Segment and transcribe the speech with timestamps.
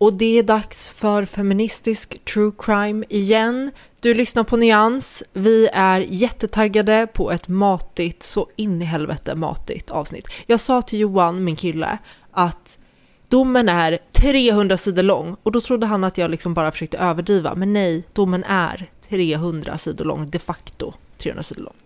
[0.00, 3.70] Och det är dags för feministisk true crime igen.
[4.00, 5.22] Du lyssnar på Nyans.
[5.32, 10.28] Vi är jättetaggade på ett matigt, så in i helvete matigt avsnitt.
[10.46, 11.98] Jag sa till Johan, min kille,
[12.30, 12.78] att
[13.28, 17.54] domen är 300 sidor lång och då trodde han att jag liksom bara försökte överdriva.
[17.54, 21.76] Men nej, domen är 300 sidor lång, de facto 300 sidor lång.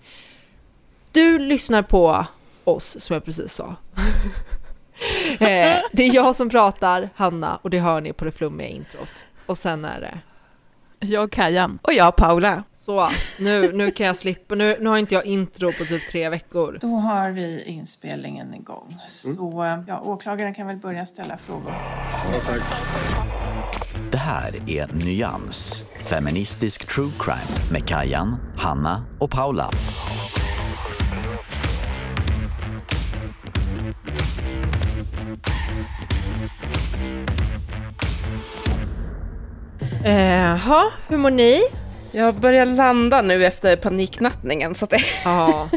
[1.13, 2.27] Du lyssnar på
[2.65, 3.77] oss, som jag precis sa.
[5.41, 9.27] Eh, det är jag som pratar, Hanna, och det hör ni på det flummiga introt.
[9.47, 10.19] Och sen är det...
[11.07, 11.79] Jag Kajan.
[11.83, 12.63] Och jag Paula.
[12.77, 14.55] Så, nu, nu kan jag slippa.
[14.55, 16.79] Nu, nu har inte jag intro på typ tre veckor.
[16.81, 18.97] Då har vi inspelningen igång.
[19.09, 21.73] Så ja, åklagaren kan väl börja ställa frågor.
[24.11, 29.71] Det här är Nyans, feministisk true crime med Kajan, Hanna och Paula.
[40.05, 41.63] Jaha, hur mår ni?
[42.13, 45.01] Jag börjar landa nu efter paniknattningen så att det...
[45.25, 45.71] Ja,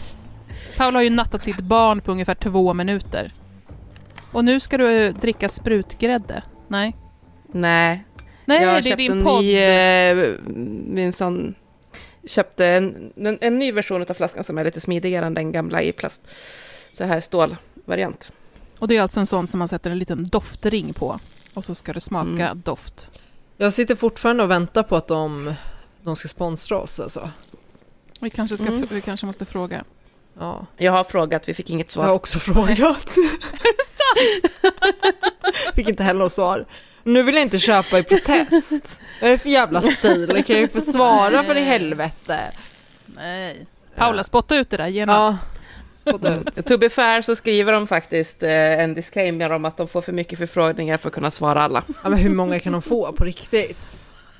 [0.78, 3.32] Paula har ju nattat sitt barn på ungefär två minuter.
[4.32, 6.42] Och nu ska du dricka sprutgrädde.
[6.68, 6.96] Nej.
[7.52, 8.04] Nej.
[8.44, 9.42] Nej, jag det är din en podd.
[9.42, 9.56] ny...
[9.56, 10.34] Eh,
[10.86, 11.54] min sån...
[12.26, 15.82] Köpte en, en, en ny version av flaskan som är lite smidigare än den gamla
[15.82, 16.22] i plast.
[16.92, 18.32] Så här stålvariant.
[18.80, 21.20] Och det är alltså en sån som man sätter en liten doftring på.
[21.54, 22.62] Och så ska det smaka Mm.
[22.64, 23.12] doft.
[23.56, 25.54] jag sitter fortfarande och väntar på att de,
[26.02, 27.30] de ska sponsra oss alltså.
[28.20, 28.86] Vi kanske, ska, Mm.
[28.90, 29.84] vi kanske måste fråga.
[30.38, 32.14] Ja, Jag har frågat, vi fick inget jag har svar.
[32.14, 33.10] också frågat.
[35.74, 36.66] Fick inte heller något svar.
[37.04, 39.00] Nu vill jag inte köpa i protest.
[39.20, 40.32] Vad är det för jävla stil?
[40.34, 42.40] Jag kan ju få svara för i helvete.
[43.06, 43.66] Nej.
[43.96, 45.38] Paula, spotta ut det där genast.
[45.42, 45.59] Ja,
[46.06, 46.66] ut.
[46.66, 48.50] To be fair så skriver de faktiskt eh,
[48.82, 51.84] en disclaimer om att de får för mycket förfrågningar för att kunna svara alla.
[52.02, 53.78] Ja, men hur många kan de få på riktigt?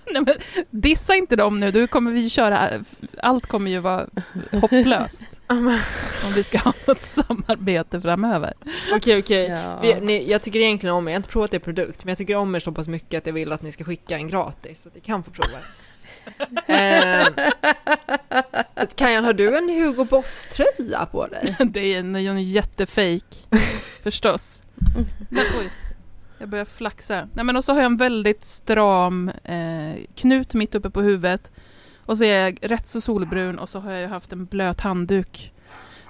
[0.13, 0.35] Nej, men,
[0.71, 2.71] dissa inte dem nu, då kommer vi köra...
[3.19, 4.07] Allt kommer ju vara
[4.53, 5.25] hopplöst.
[5.47, 8.53] om vi ska ha något samarbete framöver.
[8.93, 9.47] Okej, okej.
[9.49, 9.79] Ja.
[9.83, 12.19] Vi- ni- Jag tycker egentligen om er, jag har inte provat er produkt, men jag
[12.19, 14.83] tycker om er så pass mycket att jag vill att ni ska skicka en gratis,
[14.83, 15.59] så att ni kan få prova.
[16.67, 17.27] eh,
[18.95, 21.57] Kajan, har du en Hugo Boss-tröja på dig?
[21.71, 23.49] Det är en, en jättefejk,
[24.03, 24.63] förstås.
[25.29, 25.71] Men, oj,
[26.39, 27.29] jag börjar flaxa.
[27.35, 31.51] Nej, men och så har jag en väldigt stram eh, knut mitt uppe på huvudet.
[32.07, 35.53] Och så är jag rätt så solbrun och så har jag haft en blöt handduk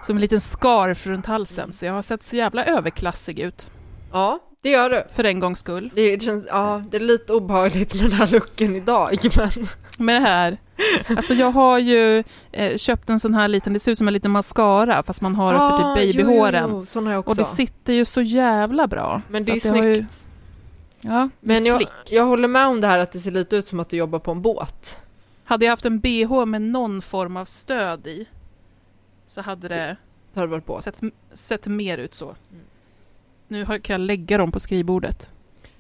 [0.03, 1.73] som en liten scarf runt halsen.
[1.73, 3.71] Så jag har sett så jävla överklassig ut,
[4.13, 5.05] Ja, det gör du.
[5.11, 5.91] för en gångs skull.
[5.95, 9.51] Det, det, känns, ja, det är lite obehagligt med den här looken idag, men...
[9.99, 10.59] Med det här,
[11.17, 14.15] alltså jag har ju eh, köpt en sån här liten, det ser ut som en
[14.15, 15.59] liten mascara fast man har för
[15.93, 16.71] Ah, typ jo, babyhåren.
[16.71, 17.31] Jo, jo, också.
[17.31, 19.23] Och det sitter ju så jävla bra.
[19.29, 20.27] men det är ju har ju- snyggt.
[21.01, 23.81] Ja, Men jag, jag håller med om det här att det ser lite ut som
[23.81, 25.01] att du jobbar på en båt.
[25.45, 28.27] Hade jag haft en bh med någon form av stöd i
[29.27, 29.97] så hade det
[30.35, 30.83] Det hade varit båt.
[30.83, 31.01] sett,
[31.33, 32.35] sett mer ut så.
[33.49, 35.33] Nu har- kan jag lägga dem på skrivbordet.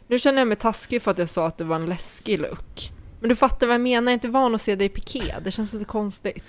[0.06, 2.91] Nu känner jag mig taskig för att jag sa att det var en läskig look.
[3.20, 5.34] Men du fattar vad jag menar, jag är inte van att se dig i piké.
[5.43, 6.44] Det känns lite konstigt.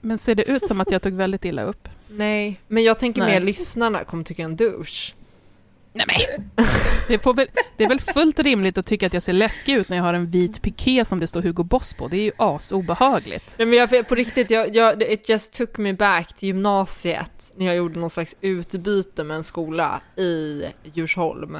[0.00, 1.88] Men ser det ut som att jag tog väldigt illa upp?
[2.08, 3.32] Nej, men jag tänker Nej.
[3.32, 5.14] mer lyssnarna kommer tycka en douche.
[5.96, 6.50] Nej men,
[7.08, 9.96] det, väl, det är väl fullt rimligt att tycka att jag ser läskig ut när
[9.96, 12.08] jag har en vit piké som det står Hugo Boss på.
[12.08, 13.54] Det är ju asobehagligt.
[13.58, 17.66] Nej men jag, på riktigt, jag, jag, it just took me back till gymnasiet när
[17.66, 21.58] jag gjorde någon slags utbyte med en skola i Djursholm.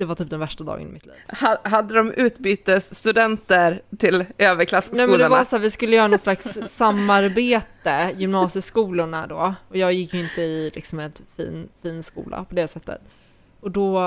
[0.00, 1.14] Det var typ den värsta dagen i mitt liv.
[1.40, 5.28] Ha- Hade de utbytesstudenter till Nej men det överklasskolorna?
[5.28, 9.54] var så här, vi skulle göra någon slags samarbete, gymnasieskolorna då.
[9.68, 13.00] Och jag gick ju inte i liksom ett fin, fin skola på det sättet.
[13.60, 14.00] Och då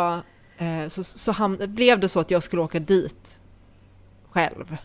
[0.58, 3.38] eh, så, så ham- blev det så att jag skulle åka dit
[4.32, 4.78] själv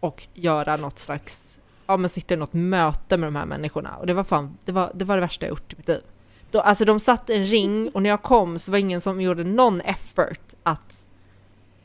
[0.00, 3.96] och göra något slags, ja men sitta i något möte med de här människorna.
[3.96, 6.00] Och det var fan, det var det, var det värsta jag gjort i mitt liv.
[6.52, 9.20] Då, alltså de satt en ring och när jag kom så var det ingen som
[9.20, 11.06] gjorde någon effort att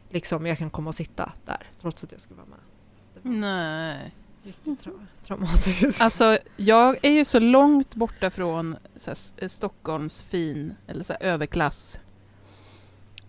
[0.09, 2.59] liksom jag kan komma och sitta där trots att jag skulle vara med.
[3.39, 4.11] Nej.
[4.43, 4.91] Riktigt tra
[5.27, 6.01] traumatiskt.
[6.01, 8.75] Alltså, jag är ju så långt borta från
[9.05, 11.99] här, Stockholms fin, eller så här, överklass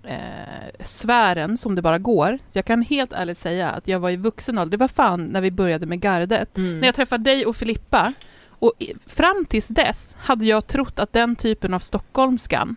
[0.03, 2.39] eh, sfären som det bara går.
[2.49, 5.25] Så jag kan helt ärligt säga att jag var i vuxen ålder, det var fan
[5.25, 6.59] när vi började med gardet.
[6.59, 6.79] Mm.
[6.79, 8.13] När jag träffade dig och Filippa,
[8.59, 8.73] och
[9.07, 12.77] fram tills dess hade jag trott att den typen av stockholmskan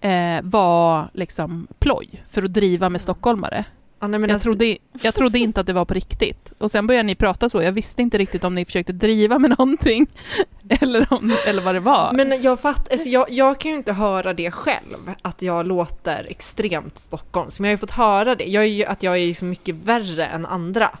[0.00, 3.64] eh, var liksom ploj för att driva med stockholmare.
[4.00, 6.52] ja, nej, Jag alltså, trodde, jag trodde inte att det var på riktigt.
[6.58, 7.62] Och sen började ni prata så.
[7.62, 10.06] Jag visste inte riktigt om ni försökte driva med någonting
[10.68, 12.12] eller, om, eller vad det var.
[12.12, 16.26] men jag, fatt, alltså, jag, jag kan ju inte höra det själv, att jag låter
[16.30, 17.60] extremt stockholmsk.
[17.60, 19.74] Men jag har ju fått höra det, jag är ju, att jag är så mycket
[19.74, 20.98] värre än andra.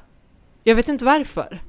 [0.64, 1.60] Jag vet inte varför.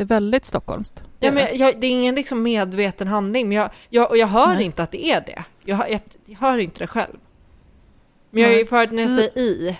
[0.00, 1.02] Det är väldigt stockholmskt.
[1.18, 4.26] Ja, är men jag, det är ingen liksom medveten handling, men jag, jag, och jag
[4.26, 4.64] hör Nej.
[4.64, 5.44] inte att det är det.
[5.64, 7.16] Jag, jag, jag hör inte det själv.
[8.30, 8.66] Men jag Nej.
[8.70, 9.76] hört när jag säger i.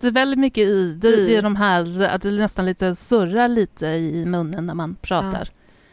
[0.00, 0.94] det är väldigt mycket i.
[0.94, 1.26] Det, I.
[1.26, 5.48] det är de här, att det nästan lite surrar lite i munnen när man pratar.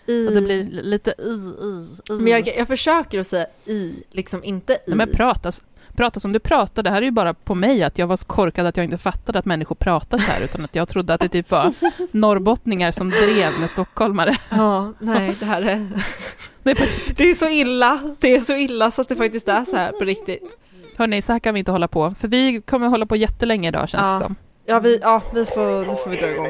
[0.06, 0.28] i.
[0.28, 2.22] Och det blir lite i, i, i.
[2.22, 4.78] Men jag, jag försöker att säga i, liksom inte i.
[4.88, 5.52] Nej, men prata,
[6.00, 8.26] prata som du pratar, det här är ju bara på mig att jag var så
[8.26, 11.20] korkad att jag inte fattade att människor pratar så här, utan att jag trodde att
[11.22, 11.74] det typ var
[12.12, 14.38] norrbottningar som drev med stockholmare.
[14.50, 15.88] Ja, nej, det här är...
[16.64, 16.84] Det är på,
[17.16, 19.92] Det är så illa, det är så illa så att det faktiskt är så här
[19.92, 20.58] på riktigt.
[20.98, 23.90] hörni, så här kan vi inte hålla på, för vi kommer hålla på jättelänge idag
[23.90, 24.14] känns Ja.
[24.14, 24.36] det som.
[24.66, 26.48] Ja, vi, ja, vi får, nu får vi dra igång.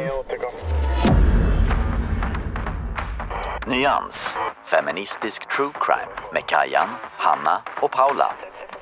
[3.67, 4.35] Nyans.
[4.71, 6.87] Feministisk true crime med Kajan,
[7.17, 8.35] Hanna och Paula.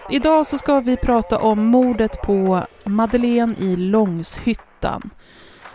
[0.09, 5.09] Idag så ska vi prata om mordet på Madeleine i Långshyttan.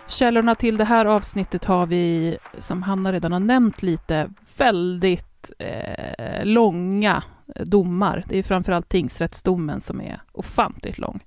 [0.09, 6.45] Källorna till det här avsnittet har vi, som Hanna redan har nämnt lite, väldigt eh,
[6.45, 7.23] långa
[7.65, 8.25] domar.
[8.29, 11.25] Det är framförallt tingsrättsdomen som är ofantligt lång.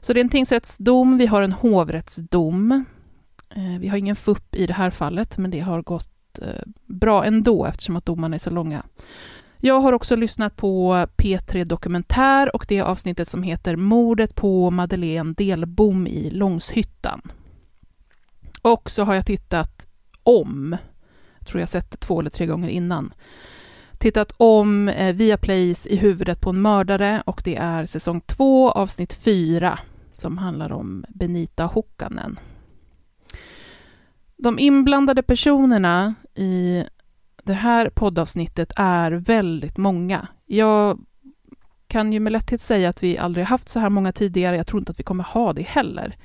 [0.00, 2.84] Så det är en tingsrättsdom, vi har en hovrättsdom.
[3.50, 7.24] Eh, vi har ingen FUP i det här fallet, men det har gått eh, bra
[7.24, 8.82] ändå eftersom att domarna är så långa.
[9.60, 15.34] Jag har också lyssnat på P3 Dokumentär och det avsnittet som heter Mordet på Madeleine
[15.36, 17.22] Delbom i Långshyttan.
[18.62, 19.86] Och så har jag tittat
[20.22, 20.76] om,
[21.46, 23.14] tror jag sett det två eller tre gånger innan,
[23.98, 29.14] tittat om eh, Viaplays I huvudet på en mördare och det är säsong två, avsnitt
[29.14, 29.78] fyra,
[30.12, 32.38] som handlar om Benita Hokkanen.
[34.36, 36.84] De inblandade personerna i
[37.48, 40.28] det här poddavsnittet är väldigt många.
[40.46, 40.98] Jag
[41.86, 44.56] kan ju med lätthet säga att vi aldrig haft så här många tidigare.
[44.56, 46.16] Jag tror inte att vi kommer ha det heller.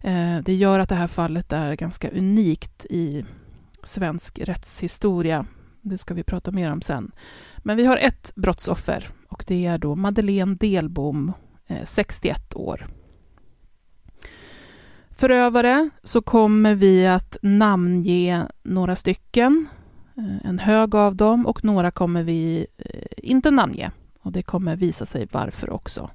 [0.00, 3.24] Eh, det gör att det här fallet är ganska unikt i
[3.82, 5.46] svensk rättshistoria.
[5.80, 7.12] Det ska vi prata mer om sen.
[7.58, 11.32] Men vi har ett brottsoffer och det är då Madeleine Delbom,
[11.66, 12.86] eh, 61 år.
[15.10, 19.68] Förövare så kommer vi att namnge några stycken
[20.16, 23.90] Eh, en hög av dem och några kommer vi eh, inte namnge.
[24.20, 26.10] Och det kommer visa sig varför också.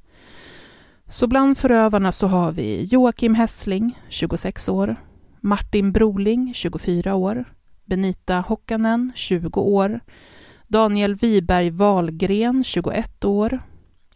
[1.07, 4.95] Så bland förövarna så har vi Joakim Hessling, 26 år,
[5.39, 7.45] Martin Broling, 24 år,
[7.85, 9.99] Benita Hockanen, 20 år,
[10.67, 13.59] Daniel Wiberg Wahlgren, 21 år,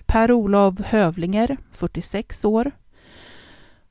[0.06, 2.72] Per-Olov Hövlinger, 46 år.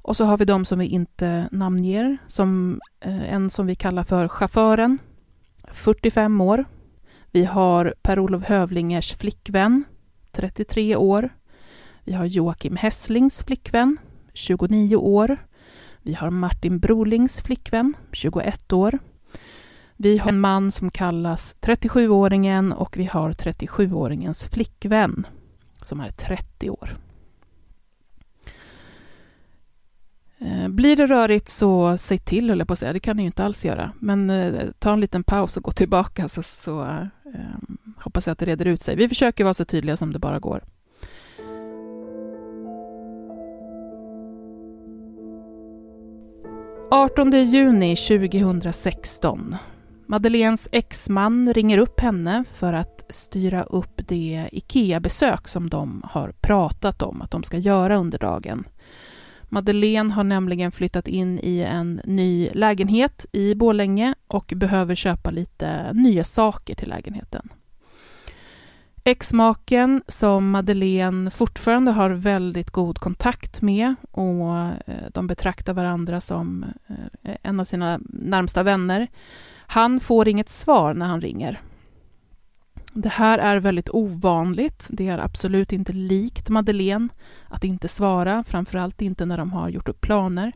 [0.03, 4.05] Och så har vi de som vi inte namnger, som eh, en som vi kallar
[4.05, 4.99] för chauffören,
[5.73, 6.65] 45 år.
[7.31, 9.85] Vi har Per-Olof Hövlingers flickvän,
[10.31, 11.29] 33 år.
[12.05, 13.99] Vi har Joakim Hässlings flickvän,
[14.33, 15.37] 29 år.
[16.03, 18.99] Vi har Martin Brolings flickvän, 21 år.
[19.97, 25.27] Vi har en man som kallas 37-åringen och vi har 37-åringens flickvän
[25.83, 26.97] som är 30 år.
[28.47, 28.53] Eh,
[30.45, 32.93] Eh, blir det rörigt så säg till, höll jag på att säga.
[32.93, 33.93] Det kan ni ju inte alls göra.
[33.99, 37.07] Men eh, ta en liten paus och gå tillbaka så, så eh,
[37.97, 38.97] hoppas jag att det reder ut sig.
[38.97, 40.65] Vi försöker vara så tydliga som det bara går.
[46.91, 49.57] –18 juni 2016.
[50.07, 57.03] Madeleines exman ringer upp henne för att styra upp det IKEA-besök som de har pratat
[57.03, 58.65] om att de ska göra under dagen.
[59.53, 65.93] Madeleine har nämligen flyttat in i en ny lägenhet i Bålänge och behöver köpa lite
[65.93, 67.49] nya saker till lägenheten.
[69.05, 76.65] Exmaken, som Madeleine fortfarande har väldigt god kontakt med och eh, de betraktar varandra som
[76.87, 79.09] eh, en av sina närmsta vänner,
[79.67, 81.61] han får inget svar när han ringer.
[82.95, 84.89] Det här är väldigt ovanligt.
[84.93, 87.09] Det är absolut inte likt Madeleine
[87.49, 90.53] att inte svara, framförallt inte när de har gjort upp planer.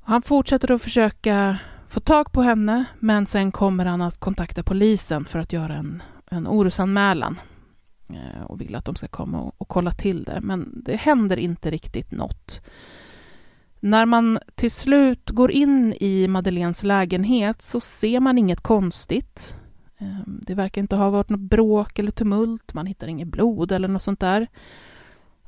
[0.00, 5.24] Han fortsätter att försöka få tag på henne, men sen kommer han att kontakta polisen
[5.24, 7.40] för att göra en, en orosanmälan
[8.08, 10.40] eh, och vill att de ska komma och, och kolla till det.
[10.40, 12.60] Men det händer inte riktigt något.
[13.80, 19.54] När man till slut går in i Madeleines lägenhet så ser man inget konstigt.
[20.00, 23.88] Ehm, det verkar inte ha varit något bråk eller tumult, man hittar inget blod eller
[23.88, 24.46] något sånt där.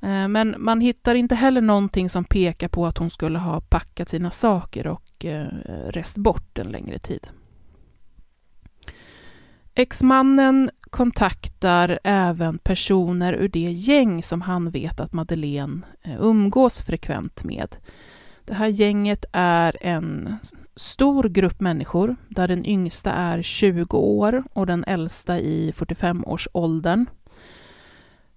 [0.01, 4.09] Ehm, men man hittar inte heller någonting som pekar på att hon skulle ha packat
[4.09, 5.47] sina saker och eh,
[5.89, 7.27] rest bort en längre tid.
[9.75, 17.45] Exmannen kontaktar även personer ur det gäng som han vet att Madeleine eh, umgås frekvent
[17.45, 17.77] med.
[18.45, 20.37] Det här gänget är en
[20.77, 27.07] stor grupp människor där den yngsta är 20 år och den äldsta i 45-årsåldern.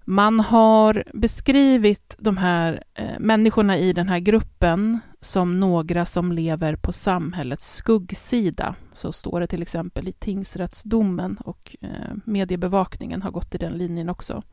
[0.08, 6.76] Man har beskrivit de här eh, människorna i den här gruppen som några som lever
[6.76, 8.76] på samhällets skuggsida.
[8.94, 14.10] Så står det till exempel i tingsrättsdomen och eh, mediebevakningen har gått i den linjen
[14.10, 14.44] också.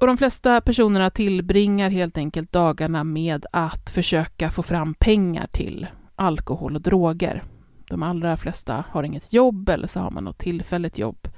[0.00, 5.86] Och de flesta personerna tillbringar helt enkelt dagarna med att försöka få fram pengar till
[6.16, 7.44] alkohol och droger.
[7.88, 11.28] De allra flesta har inget jobb eller så har man något tillfälligt jobb.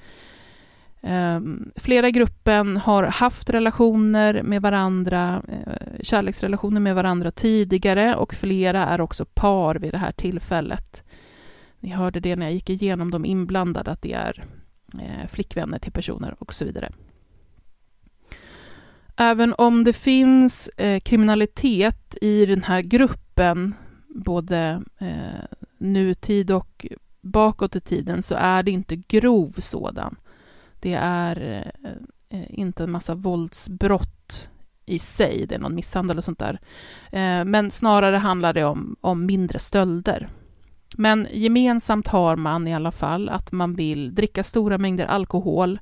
[1.01, 8.35] Ehm, flera i gruppen har haft relationer med varandra, eh, kärleksrelationer med varandra tidigare och
[8.35, 11.03] flera är också par vid det här tillfället.
[11.81, 14.45] Ni hörde det när jag gick igenom de inblandade, att det är
[14.95, 16.93] eh, flickvänner till personer och så vidare.
[19.17, 23.75] Även om det finns eh, kriminalitet i den här gruppen
[24.19, 25.45] både eh,
[25.79, 26.87] nutid och
[27.21, 30.17] bakåt i tiden så är det inte grov sådan.
[30.81, 31.91] Det är eh,
[32.41, 34.51] eh, inte en massa våldsbrott
[34.87, 36.61] i sig, det är någon misshandel och sånt där.
[37.13, 40.29] Eh, men snarare handlar det om, om mindre stölder.
[40.97, 45.79] Men gemensamt har man i alla fall att man vill dricka stora mängder alkohol,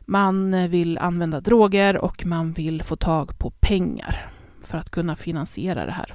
[0.00, 4.30] man vill använda droger och man vill få tag på pengar
[4.64, 6.14] för att kunna finansiera det här.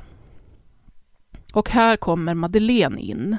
[1.55, 3.38] Och här kommer Madeleine in.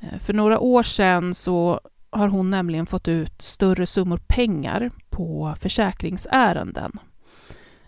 [0.00, 5.54] Eh, för några år sedan så har hon nämligen fått ut större summor pengar på
[5.60, 6.92] försäkringsärenden.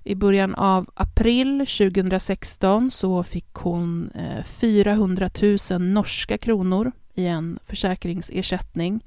[0.04, 5.30] I början av april 2016 så fick hon eh, 400
[5.70, 9.04] 000 norska kronor i en försäkringsersättning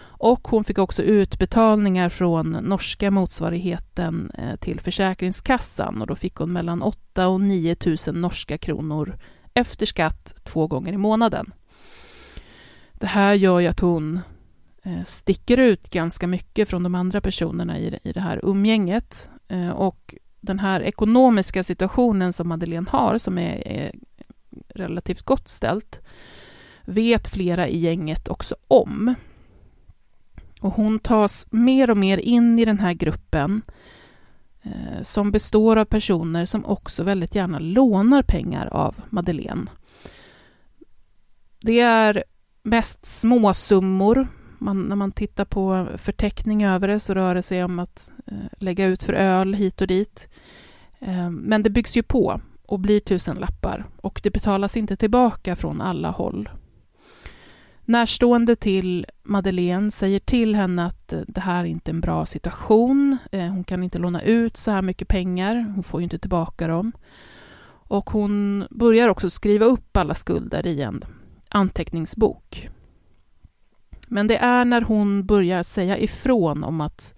[0.00, 6.52] och hon fick också utbetalningar från norska motsvarigheten eh, till Försäkringskassan och då fick hon
[6.52, 7.76] mellan 8 och 9
[8.06, 9.16] 000 norska kronor
[9.54, 11.52] efter skatt två gånger i månaden.
[12.92, 14.20] Det här gör ju att hon
[14.82, 19.30] eh, sticker ut ganska mycket från de andra personerna i det här umgänget.
[19.48, 23.92] Eh, och den här ekonomiska situationen som Madeleine har, som är
[24.68, 26.00] relativt gott ställt,
[26.84, 29.14] vet flera i gänget också om.
[30.60, 33.83] Och hon tas mer och mer in i den här gruppen Eh,
[34.64, 39.66] Eh, som består av personer som också väldigt gärna lånar pengar av Madeleine.
[41.60, 42.24] Det är
[42.62, 44.28] mest småsummor.
[44.58, 48.36] Man, när man tittar på förteckning över det så rör det sig om att eh,
[48.58, 50.28] lägga ut för öl hit och dit.
[50.98, 55.56] Eh, men det byggs ju på och blir tusen lappar och det betalas inte tillbaka
[55.56, 56.48] från alla håll.
[57.86, 63.18] Närstående till Madeleine säger till henne att eh, det här är inte en bra situation.
[63.32, 65.72] Eh, hon kan inte låna ut så här mycket pengar.
[65.74, 66.92] Hon får ju inte tillbaka dem.
[67.86, 71.04] Och hon börjar också skriva upp alla skulder i en
[71.48, 72.68] anteckningsbok.
[74.08, 77.14] Men det är när hon börjar säga ifrån om att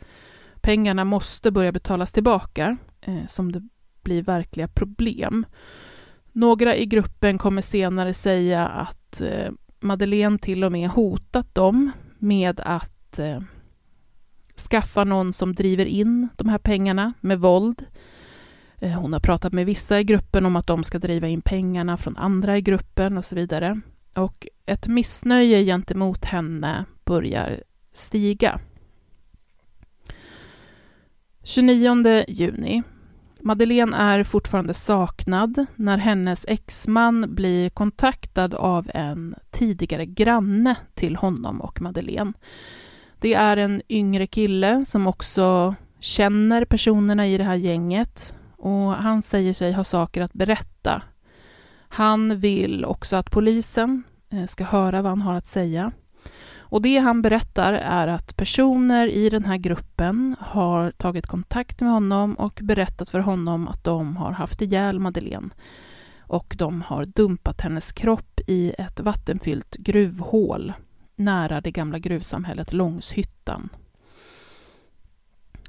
[0.61, 3.63] pengarna måste börja betalas tillbaka eh, som det
[4.03, 5.47] blir verkliga problem.
[6.33, 9.23] Några i gruppen kommer senare säga att
[9.87, 13.41] Madeleine till och med hotat dem med att eh,
[14.71, 17.85] skaffa någon som driver in de här pengarna med våld.
[18.79, 21.97] Eh, hon har pratat med vissa i gruppen om att de ska driva in pengarna
[21.97, 23.81] från andra i gruppen och så vidare.
[24.15, 27.63] Och ett missnöje gentemot henne börjar
[27.93, 28.61] stiga.
[31.43, 32.83] 29 juni.
[33.47, 41.61] Madeleine är fortfarande saknad när hennes exman blir kontaktad av en tidigare granne till honom
[41.61, 42.33] och Madeleine.
[43.21, 49.23] Det är en yngre kille som också känner personerna i det här gänget och han
[49.23, 51.03] säger sig ha saker att berätta.
[51.89, 55.93] Han vill också att polisen eh, ska höra vad han har att säga.
[56.69, 61.91] Och det han berättar är att personer i den här gruppen har tagit kontakt med
[61.91, 65.51] honom och berättat för honom att de har haft ihjäl Madeleine
[66.21, 70.73] och de har dumpat hennes kropp i ett vattenfyllt gruvhål
[71.17, 73.69] nära det gamla gruvsamhället Långshyttan.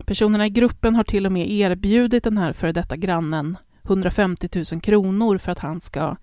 [0.06, 4.82] Personerna i gruppen har till och med erbjudit den här före detta grannen 150 000
[4.82, 6.16] kronor för att han ska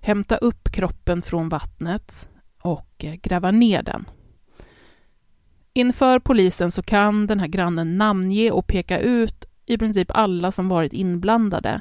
[0.00, 2.28] hämta upp kroppen från vattnet
[2.64, 4.04] och eh, gräva ner den.
[5.72, 10.68] Inför polisen så kan den här grannen namnge och peka ut i princip alla som
[10.68, 11.80] varit inblandade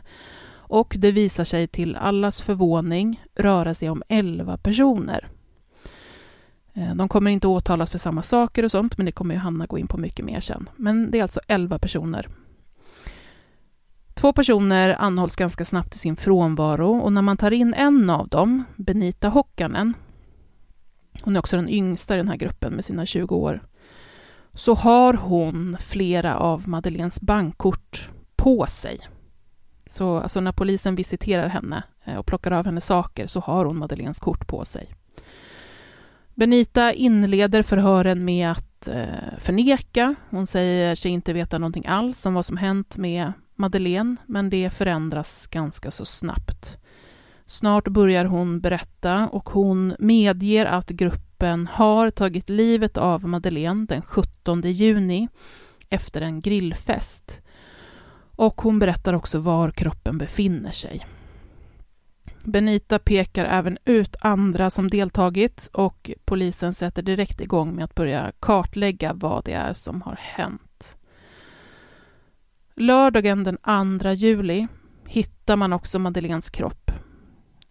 [0.56, 5.30] och det visar sig till allas förvåning röra sig om 11 personer.
[6.74, 9.66] Eh, de kommer inte åtalas för samma saker och sånt, men det kommer ju Hanna
[9.66, 10.70] gå in på mycket mer sen.
[10.76, 12.28] Men det är alltså 11 personer.
[14.14, 18.28] Två personer anhålls ganska snabbt i sin frånvaro och när man tar in en av
[18.28, 19.94] dem, Benita Hockanen,
[21.22, 23.64] hon är också den yngsta i den här gruppen med sina 20 år,
[24.54, 29.00] så har hon flera av Madeleines bankkort på sig.
[29.90, 33.78] Så alltså när polisen visiterar henne eh, och plockar av henne saker så har hon
[33.78, 34.90] Madeleines kort på sig.
[36.36, 40.16] Benita inleder förhören med att eh, förneka.
[40.30, 44.70] Hon säger sig inte veta någonting alls om vad som hänt med Madeleine, men det
[44.70, 46.78] förändras ganska så snabbt.
[47.54, 54.02] Snart börjar hon berätta och hon medger att gruppen har tagit livet av Madeleine den
[54.02, 55.28] 17 juni
[55.90, 57.42] efter en grillfest.
[58.36, 61.08] Och hon berättar också var kroppen befinner sig.
[62.44, 68.32] Benita pekar även ut andra som deltagit och polisen sätter direkt igång med att börja
[68.40, 70.98] kartlägga vad det är som har hänt.
[72.76, 73.58] Lördagen den
[74.00, 74.68] 2 juli
[75.08, 76.83] hittar man också Madeleines kropp.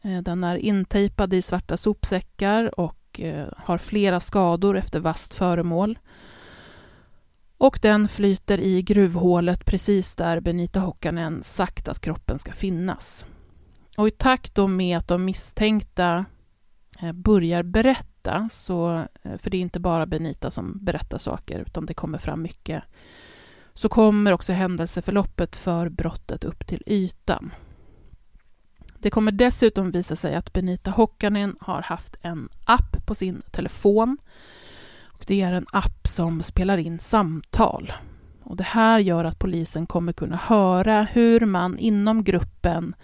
[0.03, 5.99] Eh, den är intejpad i svarta sopsäckar och eh, har flera skador efter vasst föremål.
[7.59, 13.27] Och den flyter i gruvhålet precis där Benita Hockanen sagt att kroppen ska finnas.
[13.97, 16.25] Och i takt med att de misstänkta
[17.01, 19.05] eh, börjar berätta, så,
[19.38, 22.83] för det är inte bara Benita som berättar saker, utan det kommer fram mycket,
[23.75, 27.51] så kommer också händelseförloppet för brottet upp till ytan.
[29.03, 34.19] Det kommer dessutom visa sig att Benita Hockanen har haft en app på sin telefon.
[35.03, 37.93] Och det är en app som spelar in samtal.
[38.43, 42.95] Och det här gör att polisen kommer kunna höra hur man inom gruppen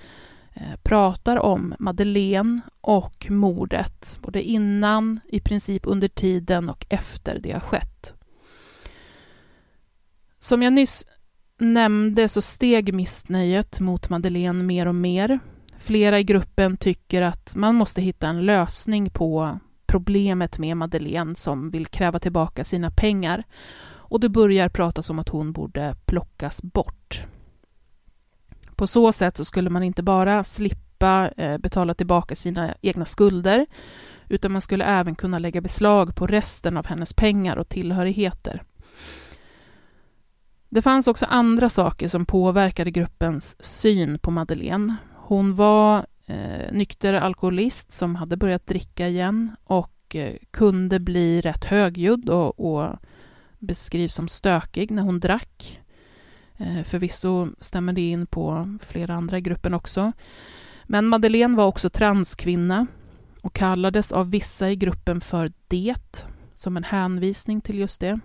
[0.55, 7.53] eh, pratar om Madeleine och mordet, både innan, i princip under tiden och efter det
[7.53, 8.15] har skett.
[10.39, 11.07] Som jag nyss
[11.59, 15.41] nämnde så steg missnöjet mot Madeleine mer och mer.
[15.81, 21.71] Flera i gruppen tycker att man måste hitta en lösning på problemet med Madeleine som
[21.71, 23.45] vill kräva tillbaka sina pengar.
[24.11, 27.27] Och det börjar pratas om att hon borde plockas bort.
[28.75, 33.67] På så sätt så skulle man inte bara slippa eh, betala tillbaka sina egna skulder,
[34.29, 38.63] utan man skulle även kunna lägga beslag på resten av hennes pengar och tillhörigheter.
[40.69, 44.97] Det fanns också andra saker som påverkade gruppens syn på Madeleine.
[45.29, 51.65] Hon var eh, nykter alkoholist som hade börjat dricka igen och eh, kunde bli rätt
[51.65, 52.97] högljudd och, och
[53.59, 55.81] beskrivs som stökig när hon drack.
[56.57, 60.13] Eh, förvisso stämmer det in på flera andra i gruppen också.
[60.85, 62.87] Men Madeleine var också transkvinna
[63.43, 68.21] och kallades av vissa i gruppen för det, som en hänvisning till just det.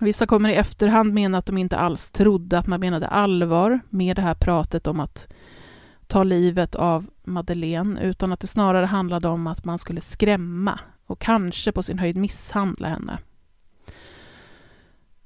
[0.00, 4.16] Vissa kommer i efterhand mena att de inte alls trodde att man menade allvar med
[4.16, 5.28] det här pratet om att
[6.06, 11.20] ta livet av Madeleine, utan att det snarare handlade om att man skulle skrämma och
[11.20, 13.18] kanske på sin höjd misshandla henne.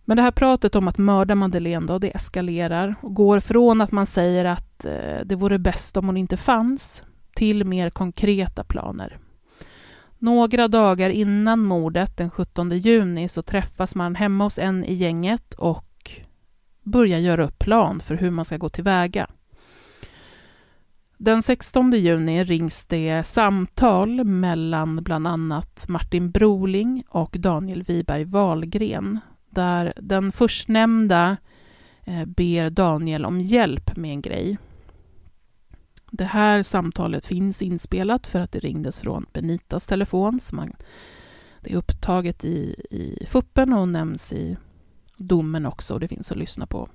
[0.05, 3.93] Men det här pratet om att mörda Madeleine då, det eskalerar och går från att
[3.93, 7.03] man säger att eh, det vore bäst om hon inte fanns
[7.35, 9.19] till mer konkreta planer.
[10.19, 15.55] Några dagar innan mordet, den 17 juni, så träffas man hemma hos en i gänget
[15.55, 16.11] och
[16.83, 19.31] börjar göra upp plan för hur man ska gå tillväga.
[21.22, 29.20] Den 16 juni rings det samtal mellan bland annat Martin Broling och Daniel Wiberg Wahlgren
[29.50, 31.37] där den förstnämnda
[32.04, 34.59] eh, ber Daniel om hjälp med en grej.
[36.11, 40.40] Det här samtalet finns inspelat för att det ringdes från Benitas telefon.
[40.40, 40.72] Så man,
[41.61, 44.56] det är upptaget i, i fuppen och nämns i
[45.16, 46.88] domen också och det finns att lyssna på.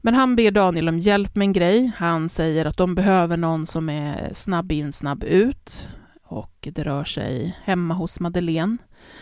[0.00, 1.92] Men han ber Daniel om hjälp med en grej.
[1.96, 5.88] Han säger att de behöver någon som är snabb in, snabb ut
[6.24, 8.76] och det rör sig hemma hos Madeleine.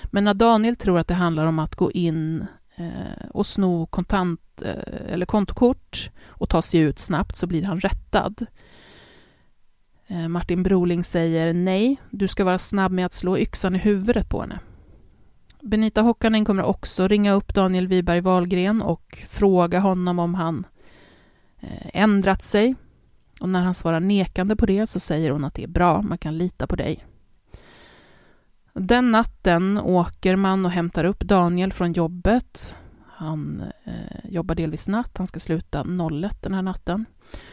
[0.04, 4.62] Men när Daniel tror att det handlar om att gå in eh, och sno kontant
[4.62, 8.46] eh, eller kontokort och ta sig ut snabbt så blir han rättad.
[10.06, 14.28] Eh, Martin Broling säger nej, du ska vara snabb med att slå yxan i huvudet
[14.28, 14.58] på henne.
[15.66, 20.66] Benita Hockanen kommer också ringa upp Daniel Wiberg Wahlgren och fråga honom om han
[21.60, 22.74] eh, ändrat sig.
[23.40, 26.18] Och när han svarar nekande på det så säger hon att det är bra, man
[26.18, 27.06] kan lita på dig.
[28.72, 32.76] Den natten åker man och hämtar upp Daniel från jobbet.
[33.06, 35.84] Han eh, jobbar delvis natt, han ska sluta
[36.24, 37.04] 01 den här natten.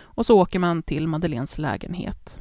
[0.01, 2.39] Och så åker man till Madeleines lägenhet.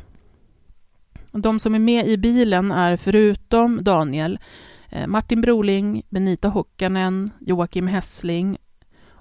[1.31, 7.31] De som är med i bilen är förutom Daniel eh, Eh, Martin Broling, Benita Hockanen,
[7.41, 8.59] Joakim Hessling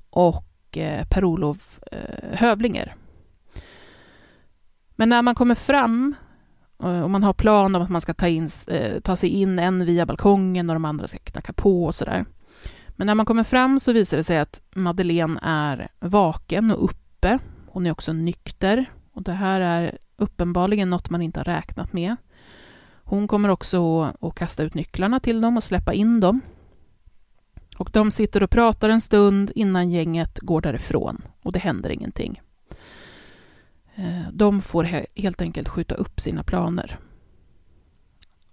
[0.09, 2.95] och eh, Per-Olof eh, Hövlinger.
[4.95, 6.15] Men när man kommer fram
[6.77, 8.49] och man har plan om att man ska ta, in,
[9.03, 12.25] ta sig in en via balkongen och de andra ska knacka på och sådär.
[12.89, 17.39] Men när man kommer fram så visar det sig att Madeleine är vaken och uppe
[17.67, 22.15] hon är också nykter och det här är uppenbarligen något man inte har räknat med.
[23.11, 26.41] Hon kommer också att kasta ut nycklarna till dem och släppa in dem.
[27.77, 32.41] Och de sitter och pratar en stund innan gänget går därifrån och det händer ingenting.
[33.95, 34.83] Eh, de får
[35.21, 36.99] helt enkelt skjuta upp sina planer.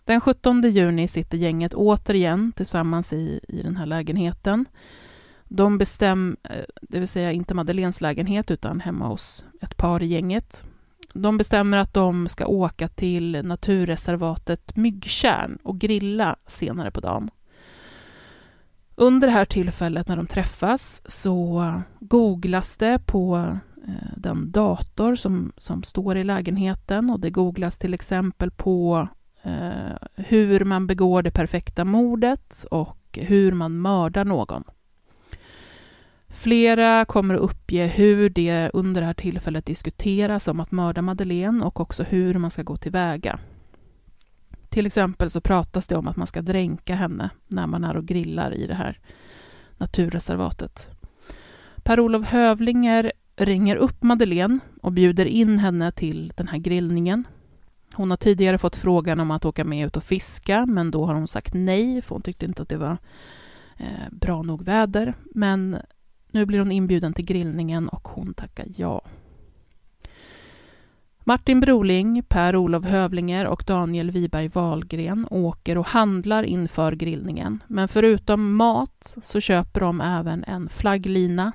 [0.04, 4.66] Den 17 juni sitter gänget återigen tillsammans i, i den här lägenheten.
[5.44, 10.06] De bestämmer, eh, det vill säga inte Madeleines lägenhet utan hemma hos ett par i
[10.06, 10.64] gänget.
[11.14, 17.30] De bestämmer att de ska åka till naturreservatet Myggtjärn och grilla senare på dagen.
[18.94, 23.36] Under det här tillfället när de träffas så googlas det på
[23.86, 29.08] eh, den dator som, som står i lägenheten och det googlas till exempel på
[29.42, 34.64] eh, hur man begår det perfekta mordet och hur man mördar någon.
[36.38, 41.64] Flera kommer att uppge hur det under det här tillfället diskuteras om att mörda Madeleine
[41.64, 43.38] och också hur man ska gå tillväga.
[44.68, 48.06] Till exempel så pratas det om att man ska dränka henne när man är och
[48.06, 48.98] grillar i det här
[49.76, 50.90] naturreservatet.
[51.76, 57.24] Per-Olof Hövlinger ringer upp Madeleine och bjuder in henne till den här grillningen.
[57.94, 61.14] Hon har tidigare fått frågan om att åka med ut och fiska, men då har
[61.14, 62.96] hon sagt nej, för hon tyckte inte att det var
[63.76, 65.14] eh, bra nog väder.
[65.34, 65.76] Men
[66.30, 69.02] nu blir hon inbjuden till grillningen och hon tackar ja.
[71.28, 77.62] Martin Broling, Per-Olof Hövlinger och Daniel Wiberg Wahlgren åker och handlar inför grillningen.
[77.66, 81.52] Men förutom mat så köper de även en flagglina,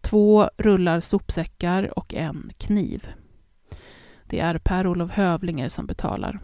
[0.00, 3.08] två rullar sopsäckar och en kniv.
[4.26, 6.40] Det är Per-Olof Hövlinger som betalar.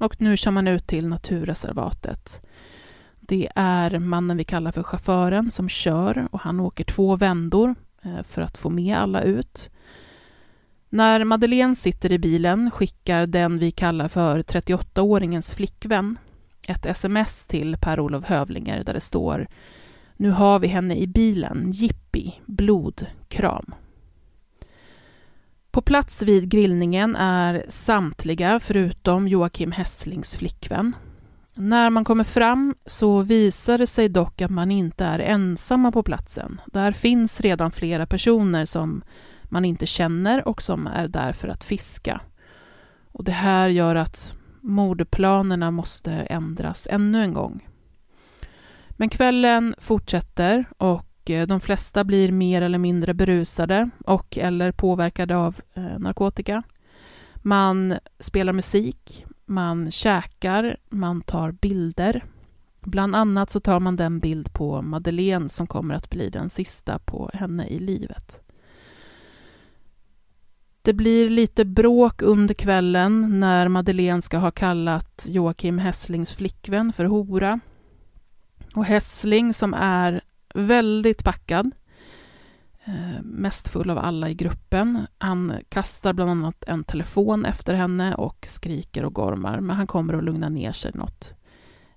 [0.00, 2.42] Och nu kör man ut till naturreservatet.
[3.28, 8.22] Det är mannen vi kallar för chauffören som kör och han åker två vändor eh,
[8.22, 9.70] för att få med alla ut.
[10.88, 16.18] När Madeleine sitter i bilen skickar den vi kallar för 38-åringens flickvän
[16.62, 19.46] ett sms till Per-Olof Hövlinger där det står
[20.16, 23.74] Nu har vi henne i bilen, jippi, blod, kram.
[25.70, 30.96] På plats vid grillningen är samtliga förutom Joakim Hesslings flickvän.
[31.56, 36.02] När man kommer fram så visar det sig dock att man inte är ensamma på
[36.02, 36.60] platsen.
[36.66, 39.02] Där finns redan flera personer som
[39.44, 42.20] man inte känner och som är där för att fiska.
[43.12, 47.68] Och det här gör att mordplanerna måste ändras ännu en gång.
[48.90, 55.36] Men kvällen fortsätter och eh, de flesta blir mer eller mindre berusade och eller påverkade
[55.36, 56.62] av eh, narkotika.
[57.36, 62.24] Man spelar musik, man käkar, man tar bilder.
[62.80, 66.98] Bland annat så tar man den bild på Madeleine som kommer att bli den sista
[66.98, 68.40] på henne i livet.
[70.82, 77.04] Det blir lite bråk under kvällen när Madeleine ska ha kallat Joakim Hässlings flickvän för
[77.04, 77.60] hora.
[78.74, 80.20] Och Hässling som är
[80.54, 81.70] väldigt packad,
[82.86, 85.06] Eh, mest full av alla i gruppen.
[85.18, 90.14] Han kastar bland annat en telefon efter henne och skriker och gormar, men han kommer
[90.14, 91.34] att lugna ner sig något.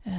[0.04, 0.14] Eh,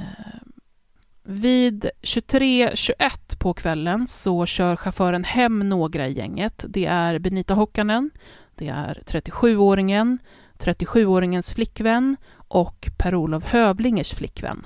[1.23, 6.65] vid 23.21 på kvällen så kör chauffören hem några i gänget.
[6.67, 8.11] Det är Benita Hockanen,
[8.55, 10.17] det är 37-åringen,
[10.57, 14.65] 37-åringens flickvän och Per-Olof Hövlingers flickvän.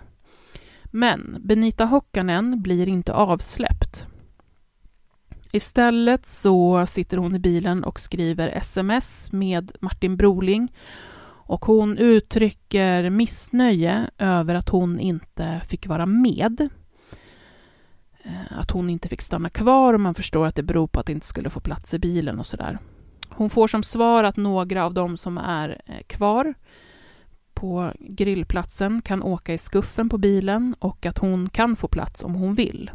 [0.86, 4.08] Men Benita Hockanen blir inte avsläppt.
[5.56, 10.74] Istället så sitter hon i bilen och skriver sms med Martin Broling
[11.46, 16.70] och hon uttrycker missnöje över att hon inte fick vara med.
[18.24, 21.06] Eh, att hon inte fick stanna kvar och man förstår att det beror på att
[21.06, 22.80] det inte skulle få plats i bilen och sådär.
[23.30, 26.54] Hon får som svar att några av dem som är eh, kvar
[27.54, 32.36] på grillplatsen kan åka i skuffen på bilen och att hon kan få plats om
[32.36, 32.92] hon vill.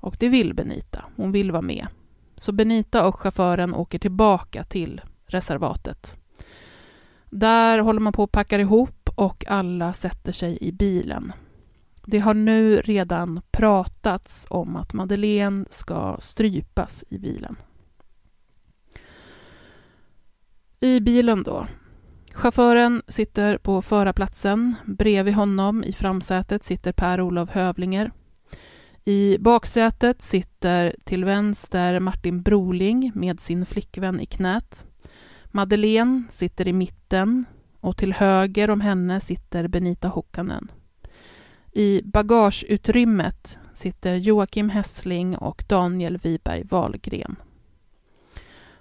[0.00, 1.04] Och det vill Benita.
[1.16, 1.86] Hon vill vara med.
[2.36, 6.16] Så Benita och chauffören åker tillbaka till reservatet.
[7.30, 11.32] Där håller man på att packa ihop och alla sätter sig i bilen.
[12.06, 17.56] Det har nu redan pratats om att Madeleine ska strypas i bilen.
[20.80, 21.66] I bilen då.
[22.32, 24.74] Chauffören sitter på förarplatsen.
[24.86, 28.12] Bredvid honom i framsätet sitter Per-Olof Hövlinger.
[29.10, 34.86] I baksätet sitter till vänster Martin Broling med sin flickvän i knät.
[35.44, 37.44] Madeleine sitter i mitten
[37.80, 40.70] och till höger om henne sitter Benita Hockanen.
[41.72, 47.36] I bagageutrymmet sitter Joakim Hessling och Daniel Wiberg Wahlgren.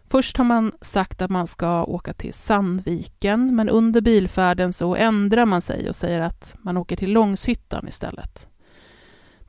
[0.10, 5.46] Först har man sagt att man ska åka till Sandviken, men under bilfärden så ändrar
[5.46, 8.49] man sig och säger att man åker till Långshyttan istället.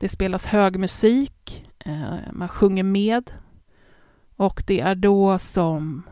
[0.01, 3.31] Det spelas hög musik, eh, man sjunger med
[4.35, 6.03] och det är då som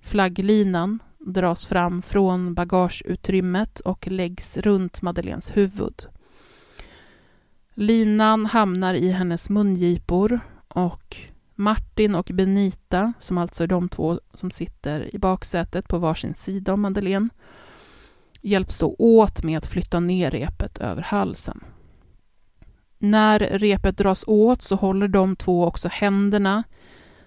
[0.00, 6.06] flagglinan dras fram från bagageutrymmet och läggs runt Madeleines huvud.
[7.74, 11.16] Linan hamnar i hennes mungipor och
[11.54, 16.72] Martin och Benita, som alltså är de två som sitter i baksätet på varsin sida
[16.72, 17.28] om Madeleine,
[18.40, 21.60] hjälps då åt med att flytta ner repet över halsen.
[22.98, 26.64] När repet dras åt så håller de två också händerna,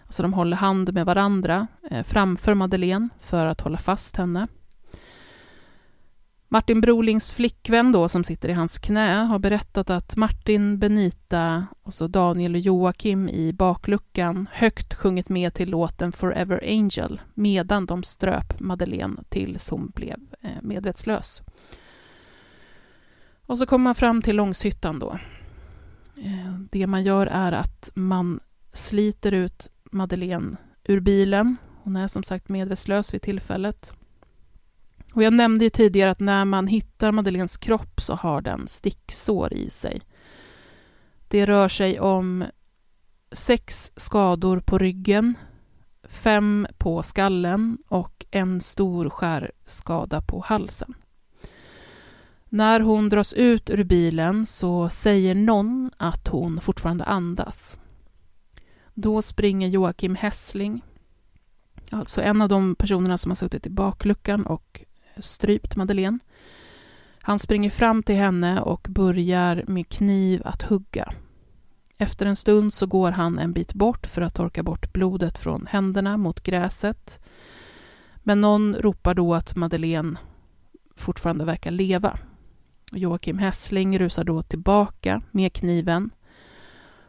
[0.05, 4.47] alltså de håller hand med varandra eh, framför Madeleine för att hålla fast henne.
[6.53, 11.93] Martin Brolings flickvän då, som sitter i hans knä, har berättat att Martin, Benita och
[11.93, 18.03] så Daniel och Joakim i bakluckan högt sjungit med till låten Forever Angel medan de
[18.03, 21.41] ströp Madeleine tills hon blev eh, medvetslös.
[23.45, 25.19] Och så kommer man fram till Långshyttan då.
[26.23, 28.39] Eh, det man gör är att man
[28.73, 31.57] sliter ut Madeleine ur bilen.
[31.83, 33.93] Hon är som sagt medvetslös vid tillfället.
[35.13, 39.53] Och jag nämnde ju tidigare att när man hittar Madeleines kropp så har den sticksår
[39.53, 40.01] i sig.
[41.27, 42.45] Det rör sig om
[43.31, 45.35] sex skador på ryggen,
[46.03, 50.93] fem på skallen och en stor skärskada på halsen.
[52.53, 57.77] När hon dras ut ur bilen så säger någon att hon fortfarande andas.
[58.93, 60.81] Då springer Joakim Hässling,
[61.89, 64.83] alltså en av de personerna som har suttit i bakluckan och
[65.17, 66.19] strypt Madeleine.
[67.21, 71.13] Han springer fram till henne och börjar med kniv att hugga.
[71.97, 75.67] Efter en stund så går han en bit bort för att torka bort blodet från
[75.67, 77.19] händerna mot gräset.
[78.15, 80.19] Men någon ropar då att Madeleine
[80.95, 82.19] fortfarande verkar leva.
[82.91, 86.09] Joakim Hässling rusar då tillbaka med kniven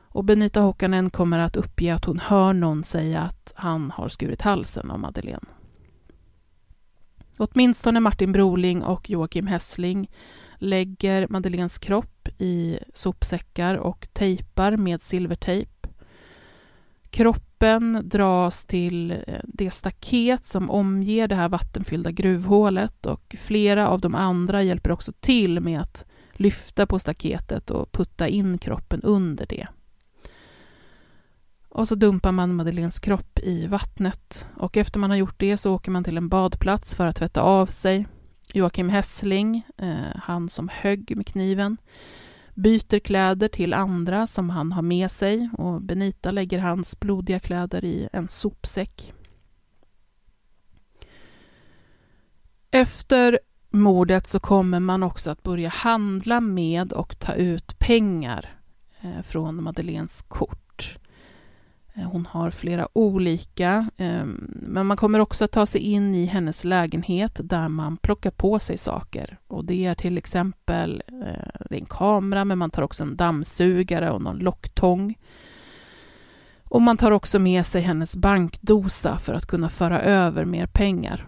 [0.09, 4.43] och Benita Håkanen kommer att uppge att hon hör någon säga att han har skurit
[4.43, 5.47] halsen av Madeleine.
[7.37, 10.11] Åtminstone Martin Broling och Joakim Hässling
[10.59, 15.82] lägger Madeleines kropp i sopsäckar och tejpar med silvertejp.
[17.13, 24.01] Kroppen dras till eh, det staket som omger det här vattenfyllda gruvhålet och flera av
[24.01, 29.47] de andra hjälper också till med att lyfta på staketet och putta in kroppen under
[29.47, 29.67] det.
[31.69, 34.49] Och så dumpar man Madeleines kropp i vattnet.
[34.57, 37.43] Och efter man har gjort det så åker man till en badplats för att tvätta
[37.43, 38.07] av sig.
[38.55, 41.77] Joakim Hässling, eh, han som högg med kniven,
[42.55, 47.85] byter kläder till andra som han har med sig och Benita lägger hans blodiga kläder
[47.85, 49.13] i en sopsäck.
[52.71, 53.39] Efter
[53.71, 58.61] mordet så kommer man också att börja handla med och ta ut pengar
[59.01, 60.62] eh, från Madeleines kort.
[61.95, 66.25] Eh, hon har flera olika, ehm, men man kommer också att ta sig in i
[66.25, 69.39] hennes lägenhet där man plockar på sig saker.
[69.47, 73.17] Och det är till exempel eh, det är en kamera, men man tar också en
[73.17, 75.19] dammsugare och någon locktång.
[76.65, 81.27] Och man tar också med sig hennes bankdosa för att kunna föra över mer pengar.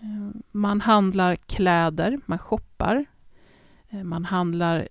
[0.00, 3.04] Eh, man handlar kläder, man shoppar.
[4.04, 4.88] Man handlar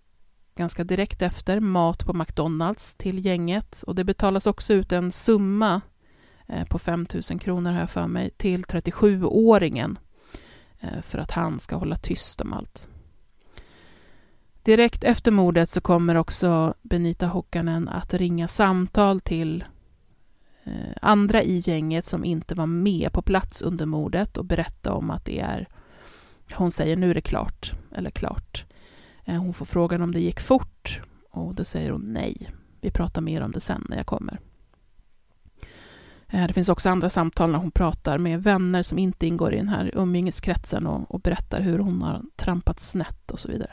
[0.58, 5.82] ganska direkt efter mat på McDonalds till gänget och det betalas också ut en summa
[6.48, 9.98] eh, på 5 000 kronor här för mig till 37-åringen
[10.80, 12.90] eh, för att han ska hålla tyst om allt.
[14.64, 19.64] Direkt efter mordet så kommer också Benita Hockanen att ringa samtal till
[20.64, 25.10] eh, andra i gänget som inte var med på plats under mordet och berätta om
[25.10, 25.68] att det är,
[26.54, 28.67] hon säger nu är det klart, eller klart.
[29.28, 32.50] Eh, hon får frågan om det gick fort och då säger hon nej.
[32.82, 34.40] Vi pratar mer om det sen när jag kommer.
[36.28, 39.58] Eh, det finns också andra samtal när hon pratar med vänner som inte ingår i
[39.58, 43.72] den här umgängeskretsen och, och berättar hur hon har trampat snett och så vidare.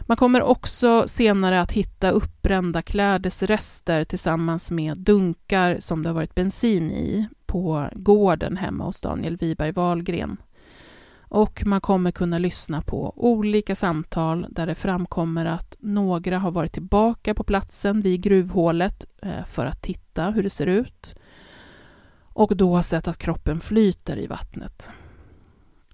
[0.00, 6.34] Man kommer också senare att hitta uppbrända klädesrester tillsammans med dunkar som det har varit
[6.34, 10.36] bensin i på gården hemma hos Daniel Wiberg Wahlgren
[11.34, 16.72] och man kommer kunna lyssna på olika samtal där det framkommer att några har varit
[16.72, 21.14] tillbaka på platsen vid gruvhålet eh, för att titta hur det ser ut
[22.22, 24.90] och då har sett att kroppen flyter i vattnet.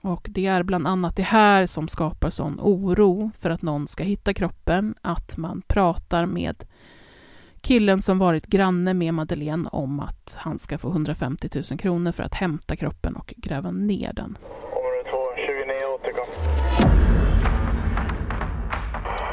[0.01, 4.05] Och det är bland annat det här som skapar sån oro för att någon ska
[4.05, 6.65] hitta kroppen, att man pratar med
[7.61, 12.23] killen som varit granne med Madeleine om att han ska få 150 000 kronor för
[12.23, 14.39] att hämta kroppen och gräva ner den.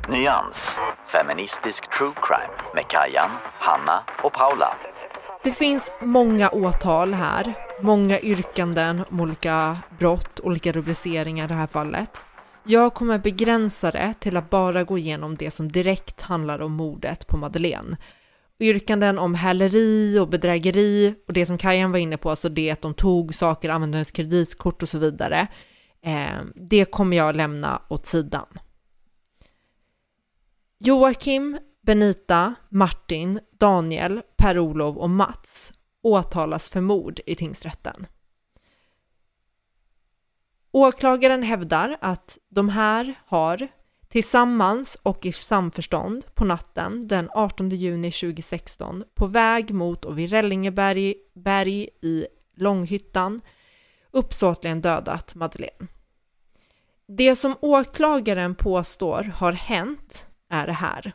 [0.09, 4.77] Nyans, feministisk true crime med Kajan, Hanna och Paula.
[5.43, 11.67] Det finns många åtal här, många yrkanden om olika brott, olika rubriceringar i det här
[11.67, 12.25] fallet.
[12.63, 17.27] Jag kommer begränsa det till att bara gå igenom det som direkt handlar om mordet
[17.27, 17.97] på Madeleine.
[18.59, 22.81] Yrkanden om häleri och bedrägeri och det som Kajan var inne på, alltså det att
[22.81, 25.47] de tog saker, använde hennes kreditkort och så vidare.
[26.05, 28.45] Eh, det kommer jag lämna åt sidan.
[30.79, 38.07] Joakim, Benita, Martin, Daniel, Per-Olov och Mats åtalas för mord i tingsrätten.
[40.71, 43.67] Åklagaren hävdar att de här har
[44.07, 50.29] tillsammans och i samförstånd på natten den 18 juni 2016 på väg mot och vid
[50.29, 53.41] Rällingeberg berg i Långhyttan
[54.11, 55.87] uppsåtligen dödat Madeleine.
[57.07, 61.13] Det som åklagaren påstår har hänt är det här.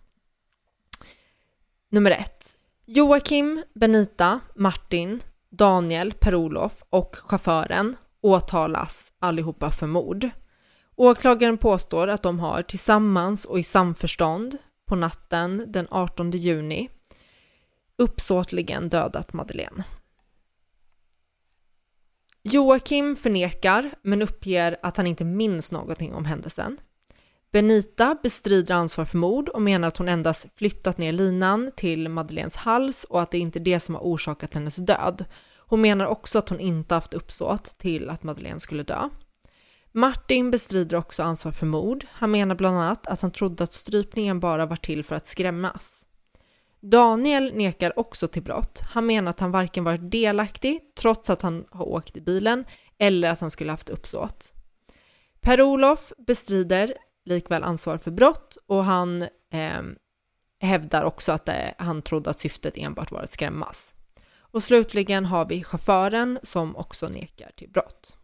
[1.89, 2.57] Nummer ett.
[2.85, 10.31] Joakim, Benita, Martin, Daniel, Per-Olof och chauffören åtalas allihopa för mord.
[10.97, 16.89] Åklagaren påstår att de har tillsammans och i samförstånd på natten den 18 juni
[17.97, 19.85] uppsåtligen dödat Madeleine.
[22.43, 26.81] Joakim förnekar men uppger att han inte minns någonting om händelsen.
[27.53, 32.57] Benita bestrider ansvar för mord och menar att hon endast flyttat ner linan till Madeleines
[32.57, 35.25] hals och att det inte är det som har orsakat hennes död.
[35.57, 39.09] Hon menar också att hon inte haft uppsåt till att Madeleine skulle dö.
[39.93, 42.07] Martin bestrider också ansvar för mord.
[42.11, 46.07] Han menar bland annat att han trodde att strypningen bara var till för att skrämmas.
[46.81, 48.81] Daniel nekar också till brott.
[48.85, 52.65] Han menar att han varken varit delaktig, trots att han har åkt i bilen,
[52.99, 54.53] eller att han skulle haft uppsåt.
[55.41, 59.83] Per-Olof bestrider likväl ansvar för brott och han eh,
[60.61, 63.95] hävdar också att det, han trodde att syftet enbart var att skrämmas.
[64.35, 68.17] Och slutligen har vi chauffören som också nekar till brott.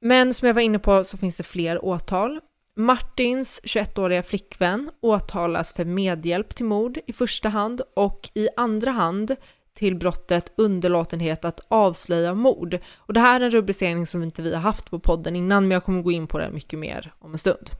[0.00, 2.40] Men som jag var inne på så finns det fler åtal.
[2.76, 9.36] Martins 21-åriga flickvän åtalas för medhjälp till mord i första hand och i andra hand
[9.80, 12.78] till brottet underlåtenhet att avslöja mord.
[12.96, 15.74] Och det här är en rubricering som inte vi har haft på podden innan, men
[15.74, 17.70] jag kommer gå in på det mycket mer om en stund.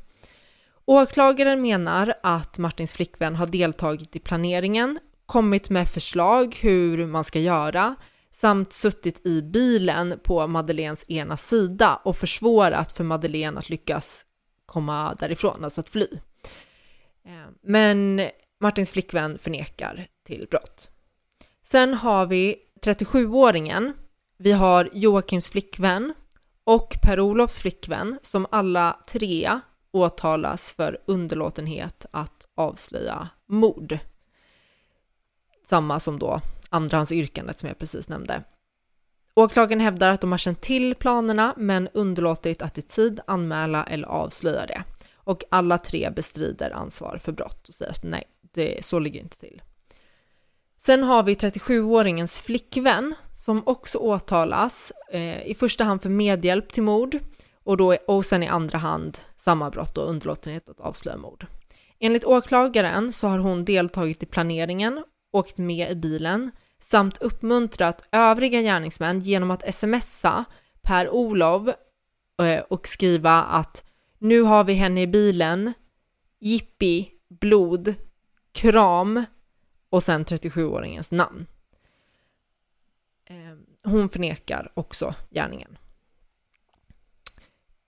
[0.84, 7.38] Åklagaren menar att Martins flickvän har deltagit i planeringen, kommit med förslag hur man ska
[7.38, 7.94] göra,
[8.30, 14.24] samt suttit i bilen på Madeleines ena sida och försvårat för Madeleine att lyckas
[14.66, 16.08] komma därifrån, alltså att fly.
[17.24, 18.20] Eh, men
[18.60, 20.89] Martins flickvän förnekar till brott.
[21.70, 23.92] Sen har vi 37-åringen,
[24.36, 26.14] vi har Joakims flickvän
[26.64, 29.60] och Per-Olofs flickvän som alla tre
[29.92, 33.98] åtalas för underlåtenhet att avslöja mord.
[35.66, 38.42] Samma som då andrahandsyrkandet som jag precis nämnde.
[39.34, 44.08] Åklagaren hävdar att de har känt till planerna men underlåtit att i tid anmäla eller
[44.08, 44.82] avslöja det.
[45.14, 49.38] Och alla tre bestrider ansvar för brott och säger att nej, det, så ligger inte
[49.38, 49.62] till.
[50.82, 56.82] Sen har vi 37-åringens flickvän som också åtalas, eh, i första hand för medhjälp till
[56.82, 57.18] mord
[57.64, 61.46] och, då, och sen i andra hand samma brott och underlåtenhet att avslöja mord.
[61.98, 68.60] Enligt åklagaren så har hon deltagit i planeringen, åkt med i bilen samt uppmuntrat övriga
[68.60, 70.44] gärningsmän genom att smsa
[70.82, 71.72] Per-Olov
[72.42, 73.84] eh, och skriva att
[74.18, 75.72] nu har vi henne i bilen,
[76.40, 77.10] jippi,
[77.40, 77.94] blod,
[78.52, 79.24] kram
[79.90, 81.46] och sen 37-åringens namn.
[83.26, 85.78] Ehm, hon förnekar också gärningen.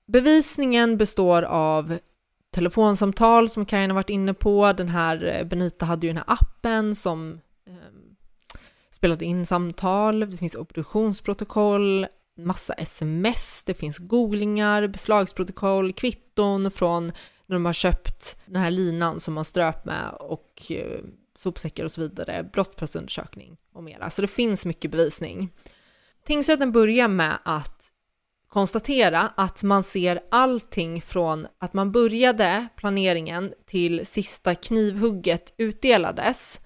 [0.07, 1.99] Bevisningen består av
[2.51, 4.73] telefonsamtal som Kajan har varit inne på.
[4.73, 7.75] Den här eh, Benita hade ju den här appen som eh,
[8.91, 10.21] spelade in samtal.
[10.21, 17.07] Det finns obduktionsprotokoll, massa sms, det finns googlingar, beslagsprotokoll, kvitton från
[17.47, 21.01] när de har köpt den här linan som man ströp med och eh,
[21.43, 24.11] sopsäckar och så vidare, brottsplatsundersökning och mera.
[24.11, 25.51] Så det finns mycket bevisning.
[26.27, 27.93] Tingsrätten börjar med att
[28.49, 36.61] konstatera att man ser allting från att man började planeringen till sista knivhugget utdelades.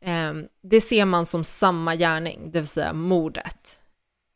[0.00, 3.78] Ehm, det ser man som samma gärning, det vill säga mordet.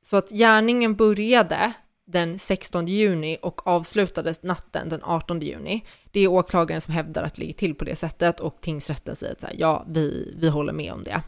[0.02, 1.72] Så att gärningen började
[2.12, 5.84] den 16 juni och avslutades natten den 18 juni.
[6.10, 9.32] Det är åklagaren som hävdar att det ligger till på det sättet och tingsrätten säger
[9.32, 11.22] att ja, vi, vi håller med om det.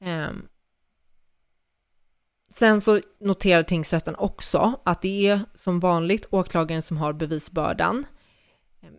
[0.00, 0.48] Um,
[2.50, 8.06] Sen så noterar tingsrätten också att det är som vanligt åklagaren som har bevisbördan
[8.82, 8.94] ehm,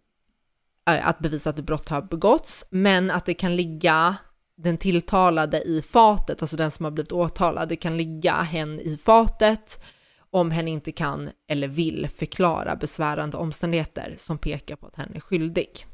[0.96, 4.16] eh, att bevisa att ett brott har begåtts, men att det kan ligga
[4.56, 8.98] den tilltalade i fatet, alltså den som har blivit åtalad, det kan ligga hen i
[8.98, 9.84] fatet
[10.32, 15.20] om hen inte kan eller vill förklara besvärande omständigheter som pekar på att hen är
[15.20, 15.86] skyldig.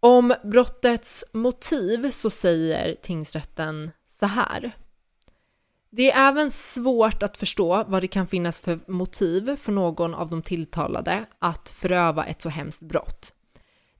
[0.00, 4.72] Om brottets motiv så säger tingsrätten så här.
[5.90, 10.30] Det är även svårt att förstå vad det kan finnas för motiv för någon av
[10.30, 13.32] de tilltalade att föröva ett så hemskt brott.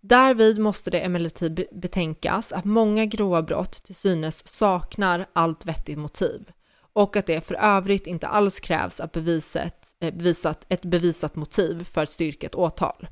[0.00, 6.50] Därvid måste det emellertid betänkas att många grova brott till synes saknar allt vettigt motiv
[6.96, 11.84] och att det för övrigt inte alls krävs att beviset, eh, bevisat, ett bevisat motiv
[11.84, 13.08] för att styrka ett åtal.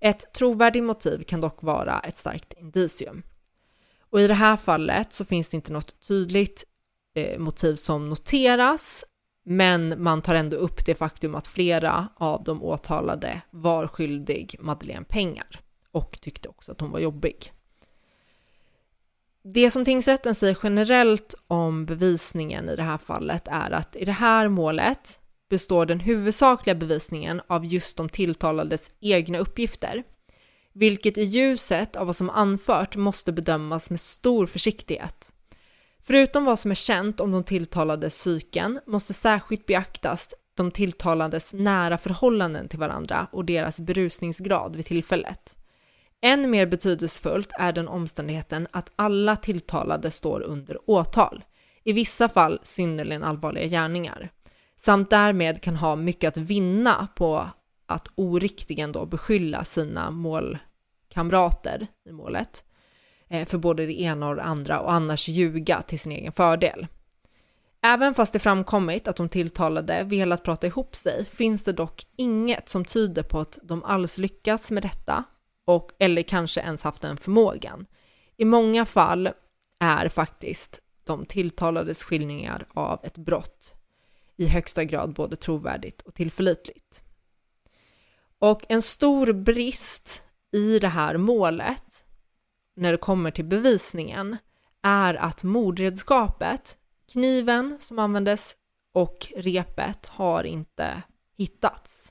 [0.00, 3.22] Ett trovärdigt motiv kan dock vara ett starkt indicium.
[4.10, 6.64] Och i det här fallet så finns det inte något tydligt
[7.14, 9.04] eh, motiv som noteras,
[9.44, 15.04] men man tar ändå upp det faktum att flera av de åtalade var skyldig Madeleine
[15.04, 17.52] pengar och tyckte också att hon var jobbig.
[19.44, 24.12] Det som tingsrätten säger generellt om bevisningen i det här fallet är att i det
[24.12, 25.18] här målet
[25.50, 30.04] består den huvudsakliga bevisningen av just de tilltalades egna uppgifter
[30.72, 35.32] vilket i ljuset av vad som anfört måste bedömas med stor försiktighet.
[36.02, 41.98] Förutom vad som är känt om de tilltalades psyken måste särskilt beaktas de tilltalades nära
[41.98, 45.56] förhållanden till varandra och deras berusningsgrad vid tillfället.
[46.24, 51.44] Än mer betydelsefullt är den omständigheten att alla tilltalade står under åtal,
[51.84, 54.30] i vissa fall synnerligen allvarliga gärningar,
[54.76, 57.50] samt därmed kan ha mycket att vinna på
[57.86, 62.64] att oriktigen då beskylla sina målkamrater i målet
[63.28, 66.86] eh, för både det ena och det andra och annars ljuga till sin egen fördel.
[67.84, 72.68] Även fast det framkommit att de tilltalade velat prata ihop sig finns det dock inget
[72.68, 75.24] som tyder på att de alls lyckats med detta
[75.64, 77.86] och eller kanske ens haft den förmågan.
[78.36, 79.30] I många fall
[79.80, 83.72] är faktiskt de tilltalades skildringar av ett brott
[84.36, 87.02] i högsta grad både trovärdigt och tillförlitligt.
[88.38, 92.04] Och en stor brist i det här målet,
[92.76, 94.36] när det kommer till bevisningen,
[94.82, 96.78] är att mordredskapet,
[97.12, 98.56] kniven som användes
[98.92, 101.02] och repet har inte
[101.36, 102.01] hittats.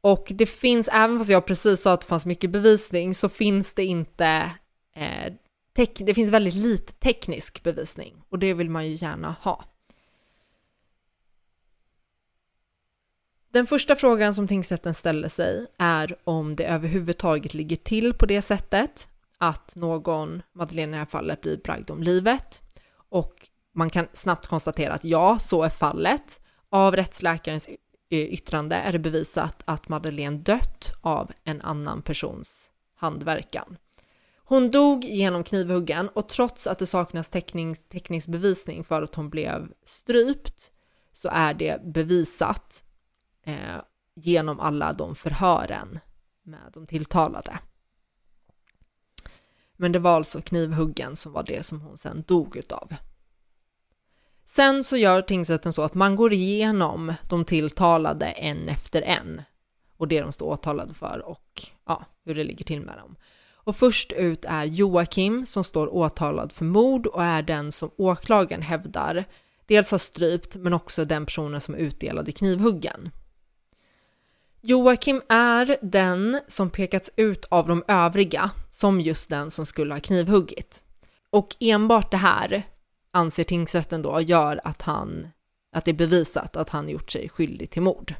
[0.00, 3.74] Och det finns, även fast jag precis sa att det fanns mycket bevisning, så finns
[3.74, 4.50] det inte,
[4.96, 5.32] eh,
[5.98, 9.64] det finns väldigt lite teknisk bevisning och det vill man ju gärna ha.
[13.52, 18.42] Den första frågan som tingsrätten ställer sig är om det överhuvudtaget ligger till på det
[18.42, 22.62] sättet att någon, Madeleine i det här fallet, blir bragd om livet.
[22.92, 26.40] Och man kan snabbt konstatera att ja, så är fallet.
[26.68, 27.68] Av rättsläkarens
[28.12, 33.76] Eh, yttrande är det bevisat att Madeleine dött av en annan persons handverkan.
[34.36, 39.30] Hon dog genom knivhuggen och trots att det saknas teknings, teknisk bevisning för att hon
[39.30, 40.72] blev strypt
[41.12, 42.84] så är det bevisat
[43.42, 43.80] eh,
[44.14, 45.98] genom alla de förhören
[46.42, 47.58] med de tilltalade.
[49.76, 52.94] Men det var alltså knivhuggen som var det som hon sen dog utav.
[54.52, 59.42] Sen så gör tingsrätten så att man går igenom de tilltalade en efter en
[59.96, 63.16] och det de står åtalade för och ja, hur det ligger till med dem.
[63.54, 68.62] Och först ut är Joakim som står åtalad för mord och är den som åklagaren
[68.62, 69.24] hävdar
[69.66, 73.10] dels har strypt men också den personen som utdelade knivhuggen.
[74.60, 80.00] Joakim är den som pekats ut av de övriga som just den som skulle ha
[80.00, 80.82] knivhuggit.
[81.30, 82.66] Och enbart det här
[83.12, 85.28] anser tingsrätten då gör att han
[85.72, 88.14] att det är bevisat att han gjort sig skyldig till mord.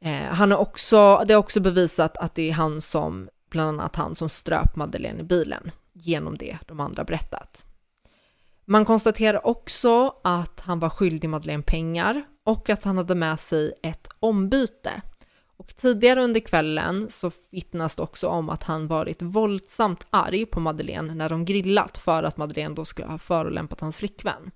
[0.00, 3.96] Eh, han är också, det är också bevisat att det är han som, bland annat
[3.96, 7.66] han som ströp Madeleine i bilen genom det de andra berättat.
[8.64, 13.72] Man konstaterar också att han var skyldig Madeleine pengar och att han hade med sig
[13.82, 15.02] ett ombyte.
[15.56, 20.60] Och tidigare under kvällen så vittnas det också om att han varit våldsamt arg på
[20.60, 24.50] Madeleine när de grillat för att Madeleine då skulle ha förolämpat hans flickvän.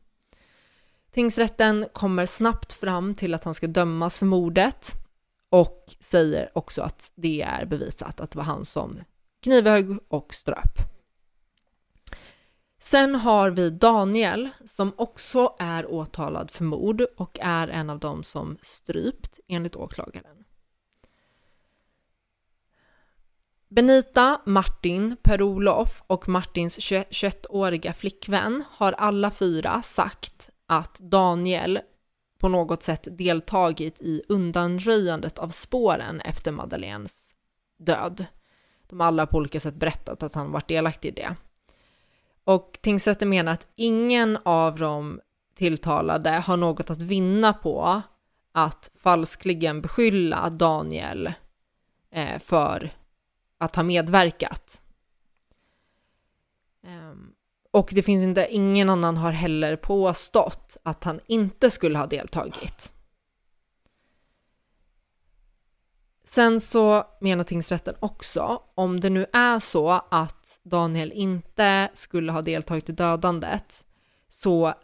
[1.10, 4.94] Tingsrätten kommer snabbt fram till att han ska dömas för mordet
[5.50, 8.98] och säger också att det är bevisat att det var han som
[9.42, 10.78] knivhögg och ströp.
[12.80, 18.22] Sen har vi Daniel som också är åtalad för mord och är en av dem
[18.22, 20.44] som strypt enligt åklagaren.
[23.72, 31.80] Benita, Martin, Per-Olof och Martins 21-åriga flickvän har alla fyra sagt att Daniel
[32.38, 37.34] på något sätt deltagit i undanröjandet av spåren efter Madeleines
[37.78, 38.24] död.
[38.88, 41.36] De har alla på olika sätt berättat att han varit delaktig i det.
[42.44, 45.20] Och tingsrätten menar att ingen av de
[45.54, 48.02] tilltalade har något att vinna på
[48.52, 51.32] att falskligen beskylla Daniel
[52.10, 52.99] eh, för
[53.60, 54.82] att ha medverkat.
[56.86, 57.32] Ehm,
[57.70, 62.92] och det finns inte, ingen annan har heller påstått att han inte skulle ha deltagit.
[66.24, 72.42] Sen så menar tingsrätten också, om det nu är så att Daniel inte skulle ha
[72.42, 73.84] deltagit i dödandet,
[74.28, 74.74] så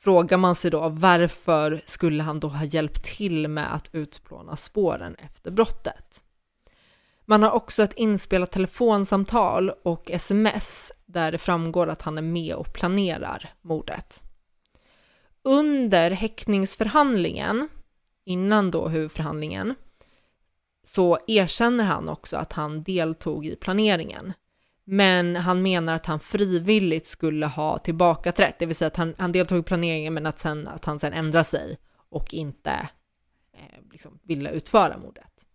[0.00, 5.14] frågar man sig då varför skulle han då ha hjälpt till med att utplåna spåren
[5.14, 6.23] efter brottet?
[7.24, 12.54] Man har också ett inspelat telefonsamtal och sms där det framgår att han är med
[12.54, 14.22] och planerar mordet.
[15.42, 17.68] Under häktningsförhandlingen,
[18.24, 19.74] innan då huvudförhandlingen,
[20.82, 24.32] så erkänner han också att han deltog i planeringen.
[24.84, 29.32] Men han menar att han frivilligt skulle ha tillbakaträtt, det vill säga att han, han
[29.32, 32.88] deltog i planeringen men att, sen, att han sen ändrar sig och inte
[33.52, 35.46] eh, liksom ville utföra mordet.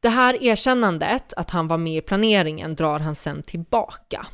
[0.00, 4.26] Det här erkännandet, att han var med i planeringen, drar han sen tillbaka.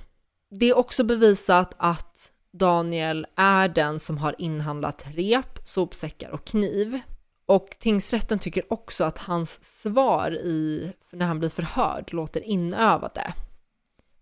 [0.50, 7.00] Det är också bevisat att Daniel är den som har inhandlat rep, sopsäckar och kniv.
[7.46, 13.34] Och tingsrätten tycker också att hans svar i, när han blir förhörd låter inövade.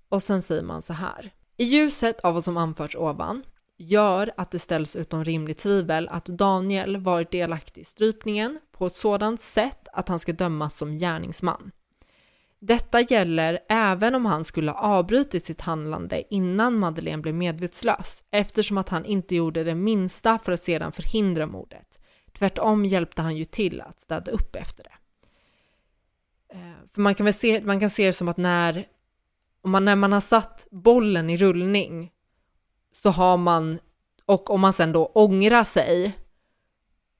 [0.08, 1.30] Och sen säger man så här.
[1.56, 3.42] I ljuset av vad som anförts ovan
[3.82, 8.96] gör att det ställs utom rimligt tvivel att Daniel varit delaktig i strypningen på ett
[8.96, 11.70] sådant sätt att han ska dömas som gärningsman.
[12.58, 18.78] Detta gäller även om han skulle ha avbrutit sitt handlande innan Madeleine blev medvetslös eftersom
[18.78, 22.00] att han inte gjorde det minsta för att sedan förhindra mordet.
[22.38, 24.94] Tvärtom hjälpte han ju till att städa upp efter det.
[26.54, 28.86] Eh, för man kan väl se, man kan se det som att när,
[29.62, 32.12] om man, när man har satt bollen i rullning
[32.92, 33.78] så har man,
[34.26, 36.18] och om man sen då ångrar sig,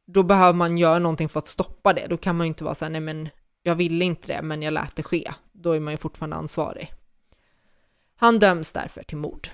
[0.04, 2.06] då behöver man göra någonting för att stoppa det.
[2.06, 3.28] Då kan man ju inte vara så här, nej men
[3.62, 5.32] jag ville inte det, men jag lät det ske.
[5.52, 6.92] Då är man ju fortfarande ansvarig.
[8.16, 9.48] Han döms därför till mord.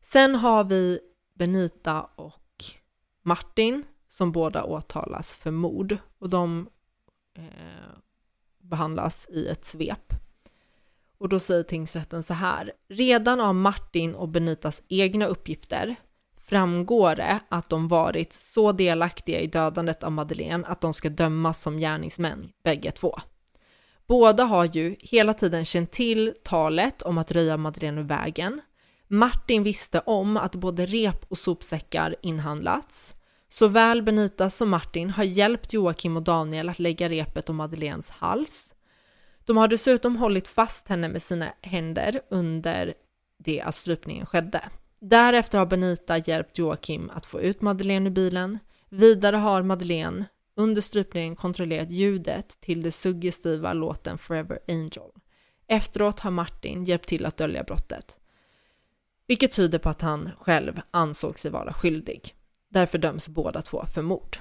[0.00, 1.00] Sen har vi
[1.34, 2.64] Benita och
[3.22, 6.68] Martin som båda åtalas för mord och de
[7.34, 7.44] eh,
[8.58, 10.12] behandlas i ett svep.
[11.20, 12.72] Och då säger tingsrätten så här.
[12.88, 15.96] Redan av Martin och Benitas egna uppgifter
[16.46, 21.62] framgår det att de varit så delaktiga i dödandet av Madeleine att de ska dömas
[21.62, 23.18] som gärningsmän, bägge två.
[24.06, 28.60] Båda har ju hela tiden känt till talet om att röja Madeleine ur vägen.
[29.08, 33.14] Martin visste om att både rep och sopsäckar inhandlats.
[33.48, 38.69] Såväl Benita som Martin har hjälpt Joakim och Daniel att lägga repet om Madeleines hals.
[39.44, 42.94] De har dessutom hållit fast henne med sina händer under
[43.38, 44.62] det att strypningen skedde.
[45.00, 48.58] Därefter har Benita hjälpt Joakim att få ut Madeleine ur bilen.
[48.88, 50.24] Vidare har Madeleine
[50.54, 55.10] under strypningen kontrollerat ljudet till det suggestiva låten Forever Angel.
[55.66, 58.18] Efteråt har Martin hjälpt till att dölja brottet,
[59.26, 62.34] vilket tyder på att han själv ansåg sig vara skyldig.
[62.68, 64.38] Därför döms båda två för mord.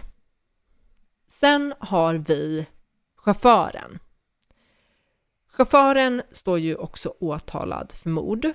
[1.27, 2.65] Sen har vi
[3.15, 3.99] chauffören.
[5.59, 8.47] Chauffören står ju också åtalad för mord.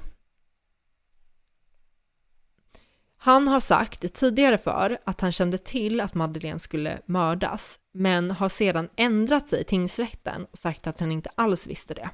[3.16, 8.48] Han har sagt tidigare för att han kände till att Madeleine skulle mördas, men har
[8.48, 12.11] sedan ändrat sig i tingsrätten och sagt att han inte alls visste det.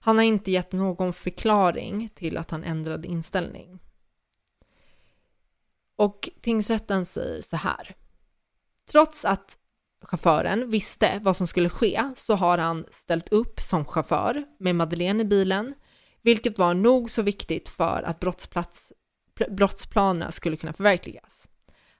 [0.00, 3.78] Han har inte gett någon förklaring till att han ändrade inställning.
[5.96, 7.96] Och tingsrätten säger så här.
[8.86, 9.58] Trots att
[10.02, 15.22] chauffören visste vad som skulle ske så har han ställt upp som chaufför med Madeleine
[15.22, 15.74] i bilen,
[16.22, 18.92] vilket var nog så viktigt för att brottsplats
[19.50, 21.48] brottsplanerna skulle kunna förverkligas.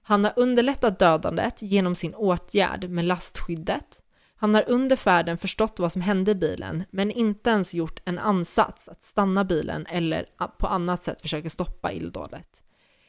[0.02, 4.02] Han har underlättat dödandet genom sin åtgärd med lastskyddet.
[4.36, 8.18] Han har under färden förstått vad som hände i bilen, men inte ens gjort en
[8.18, 10.26] ansats att stanna bilen eller
[10.58, 12.62] på annat sätt försöka stoppa illdådet.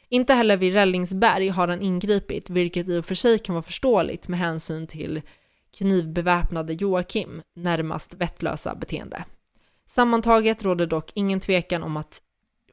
[0.09, 4.27] Inte heller vid Rällingsberg har han ingripit, vilket i och för sig kan vara förståeligt
[4.27, 5.21] med hänsyn till
[5.77, 9.23] knivbeväpnade Joakim närmast vettlösa beteende.
[9.87, 12.21] Sammantaget råder dock ingen tvekan om att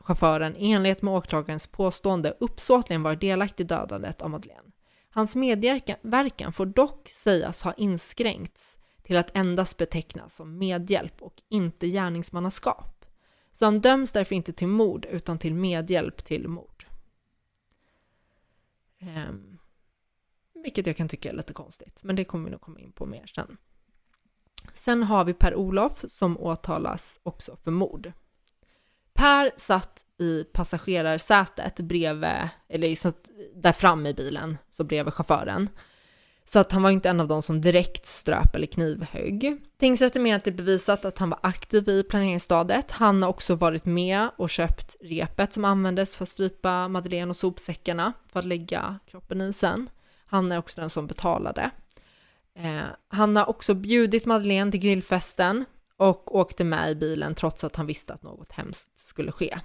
[0.01, 4.71] chauffören i enlighet med åklagarens påstående uppsåtligen var delaktig i dödandet av Madeleine.
[5.11, 11.89] Hans medverkan får dock sägas ha inskränkts till att endast betecknas som medhjälp och inte
[11.89, 13.05] gärningsmannaskap.
[13.53, 16.76] Så han döms därför inte till mord utan till medhjälp till mord.
[19.07, 19.59] Um,
[20.55, 23.07] vilket jag kan tycka är lite konstigt, men det kommer vi nog komma in på
[23.07, 23.57] mer sen.
[24.75, 28.13] Sen har vi Per-Olof som åtalas också för mord.
[29.13, 32.97] Per satt i passagerarsätet bredvid, eller
[33.61, 35.71] där fram i bilen, så bredvid chauffören.
[36.49, 39.61] Så att han var inte en av dem som direkt ströp eller knivhögg.
[39.79, 42.91] Tingsrätten menar att det är bevisat att han var aktiv i planeringsstadiet.
[42.91, 47.37] Han har också varit med och köpt repet som användes för att strypa Madeleine och
[47.37, 49.89] sopsäckarna för att lägga kroppen i sen.
[50.27, 51.71] Han är också den som betalade.
[52.55, 55.65] Eh, han har också bjudit Madeleine till grillfesten
[55.97, 59.59] och åkte med i bilen trots att han visste att något hemskt skulle ske.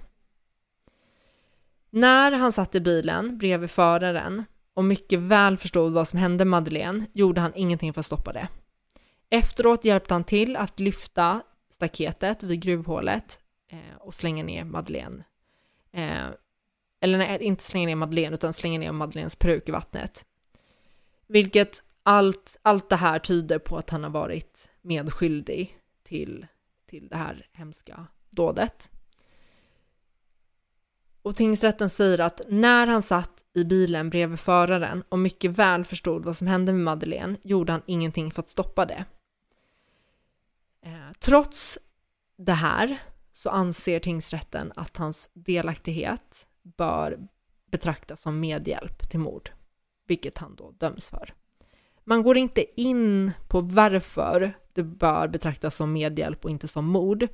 [1.90, 4.44] När han satt i bilen bredvid föraren
[4.74, 8.48] och mycket väl förstod vad som hände Madeleine gjorde han ingenting för att stoppa det.
[9.30, 15.24] Efteråt hjälpte han till att lyfta staketet vid gruvhålet eh, och slänga ner Madeleine.
[15.92, 16.26] Eh,
[17.00, 20.24] eller nej, inte slänga ner Madeleine utan slänga ner Madeleines peruk i vattnet.
[21.26, 26.46] Vilket allt, allt det här tyder på att han har varit medskyldig till,
[26.86, 28.90] till det här hemska dådet.
[31.22, 36.24] Och tingsrätten säger att när han satt i bilen bredvid föraren och mycket väl förstod
[36.24, 39.04] vad som hände med Madeleine gjorde han ingenting för att stoppa det.
[40.82, 41.78] Eh, trots
[42.36, 43.02] det här
[43.32, 47.18] så anser tingsrätten att hans delaktighet bör
[47.70, 49.50] betraktas som medhjälp till mord,
[50.06, 51.34] vilket han då döms för.
[52.04, 57.28] Man går inte in på varför det bör betraktas som medhjälp och inte som mord.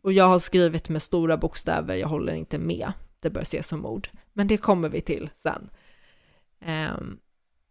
[0.00, 2.92] Och jag har skrivit med stora bokstäver, jag håller inte med.
[3.20, 4.08] Det bör ses som mord.
[4.32, 5.70] Men det kommer vi till sen.
[6.66, 7.18] Um,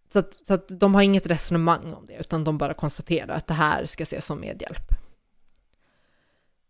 [0.07, 3.47] så, att, så att de har inget resonemang om det, utan de bara konstaterar att
[3.47, 4.91] det här ska ses som medhjälp.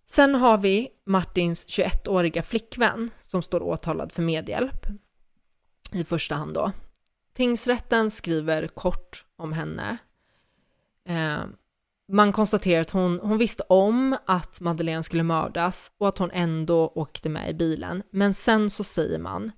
[0.05, 4.86] Sen har vi Martins 21-åriga flickvän som står åtalad för medhjälp.
[5.93, 6.71] I första hand då.
[7.34, 9.97] Tingsrätten skriver kort om henne.
[11.05, 11.55] Ehm,
[12.08, 16.91] man konstaterar att hon, hon visste om att Madeleine skulle mördas och att hon ändå
[16.95, 18.03] åkte med i bilen.
[18.10, 19.51] Men sen så säger man,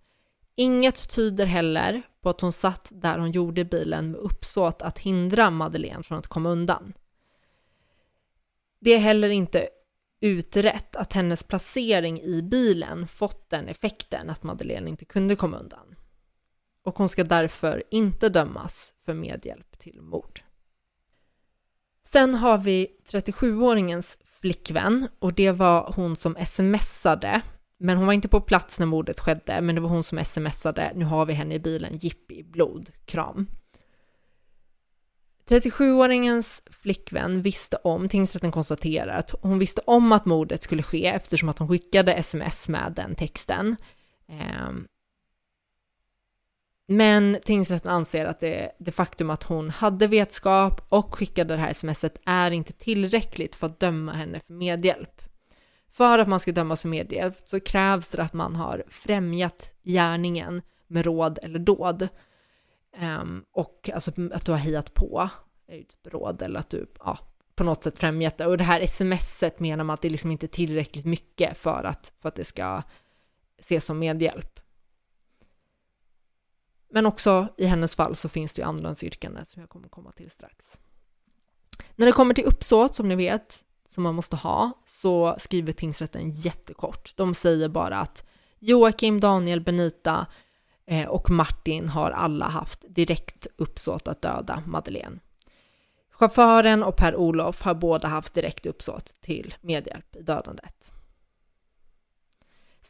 [0.56, 5.50] inget tyder heller på att hon satt där hon gjorde bilen med uppsåt att hindra
[5.50, 6.94] Madeleine från att komma undan.
[8.80, 9.70] Det är heller inte
[10.22, 15.96] utrett att hennes placering i bilen fått den effekten att Madeleine inte kunde komma undan
[16.84, 20.42] och hon ska därför inte dömas för medhjälp till mord.
[22.12, 27.42] Sen har vi 37-åringens flickvän och det var hon som smsade
[27.78, 30.92] Men hon var inte på plats när mordet skedde, men det var hon som smsade,
[30.96, 33.48] nu har vi henne i bilen, jippi, blod, kram.
[35.50, 41.50] 37-åringens flickvän visste om, tingsrätten konstaterar att hon visste om att mordet skulle ske eftersom
[41.50, 43.76] att hon skickade sms med den texten.
[44.28, 44.88] Ehm,
[46.92, 51.74] men tingsrätten anser att det, det faktum att hon hade vetskap och skickade det här
[51.74, 55.22] smset är inte tillräckligt för att döma henne för medhjälp.
[55.92, 60.62] För att man ska dömas för medhjälp så krävs det att man har främjat gärningen
[60.88, 62.08] med råd eller dåd.
[63.22, 65.30] Um, och alltså att du har hejat på
[65.70, 67.20] typ råd eller att du ja,
[67.56, 68.46] på något sätt främjat det.
[68.46, 72.14] Och det här smset menar man att det liksom inte är tillräckligt mycket för att,
[72.22, 72.82] för att det ska
[73.60, 74.60] ses som medhjälp.
[76.90, 80.30] Men också i hennes fall så finns det ju andrahandsyrkande som jag kommer komma till
[80.30, 80.80] strax.
[81.96, 86.30] När det kommer till uppsåt, som ni vet, som man måste ha, så skriver tingsrätten
[86.30, 87.14] jättekort.
[87.16, 88.24] De säger bara att
[88.60, 90.26] Joakim, Daniel, Benita
[90.86, 95.20] eh, och Martin har alla haft direkt uppsåt att döda Madeleine.
[96.12, 100.94] Chauffören och Per-Olof har båda haft direkt uppsåt till medhjälp i dödandet.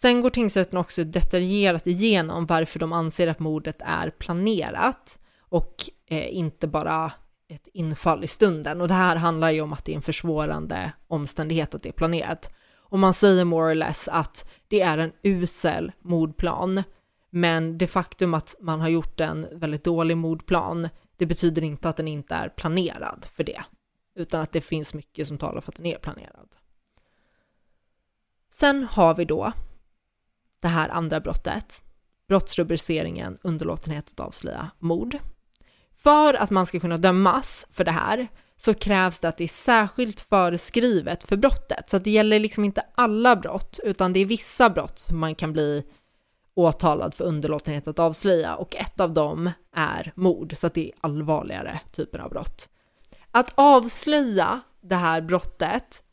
[0.02, 5.76] Sen går tingsrätten också detaljerat igenom varför de anser att mordet är planerat och
[6.06, 7.12] eh, inte bara
[7.48, 8.82] ett infall i stunden.
[8.82, 11.94] Och det här handlar ju om att det är en försvårande omständighet att det är
[11.94, 12.54] planerat.
[12.76, 16.84] Och man säger more or less att det är en usel mordplan.
[17.30, 21.98] Men det faktum att man har gjort en väldigt dålig mordplan, det betyder inte att
[21.98, 23.62] den inte är planerad för det.
[24.16, 26.56] Utan att det finns mycket som talar för att den är planerad.
[28.50, 29.54] Sen har vi då
[30.60, 31.84] det här andra brottet,
[32.28, 35.18] brottsrubriceringen underlåtenhet att avslöja mord.
[36.04, 39.48] För att man ska kunna dömas för det här så krävs det att det är
[39.48, 41.90] särskilt föreskrivet för brottet.
[41.90, 45.36] Så att det gäller liksom inte alla brott, utan det är vissa brott som man
[45.36, 45.84] kan bli
[46.54, 50.92] åtalad för underlåtenhet att avslöja och ett av dem är mord, så att det är
[51.02, 52.70] allvarligare typer av brott.
[53.32, 56.04] Att avslöja det här brottet,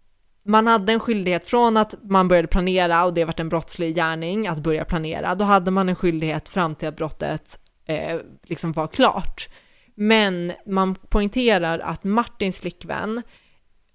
[0.46, 4.46] man hade en skyldighet från att man började planera och det varit en brottslig gärning
[4.46, 8.86] att börja planera, då hade man en skyldighet fram till att brottet eh, liksom var
[8.86, 9.48] klart.
[9.94, 13.22] Men man poängterar att Martins flickvän,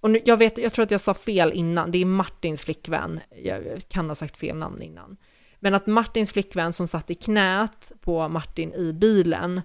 [0.01, 3.19] och nu, jag, vet, jag tror att jag sa fel innan, det är Martins flickvän,
[3.43, 5.17] jag kan ha sagt fel namn innan.
[5.59, 9.61] Men att Martins flickvän som satt i knät på Martin i bilen,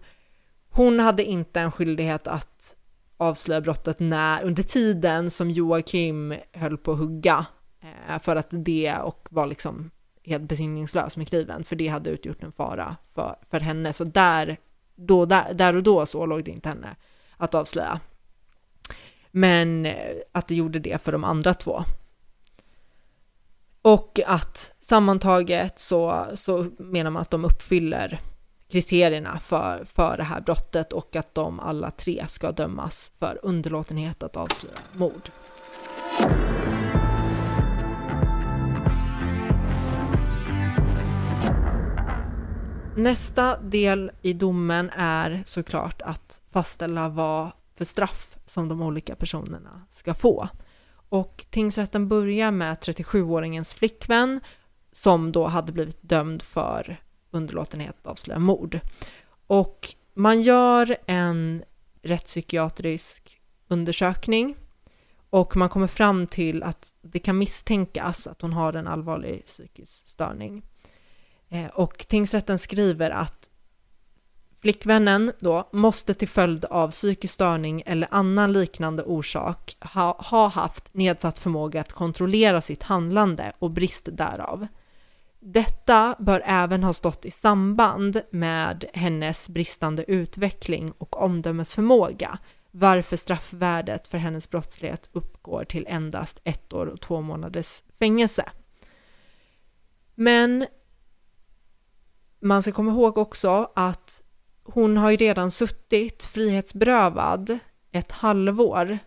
[0.70, 2.75] hon hade inte en skyldighet att
[3.16, 7.46] avslöja brottet när, under tiden som Joakim höll på att hugga,
[7.80, 9.90] eh, för att det och var liksom
[10.24, 13.92] helt besinningslös med kniven, för det hade utgjort en fara för, för henne.
[13.92, 14.56] Så där
[14.94, 16.96] då, där, där och då så låg det inte henne
[17.36, 18.00] att avslöja.
[19.30, 21.84] Men eh, att det gjorde det för de andra två.
[23.82, 28.20] Och att sammantaget så, så menar man att de uppfyller
[28.68, 34.22] kriterierna för, för det här brottet och att de alla tre ska dömas för underlåtenhet
[34.22, 35.30] att avslöja mord.
[42.96, 49.82] Nästa del i domen är såklart att fastställa vad för straff som de olika personerna
[49.90, 50.48] ska få.
[51.08, 54.40] Och tingsrätten börjar med 37-åringens flickvän
[54.92, 57.00] som då hade blivit dömd för
[57.30, 58.80] underlåtenhet att avslöja mord.
[59.46, 61.64] Och man gör en
[62.02, 64.56] rättspsykiatrisk undersökning
[65.30, 70.08] och man kommer fram till att det kan misstänkas att hon har en allvarlig psykisk
[70.08, 70.62] störning.
[71.48, 73.50] Eh, och tingsrätten skriver att
[74.60, 80.94] flickvännen då måste till följd av psykisk störning eller annan liknande orsak ha, ha haft
[80.94, 84.66] nedsatt förmåga att kontrollera sitt handlande och brist därav.
[85.48, 92.38] Detta bör även ha stått i samband med hennes bristande utveckling och omdömesförmåga,
[92.70, 98.50] varför straffvärdet för hennes brottslighet uppgår till endast ett år och två månaders fängelse.
[100.14, 100.66] Men
[102.40, 104.22] man ska komma ihåg också att
[104.62, 107.58] hon har ju redan suttit frihetsberövad
[107.92, 108.98] ett halvår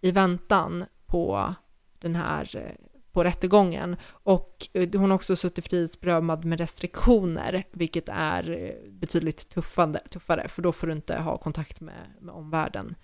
[0.00, 1.54] i väntan på
[1.98, 2.87] den här eh,
[3.18, 9.48] på rättegången och eh, hon har också suttit frihetsberövad med restriktioner, vilket är eh, betydligt
[9.48, 12.94] tuffande, tuffare, för då får du inte ha kontakt med, med omvärlden.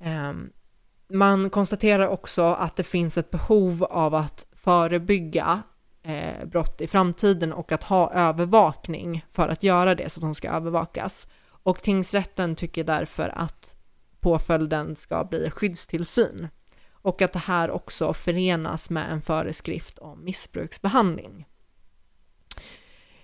[0.00, 0.50] Ehm,
[1.08, 5.62] man konstaterar också att det finns ett behov av att förebygga
[6.02, 10.34] eh, brott i framtiden och att ha övervakning för att göra det så att hon
[10.34, 11.26] ska övervakas.
[11.46, 13.76] Och tingsrätten tycker därför att
[14.20, 16.48] påföljden ska bli skyddstillsyn
[17.02, 21.46] och att det här också förenas med en föreskrift om missbruksbehandling.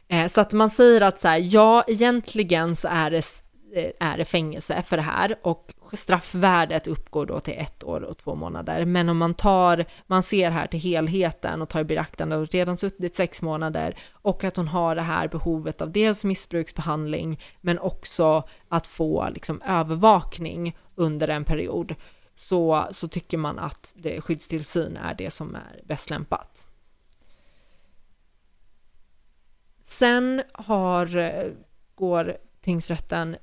[0.09, 3.43] Eh, så att man säger att så här, ja, egentligen så är det,
[3.75, 8.19] eh, är det fängelse för det här och straffvärdet uppgår då till ett år och
[8.19, 8.85] två månader.
[8.85, 12.77] Men om man tar, man ser här till helheten och tar i beaktande att redan
[12.77, 18.43] suttit sex månader och att hon har det här behovet av dels missbruksbehandling men också
[18.69, 21.95] att få liksom övervakning under en period
[22.39, 26.67] så, så tycker man att det, skyddstillsyn är det som är bäst lämpat.
[29.83, 31.53] Sen har, eh,
[31.95, 33.37] går tingsrätten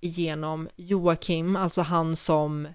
[0.00, 2.68] igenom Joakim, alltså han som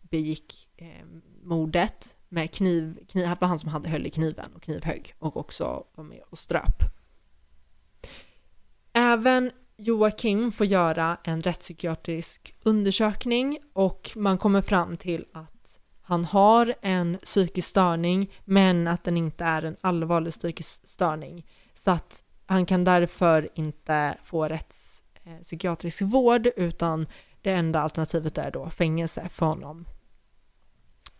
[0.00, 1.06] begick eh,
[1.42, 5.84] mordet med kniv, kniv, var han som hade höll i kniven och knivhögg och också
[5.94, 6.82] var med och ströp.
[8.92, 9.50] Även
[9.84, 17.18] Joakim får göra en rättspsykiatrisk undersökning och man kommer fram till att han har en
[17.24, 21.46] psykisk störning men att den inte är en allvarlig psykisk störning.
[21.74, 27.06] Så att han kan därför inte få rättspsykiatrisk eh, vård utan
[27.42, 29.84] det enda alternativet är då fängelse för honom.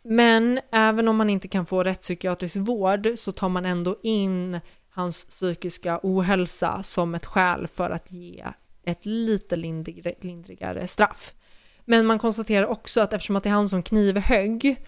[0.02, 4.60] Men även om man inte kan få rättspsykiatrisk vård så tar man ändå in
[4.95, 8.45] hans psykiska ohälsa som ett skäl för att ge
[8.84, 11.32] ett lite lindrigare, lindrigare straff.
[11.84, 14.86] Men man konstaterar också att eftersom att det är han som knivhögg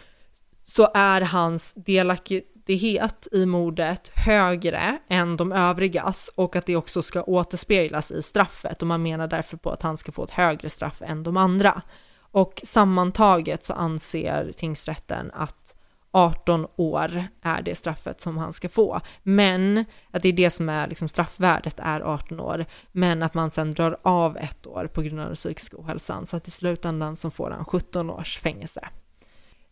[0.64, 7.22] så är hans delaktighet i mordet högre än de övrigas och att det också ska
[7.22, 11.02] återspeglas i straffet och man menar därför på att han ska få ett högre straff
[11.02, 11.82] än de andra.
[12.18, 15.76] Och sammantaget så anser tingsrätten att
[16.16, 19.00] 18 år är det straffet som han ska få.
[19.22, 22.66] Men att det är det som är liksom straffvärdet är 18 år.
[22.92, 26.26] Men att man sen drar av ett år på grund av den psykiska ohälsan.
[26.26, 28.88] Så att i slutändan så får han 17 års fängelse.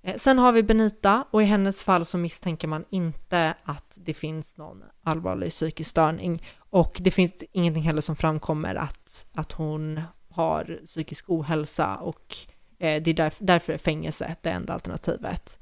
[0.02, 4.14] Eh, sen har vi Benita och i hennes fall så misstänker man inte att det
[4.14, 6.42] finns någon allvarlig psykisk störning.
[6.58, 12.36] Och det finns ingenting heller som framkommer att, att hon har psykisk ohälsa och
[12.78, 15.58] eh, det är därför, därför är fängelse det enda alternativet.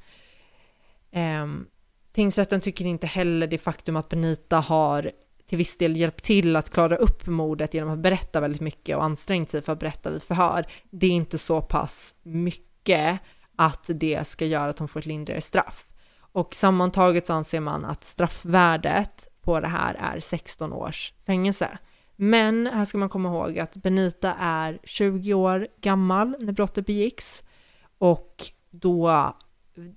[1.11, 1.47] Eh,
[2.13, 5.11] tingsrätten tycker inte heller det faktum att Benita har
[5.47, 9.05] till viss del hjälpt till att klara upp mordet genom att berätta väldigt mycket och
[9.05, 10.67] ansträngt sig för att berätta vid förhör.
[10.91, 13.21] Det är inte så pass mycket
[13.57, 15.87] att det ska göra att hon får ett lindrigare straff.
[16.33, 21.79] Och sammantaget så anser man att straffvärdet på det här är 16 års fängelse.
[22.17, 27.45] Men här ska man komma ihåg att Benita är 20 år gammal när brottet begicks
[27.99, 28.35] och
[28.71, 29.35] då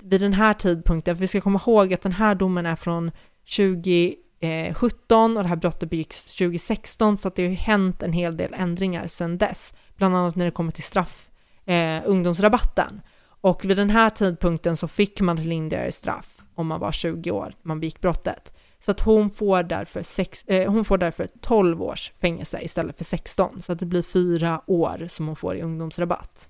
[0.02, 3.12] vid den här tidpunkten, för vi ska komma ihåg att den här domen är från
[3.56, 8.38] 2017 och det här brottet begicks 2016 så att det har ju hänt en hel
[8.38, 11.30] del ändringar sedan dess, bland annat när det kommer till straff,
[11.66, 13.02] eh, ungdomsrabatten.
[13.26, 17.56] Och vid den här tidpunkten så fick man lindrigare straff om man var 20 år,
[17.62, 18.54] man begick brottet.
[18.80, 23.04] Så att hon får därför, sex, eh, hon får därför 12 års fängelse istället för
[23.04, 26.50] 16, så att det blir fyra år som hon får i ungdomsrabatt.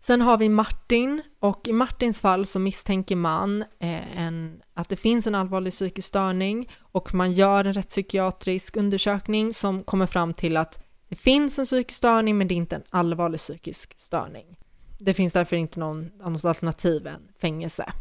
[0.00, 4.96] Sen har vi Martin och i Martins fall så misstänker man eh, en, att det
[4.96, 10.56] finns en allvarlig psykisk störning och man gör en rättspsykiatrisk undersökning som kommer fram till
[10.56, 14.58] att det finns en psykisk störning men det är inte en allvarlig psykisk störning.
[14.98, 17.92] Det finns därför inte någon, något alternativ än fängelse.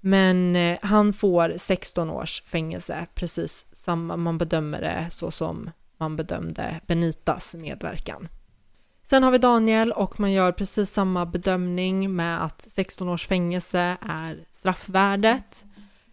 [0.00, 6.16] Men eh, han får 16 års fängelse, precis samma, man bedömer det så som man
[6.16, 8.28] bedömde Benitas medverkan.
[9.10, 13.96] Sen har vi Daniel och man gör precis samma bedömning med att 16 års fängelse
[14.00, 15.64] är straffvärdet.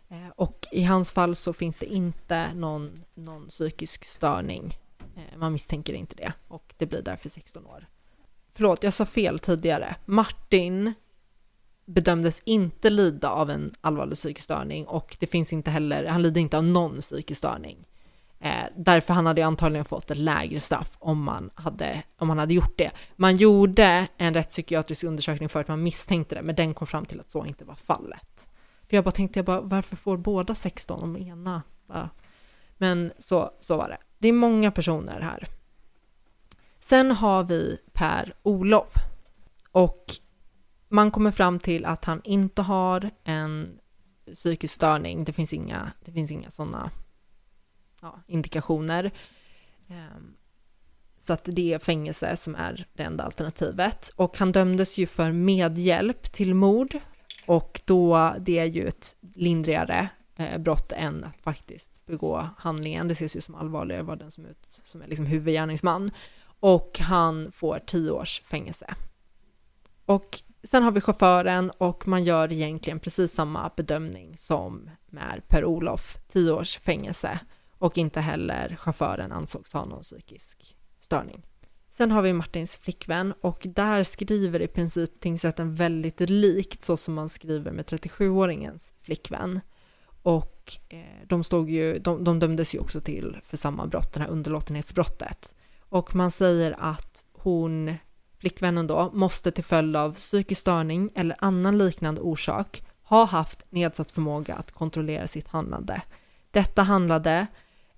[0.09, 4.79] Eh, och i hans fall så finns det inte någon, någon psykisk störning.
[5.15, 7.87] Eh, man misstänker inte det och det blir därför 16 år.
[8.53, 9.95] Förlåt, jag sa fel tidigare.
[10.05, 10.93] Martin
[11.85, 16.41] bedömdes inte lida av en allvarlig psykisk störning och det finns inte heller, han lider
[16.41, 17.85] inte av någon psykisk störning.
[18.39, 22.53] Eh, därför han hade antagligen fått ett lägre straff om man hade, om man hade
[22.53, 22.91] gjort det.
[23.15, 27.19] Man gjorde en rättspsykiatrisk undersökning för att man misstänkte det, men den kom fram till
[27.19, 28.47] att så inte var fallet.
[28.89, 31.61] För jag bara tänkte, jag bara, varför får båda 16 om ena?
[31.87, 32.09] Bara.
[32.77, 33.97] Men så, så var det.
[34.17, 35.47] Det är många personer här.
[36.79, 38.93] Sen har vi Per Olof
[39.71, 40.05] och
[40.89, 43.79] man kommer fram till att han inte har en
[44.33, 45.23] psykisk störning.
[45.23, 46.91] Det finns inga, det finns inga sådana
[48.01, 49.11] ja, indikationer.
[49.89, 50.35] Ehm,
[51.19, 54.11] så att det är fängelse som är det enda alternativet.
[54.15, 56.97] Och han dömdes ju för medhjälp till mord.
[57.45, 63.07] Och då, det är ju ett lindrigare eh, brott än att faktiskt begå handlingen.
[63.07, 66.11] Det ses ju som allvarligare vad den som, ut, som är liksom huvudgärningsman.
[66.59, 68.95] Och han får tio års fängelse.
[70.05, 76.17] Och sen har vi chauffören och man gör egentligen precis samma bedömning som med Per-Olof,
[76.27, 77.39] tio års fängelse
[77.77, 81.43] och inte heller chauffören ansågs ha någon psykisk störning.
[81.89, 87.13] Sen har vi Martins flickvän och där skriver i princip tingsrätten väldigt likt så som
[87.13, 89.59] man skriver med 37-åringens flickvän.
[90.21, 94.19] Och eh, de, stod ju, de, de dömdes ju också till för samma brott, det
[94.19, 95.55] här underlåtenhetsbrottet.
[95.89, 97.93] Och man säger att hon,
[98.37, 104.11] flickvännen då, måste till följd av psykisk störning eller annan liknande orsak ha haft nedsatt
[104.11, 106.01] förmåga att kontrollera sitt handlande.
[106.51, 107.47] Detta handlade,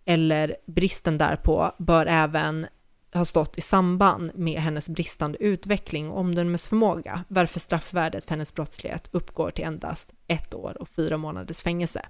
[0.10, 2.68] eller bristen därpå, bör även
[3.14, 9.10] ha stått i samband med hennes bristande utveckling och omdömesförmåga, varför straffvärdet för hennes brottslighet
[9.12, 12.06] uppgår till endast ett år och fyra månaders fängelse.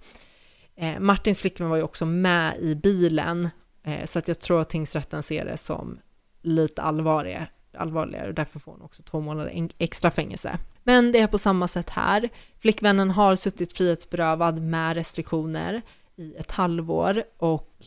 [0.75, 3.49] Eh, Martins flickvän var ju också med i bilen,
[3.83, 5.99] eh, så att jag tror att tingsrätten ser det som
[6.41, 7.47] lite allvarligare,
[7.77, 10.57] allvarligare och därför får hon också två månader extra fängelse.
[10.83, 12.29] Men det är på samma sätt här.
[12.59, 15.81] Flickvännen har suttit frihetsberövad med restriktioner
[16.19, 17.85] i ett halvår och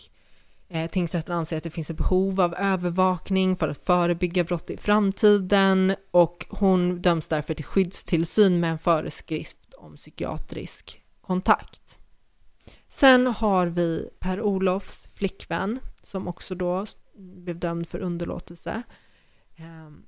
[0.74, 4.76] Eh, tingsrätten anser att det finns ett behov av övervakning för att förebygga brott i
[4.76, 11.98] framtiden och hon döms därför till skyddstillsyn med en föreskrift om psykiatrisk kontakt.
[12.88, 18.82] Sen har vi Per-Olofs flickvän som också då blev dömd för underlåtelse.
[19.56, 20.02] Ehm,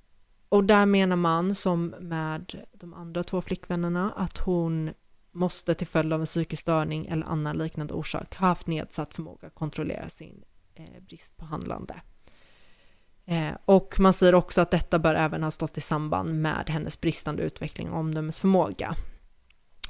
[0.49, 4.91] och där menar man, som med de andra två flickvännerna, att hon
[5.35, 9.47] måste till följd av en psykisk störning eller annan liknande orsak ha haft nedsatt förmåga
[9.47, 11.95] att kontrollera sin eh, brist på handlande.
[13.25, 17.01] Eh, och man säger också att detta bör även ha stått i samband med hennes
[17.01, 18.97] bristande utveckling och omdömesförmåga.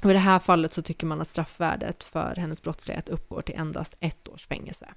[0.03, 3.55] Och i det här fallet så tycker man att straffvärdet för hennes brottslighet uppgår till
[3.55, 4.93] endast ett års fängelse.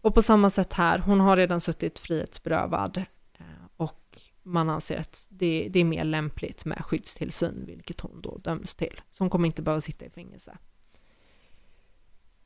[0.00, 3.04] Och på samma sätt här, hon har redan suttit frihetsberövad
[3.38, 3.44] eh,
[3.76, 8.74] och man anser att det, det, är mer lämpligt med skyddstillsyn, vilket hon då döms
[8.74, 9.00] till.
[9.10, 10.58] Så hon kommer inte behöva sitta i fängelse.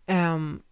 [0.06, 0.62] Um,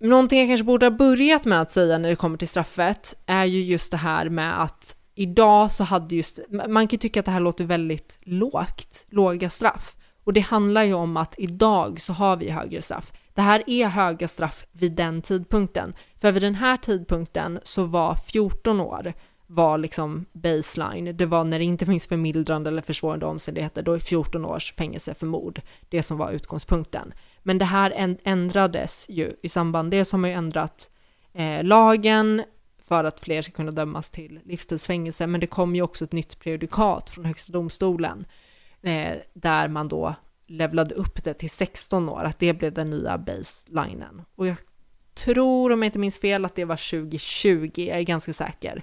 [0.00, 3.44] Någonting jag kanske borde ha börjat med att säga när det kommer till straffet är
[3.44, 7.26] ju just det här med att idag så hade just, man kan ju tycka att
[7.26, 9.96] det här låter väldigt lågt, låga straff.
[10.24, 13.12] Och det handlar ju om att idag så har vi högre straff.
[13.34, 15.94] Det här är höga straff vid den tidpunkten.
[16.20, 19.12] För vid den här tidpunkten så var 14 år
[19.50, 21.16] var liksom baseline.
[21.16, 25.14] Det var när det inte finns förmildrande eller försvårande omständigheter, då är 14 års fängelse
[25.14, 27.12] för mord det som var utgångspunkten.
[27.42, 30.90] Men det här ändrades ju i samband, dels har man ju ändrat
[31.32, 32.42] eh, lagen
[32.88, 36.38] för att fler ska kunna dömas till livstidsfängelse, men det kom ju också ett nytt
[36.38, 38.26] prejudikat från Högsta domstolen
[38.82, 40.14] eh, där man då
[40.46, 44.22] levlade upp det till 16 år, att det blev den nya baselinen.
[44.34, 44.56] Och jag
[45.14, 48.82] tror, om jag inte minns fel, att det var 2020, jag är ganska säker, eh,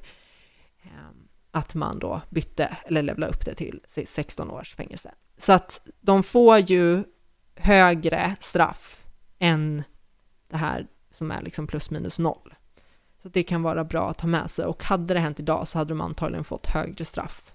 [0.85, 1.27] Ehm.
[1.51, 5.11] att man då bytte eller levlade upp det till 16 års fängelse.
[5.37, 7.03] Så att de får ju
[7.55, 9.05] högre straff
[9.39, 9.83] än
[10.47, 12.55] det här som är liksom plus minus noll.
[13.21, 15.77] Så det kan vara bra att ha med sig och hade det hänt idag så
[15.77, 17.53] hade de antagligen fått högre straff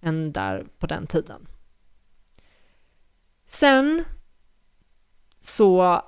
[0.00, 1.46] än där på den tiden.
[3.46, 4.04] Sen
[5.40, 6.02] så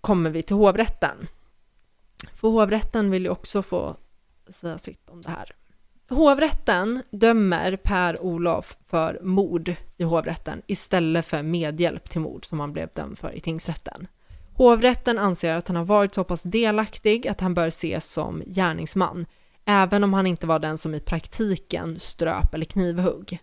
[0.00, 1.28] kommer vi till hovrätten.
[2.34, 3.96] För hovrätten vill ju också få
[4.48, 5.52] säga sitt om det här.
[6.08, 12.88] Hovrätten dömer Per-Olof för mord i hovrätten istället för medhjälp till mord som han blev
[12.94, 14.06] dömd för i tingsrätten.
[14.54, 19.26] Hovrätten anser att han har varit så pass delaktig att han bör ses som gärningsman,
[19.64, 23.38] även om han inte var den som i praktiken ströp eller knivhugg.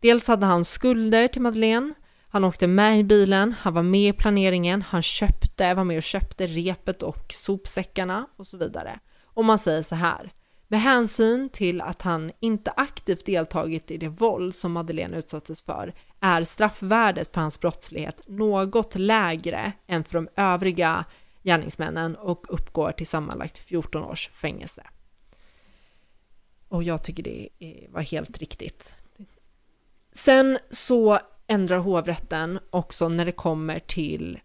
[0.00, 1.94] Dels hade han skulder till Madeleine,
[2.28, 6.02] han åkte med i bilen, han var med i planeringen, han köpte, var med och
[6.02, 8.98] köpte repet och sopsäckarna och så vidare.
[9.34, 10.32] Och man säger så här,
[10.68, 15.94] med hänsyn till att han inte aktivt deltagit i det våld som Madeleine utsattes för
[16.20, 21.04] är straffvärdet för hans brottslighet något lägre än för de övriga
[21.42, 24.82] gärningsmännen och uppgår till sammanlagt 14 års fängelse.
[26.68, 27.48] Och jag tycker det
[27.88, 28.94] var helt riktigt.
[30.12, 34.40] Sen så ändrar hovrätten också när det kommer till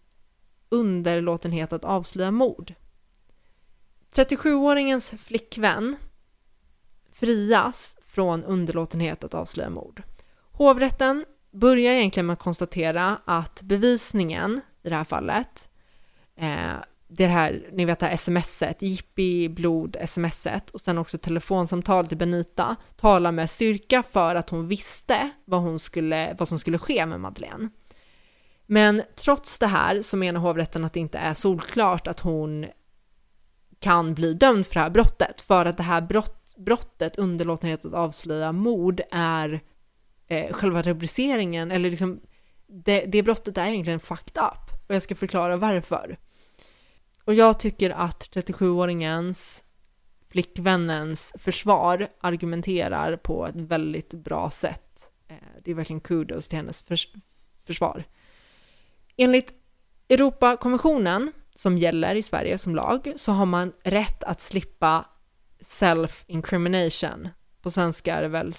[0.69, 2.73] underlåtenhet att avslöja mord.
[4.19, 5.95] 37-åringens flickvän
[7.13, 10.03] frias från underlåtenhet att avslöja mord.
[10.51, 15.69] Hovrätten börjar egentligen med att konstatera att bevisningen i det här fallet,
[16.35, 16.73] eh,
[17.07, 22.17] det här, ni vet det här smset, Jippi blod smset och sen också telefonsamtal till
[22.17, 27.05] Benita talar med styrka för att hon visste vad, hon skulle, vad som skulle ske
[27.05, 27.69] med Madeleine.
[28.65, 32.65] Men trots det här så menar hovrätten att det inte är solklart att hon
[33.79, 37.93] kan bli dömd för det här brottet, för att det här brott, brottet, underlåtenhet att
[37.93, 39.61] avslöja mord, är
[40.27, 42.19] eh, själva rubriceringen, eller liksom
[42.67, 44.87] det, det brottet är egentligen fucked up.
[44.87, 46.17] och jag ska förklara varför.
[47.23, 49.63] Och jag tycker att 37-åringens
[50.29, 55.11] flickvännens försvar argumenterar på ett väldigt bra sätt.
[55.27, 57.13] Eh, det är verkligen kudos till hennes förs
[57.65, 58.03] försvar.
[59.17, 59.53] Enligt
[60.09, 65.05] Europakonventionen som gäller i Sverige som lag så har man rätt att slippa
[65.61, 67.29] self-incrimination.
[67.61, 68.53] På svenska är det väl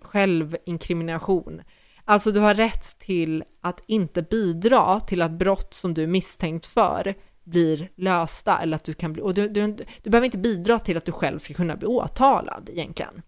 [0.00, 1.62] självinkrimination.
[2.04, 6.66] Alltså du har rätt till att inte bidra till att brott som du är misstänkt
[6.66, 10.78] för blir lösta eller att du kan bli, och du, du, du behöver inte bidra
[10.78, 13.22] till att du själv ska kunna bli åtalad egentligen.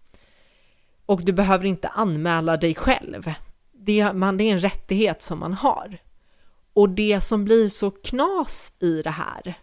[1.05, 3.33] Och du behöver inte anmäla dig själv.
[3.71, 5.97] Det, man, det är en rättighet som man har.
[6.77, 9.53] Och det som blir så knas i det här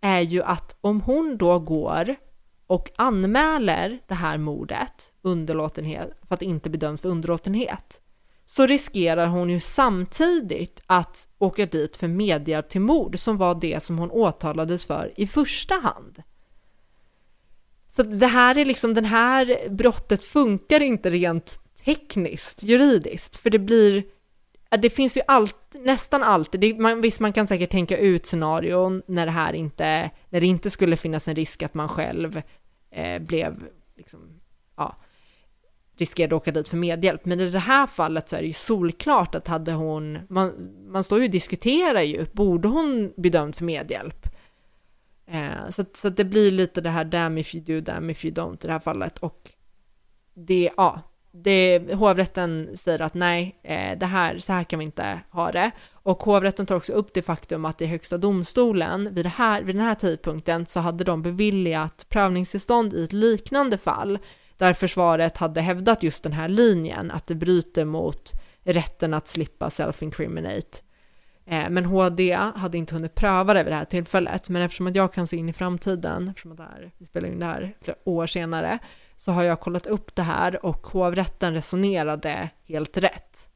[0.00, 2.16] är ju att om hon då går
[2.66, 8.00] och anmäler det här mordet, underlåtenhet, för att inte bedöms för underlåtenhet,
[8.46, 13.82] så riskerar hon ju samtidigt att åka dit för medhjälp till mord som var det
[13.82, 16.22] som hon åtalades för i första hand.
[17.88, 23.58] Så det här är liksom, den här brottet funkar inte rent tekniskt, juridiskt, för det
[23.58, 24.04] blir,
[24.78, 29.02] det finns ju allt, nästan alltid, det, man, visst man kan säkert tänka ut scenarion
[29.06, 32.42] när det här inte, när det inte skulle finnas en risk att man själv
[32.90, 33.64] eh, blev
[33.96, 34.40] liksom,
[34.76, 34.96] ja,
[35.96, 37.24] riskerade att åka dit för medhjälp.
[37.24, 41.04] Men i det här fallet så är det ju solklart att hade hon, man, man
[41.04, 44.26] står ju och diskuterar ju, borde hon bli dömd för medhjälp?
[45.26, 48.34] Eh, så, så det blir lite det här damn if you do, damn if you
[48.34, 49.52] don't i det här fallet och
[50.34, 51.00] det, ja,
[51.32, 55.70] det, hovrätten säger att nej, eh, det här, så här kan vi inte ha det.
[55.92, 59.74] Och hovrätten tar också upp det faktum att i Högsta domstolen vid, det här, vid
[59.74, 64.18] den här tidpunkten så hade de beviljat prövningstillstånd i ett liknande fall
[64.56, 68.32] där försvaret hade hävdat just den här linjen, att det bryter mot
[68.64, 70.82] rätten att slippa self-incriminate.
[71.46, 74.94] Eh, men HD hade inte hunnit pröva det vid det här tillfället, men eftersom att
[74.94, 77.74] jag kan se in i framtiden, eftersom att det här, vi spelar in det här
[77.80, 78.78] flera år senare,
[79.16, 83.48] så har jag kollat upp det här och hovrätten resonerade helt rätt.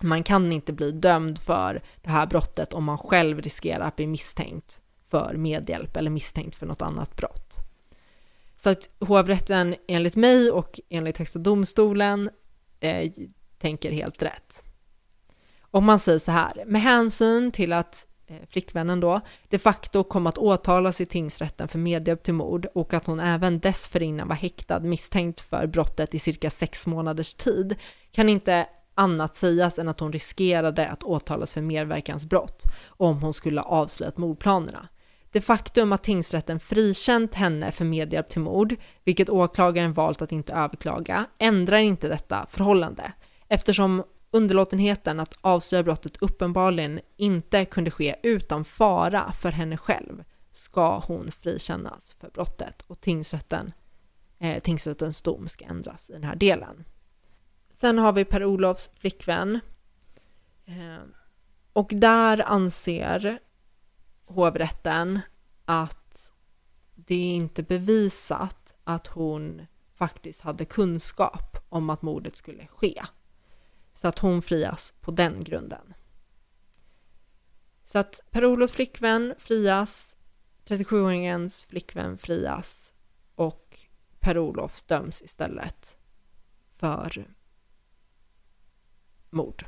[0.00, 4.06] Man kan inte bli dömd för det här brottet om man själv riskerar att bli
[4.06, 7.56] misstänkt för medhjälp eller misstänkt för något annat brott.
[8.56, 12.30] Så att hovrätten enligt mig och enligt Högsta domstolen
[12.80, 13.12] eh,
[13.58, 14.64] tänker helt rätt.
[15.60, 20.26] Om man säger så här, med hänsyn till att Eh, flickvännen då de facto kom
[20.26, 24.80] att åtalas i tingsrätten för medhjälp till mord och att hon även dessförinnan var häktad
[24.80, 27.76] misstänkt för brottet i cirka sex månaders tid
[28.12, 33.60] kan inte annat sägas än att hon riskerade att åtalas för medverkansbrott om hon skulle
[33.60, 34.88] ha avslöjat mordplanerna.
[35.32, 40.52] Det faktum att tingsrätten frikänt henne för medhjälp till mord, vilket åklagaren valt att inte
[40.52, 43.12] överklaga, ändrar inte detta förhållande,
[43.48, 50.98] eftersom underlåtenheten att avslöja brottet uppenbarligen inte kunde ske utan fara för henne själv, ska
[50.98, 53.72] hon frikännas för brottet och tingsrätten,
[54.38, 56.84] eh, tingsrättens dom ska ändras i den här delen.
[57.70, 59.60] Sen har vi Per-Olofs flickvän.
[60.66, 61.02] Eh,
[61.72, 63.38] och där anser
[64.24, 65.20] hovrätten
[65.64, 66.32] att
[66.94, 73.02] det är inte bevisat att hon faktiskt hade kunskap om att mordet skulle ske.
[73.98, 75.94] Så att hon frias på den grunden.
[77.84, 80.16] Så att Per-Olofs flickvän frias,
[80.64, 82.94] 37-åringens flickvän frias
[83.34, 83.78] och
[84.18, 85.96] Per-Olof döms istället
[86.76, 87.28] för
[89.30, 89.64] mord.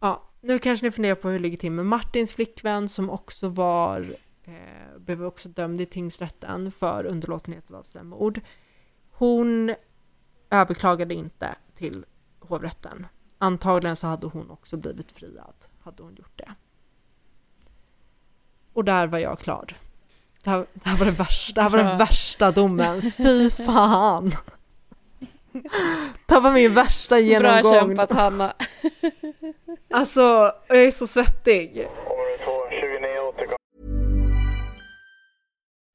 [0.00, 3.48] Ja, nu kanske ni funderar på hur det ligger till med Martins flickvän som också
[3.48, 8.40] var, eh, blev också dömd i tingsrätten för underlåtenhet att avslöja mord.
[9.10, 9.74] Hon
[10.50, 12.04] överklagade inte till
[12.50, 13.06] hovrätten.
[13.38, 15.54] Antagligen så hade hon också blivit friad,
[15.84, 16.54] hade hon gjort det.
[18.72, 19.76] Och där var jag klar.
[20.42, 24.32] Det här, det här var, det värsta, det här var den värsta domen, fy fan!
[26.26, 27.72] Det här var min värsta genomgång.
[27.72, 28.54] Bra kämpat Hanna.
[29.90, 31.88] Alltså, jag är så svettig.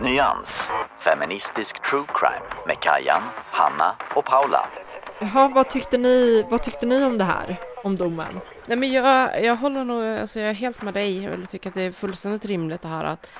[0.00, 4.68] Nyans, feministisk true crime med Kajan, Hanna och Paula.
[5.20, 7.56] Jaha, vad tyckte ni, vad tyckte ni om det här?
[7.84, 8.40] Om domen?
[8.66, 11.22] Nej men jag, jag håller nog, alltså jag är helt med dig.
[11.22, 13.30] Jag tycker att det är fullständigt rimligt det här att,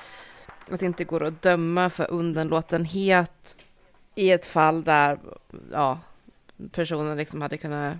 [0.71, 3.57] att det inte går att döma för underlåtenhet
[4.15, 5.19] i ett fall där
[5.71, 5.99] ja,
[6.71, 7.97] personen liksom hade kunnat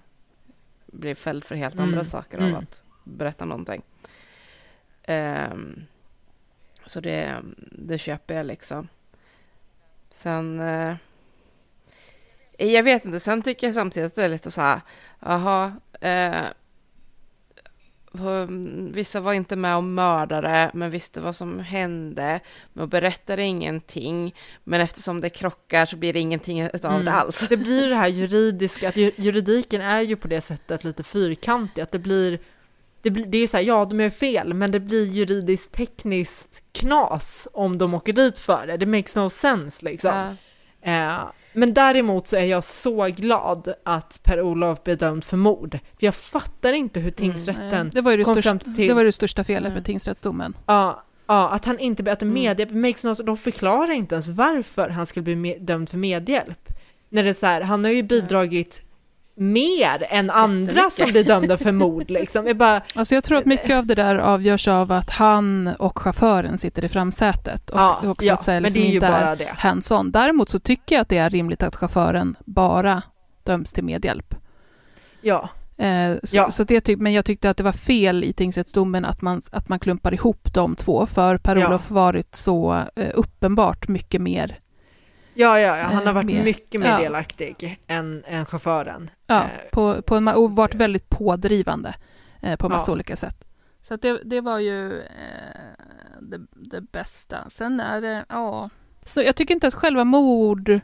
[0.86, 2.54] bli fälld för helt andra Mm, saker mm.
[2.56, 3.82] av att berätta någonting.
[5.08, 5.84] Ehm,
[6.86, 7.42] så det,
[7.72, 8.88] det köper jag liksom.
[10.12, 10.60] Sen...
[10.60, 10.96] eh,
[12.58, 14.82] jag vet inte, sen tycker jag samtidigt att det är lite så här,
[15.20, 15.74] jaha,
[18.12, 22.40] hon- vissa var inte med och mördade, men visste vad som hände,
[22.74, 27.06] men berättade ingenting, men eftersom det krockar så blir det ingenting utav Mm.
[27.06, 27.48] det alls.
[27.50, 31.82] Det blir det här juridiska, att ju- juridiken är ju på det sättet lite fyrkantig,
[31.82, 32.40] att det blir
[33.06, 36.64] det, blir, det är så här, ja de är fel, men det blir juridiskt tekniskt
[36.72, 38.78] knas om de åker dit för det.
[38.78, 40.36] Det makes no sense liksom.
[40.82, 40.92] Ja.
[40.92, 41.20] Eh,
[41.54, 45.72] men däremot så är jag så glad att Per-Olof blir dömd för mord.
[45.72, 48.88] För jag fattar inte hur tingsrätten Det var ju det, kom största, fram till...
[48.88, 49.74] det, var ju det största felet Mm.
[49.74, 50.58] med tingsrättsdomen.
[50.66, 52.34] Ja, ja, att han inte, att Mm.
[52.34, 56.70] media, makes no, de förklarar inte ens varför han skulle bli med, dömd för medhjälp.
[57.10, 58.82] När det är så här, han har ju bidragit
[59.38, 62.48] mer än andra som blir dömda för mord liksom.
[62.48, 66.00] Jag bara, Alltså jag tror att mycket av det där avgörs av att han och
[66.00, 68.94] chauffören sitter i framsätet och ja, också ja så här men det liksom är ju
[68.96, 69.52] inte är bara det.
[69.58, 70.12] hands-on.
[70.12, 73.02] Däremot så tycker jag att det är rimligt att chauffören bara
[73.44, 74.36] döms till medhjälp.
[75.22, 76.52] Ja, Eh, så, Ja.
[76.52, 79.70] så det tyck, men jag tyckte att det var fel i tingsrättsdomen att man, att
[79.70, 84.60] man klumpar ihop de två, för Per-Olof varit så eh, uppenbart mycket mer.
[85.34, 85.84] ja, ja, ja.
[85.84, 86.44] han har Eh, varit mer.
[86.44, 86.98] mycket mer Ja.
[87.00, 89.10] delaktig än, än chauffören.
[89.28, 91.96] Ja, Eh, på, på en, och varit väldigt pådrivande
[92.42, 92.94] eh, på massa Ja.
[92.94, 93.46] olika sätt.
[93.82, 95.76] Så det, det var ju eh,
[96.22, 97.50] det, det bästa.
[97.50, 98.70] Sen är det, ja...
[99.04, 100.80] Så jag tycker inte att själva mord...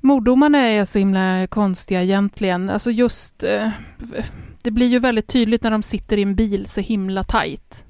[0.00, 2.70] Morddomarna är så himla konstiga egentligen.
[2.70, 3.42] Alltså just...
[3.42, 3.70] Eh,
[4.62, 7.84] det blir ju väldigt tydligt när de sitter i en bil så himla tajt.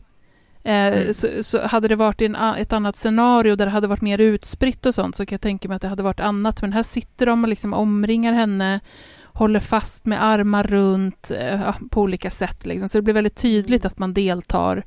[0.66, 0.72] Eh,
[1.02, 1.14] Mm.
[1.14, 4.18] så, så hade det varit i en, ett annat scenario där det hade varit mer
[4.18, 6.62] utspritt och sånt så kan jag tänka mig att det hade varit annat.
[6.62, 8.80] Men här sitter de och liksom omringar henne,
[9.24, 12.66] håller fast med armar runt eh, ja, på olika sätt.
[12.66, 12.88] Liksom.
[12.88, 14.84] Så det blir väldigt tydligt att man deltar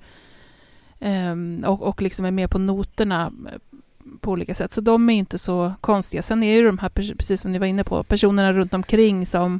[0.99, 3.77] ehm, och, och liksom är med på noterna eh,
[4.21, 4.71] på olika sätt.
[4.71, 6.23] Så de är inte så konstiga.
[6.23, 9.59] Sen är ju de här, precis som ni var inne på, personerna runt omkring som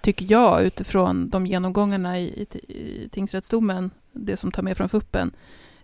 [0.00, 5.30] tycker jag utifrån de genomgångarna i, i, i tingsrättsdomen, det som tar med från fuppen,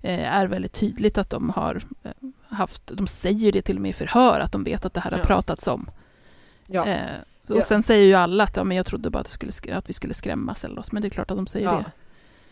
[0.03, 2.11] eh, är väldigt tydligt att de har eh,
[2.49, 5.11] haft, de säger det till och med i förhör, att de vet att det här
[5.11, 5.25] har Ja.
[5.25, 5.91] pratats om.
[6.67, 6.87] ja.
[6.87, 7.01] Eh,
[7.49, 7.63] och Ja.
[7.63, 9.89] sen säger ju alla att ja, men jag trodde bara att, det skulle, sk- att
[9.89, 11.73] vi skulle skrämmas eller något, men det är klart att de säger ja.
[11.77, 11.91] det.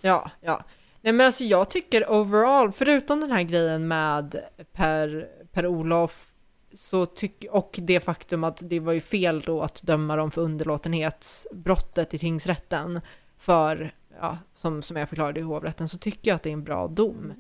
[0.08, 0.64] Ja, ja.
[1.00, 4.36] Nej men alltså jag tycker overall, förutom den här grejen med
[4.72, 6.26] Per, per Olof
[6.74, 10.40] så tyck, och det faktum att det var ju fel då att döma dem för
[10.42, 13.00] underlåtenhetsbrottet i tingsrätten
[13.38, 16.64] för, ja, som, som jag förklarade i hovrätten, så tycker jag att det är en
[16.64, 17.32] bra dom.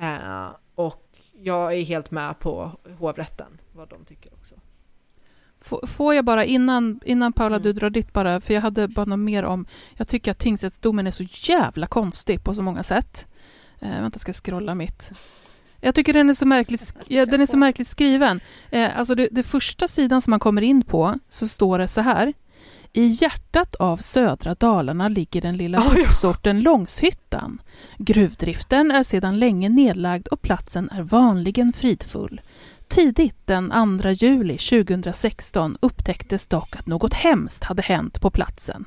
[0.00, 4.54] Eh, och jag är helt med på hovrätten, vad de tycker också.
[5.86, 7.62] Får jag bara innan, innan Paula Mm.
[7.62, 11.06] du drar ditt bara, för jag hade bara något mer om, jag tycker att tingsrättsdomen
[11.06, 13.26] är så jävla konstig på så många sätt.
[13.80, 15.12] Eh, vänta, jag ska scrolla mitt.
[15.80, 18.40] Jag tycker den är så märkligt, ja, den är så märkligt skriven.
[18.70, 22.00] Eh, alltså det, det första sidan som man kommer in på så står det så
[22.00, 22.34] här.
[22.92, 25.90] I hjärtat av södra Dalarna ligger den lilla Oh, ja.
[25.90, 27.62] bruksorten Långshyttan.
[27.98, 32.40] Gruvdriften är sedan länge nedlagd och platsen är vanligen fridfull.
[32.88, 38.84] Tidigt den 2 juli 2016 upptäcktes dock att något hemskt hade hänt på platsen.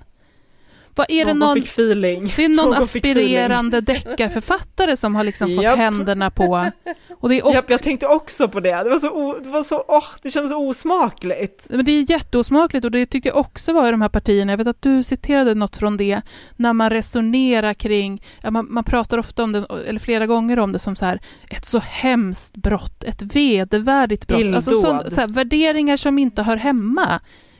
[0.95, 1.55] Vad är det Någon någon...
[1.55, 2.33] fick feeling.
[2.35, 6.71] Det är någon Någon aspirerande deckarförfattare som har liksom fått händerna på...
[7.19, 8.83] Och det är och, Japp, jag tänkte också på det.
[8.83, 11.67] Det var så, o, det var så, åh, det kändes så osmakligt.
[11.69, 14.51] men det är jätteosmakligt och det tycker jag också var i de här partierna.
[14.51, 16.21] Jag vet att du citerade något från det,
[16.55, 18.23] när man resonerar kring...
[18.41, 21.21] Ja, man, man pratar ofta om det, eller flera gånger om det som så här,
[21.49, 24.55] ett så hemskt brott, ett vedervärdigt brott.
[24.55, 27.19] Alltså så, så här, värderingar som inte hör hemma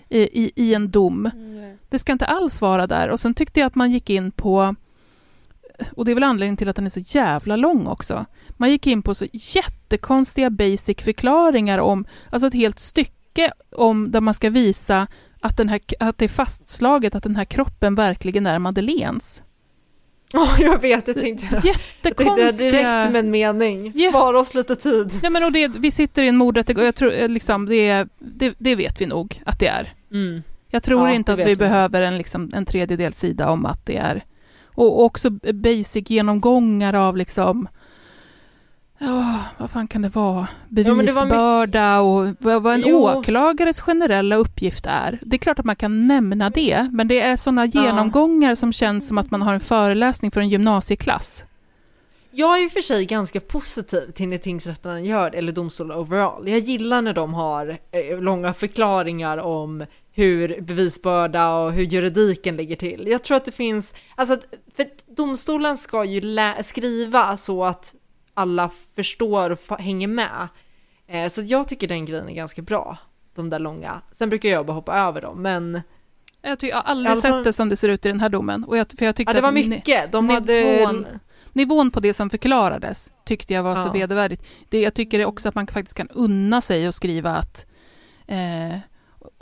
[0.10, 1.30] i, i, i en dom.
[1.92, 3.10] Det ska inte alls vara där.
[3.10, 4.76] Och sen tyckte jag att man gick in på
[5.92, 8.26] och det är väl anledningen till att den är så jävla lång också.
[8.50, 14.22] Man gick in på så jättekonstiga basic förklaringar om, alltså ett helt stycke om där
[14.22, 15.08] man ska visa
[15.40, 19.44] att, den här, att det är fastslaget att den här kroppen verkligen är Madeleines.
[20.34, 22.52] Ja, jag vet, jag tänkte, jag Jättekonstiga...
[22.52, 23.94] tänkte direkt med en mening.
[24.10, 25.20] Spara oss lite tid.
[25.22, 28.54] Nej, men och det, vi sitter i en mordrättegång, jag tror eh, liksom, det, det,
[28.58, 29.94] det vet vi nog att det är.
[30.12, 30.44] Mm.
[30.72, 31.56] Jag tror Ja, inte att vi vi.
[31.56, 34.24] behöver en, liksom, en tredjedels sida om att det är...
[34.66, 37.68] Och också basic genomgångar av liksom...
[38.98, 40.48] Ja, vad fan kan det vara?
[40.70, 42.98] Bevisbörda och vad, vad en Jo.
[43.10, 45.20] åklagares generella uppgift är.
[45.22, 49.08] Det är klart att man kan nämna det, men det är sådana genomgångar som känns
[49.08, 51.44] som att man har en föreläsning för en gymnasieklass.
[52.32, 55.98] Jag är i och för sig ganska positiv till när tingsrätterna gör det, eller domstolar
[56.00, 56.48] overall.
[56.48, 62.76] Jag gillar när de har eh, långa förklaringar om hur bevisbörda och hur juridiken ligger
[62.76, 63.08] till.
[63.08, 64.38] Jag tror att det finns, alltså
[64.76, 64.86] för
[65.16, 67.96] domstolen ska ju lä- skriva så att
[68.34, 70.48] alla förstår och hänger med.
[71.08, 72.98] Eh, så att jag tycker den grejen är ganska bra,
[73.36, 74.02] de där långa.
[74.12, 75.82] Sen brukar jag bara hoppa över dem, men
[76.42, 78.30] Jag, tycker, jag har aldrig fall- sett det som det ser ut i den här
[78.30, 78.64] domen.
[78.64, 80.12] Och jag, för jag tyckte ja, det var mycket.
[80.12, 80.54] De hade...
[80.64, 81.06] nivån,
[81.54, 83.92] nivån på det som förklarades tyckte jag var så Ja.
[83.92, 84.44] vedervärdigt.
[84.70, 87.66] Det, jag tycker också att man faktiskt kan unna sig att skriva att
[88.28, 88.78] eh,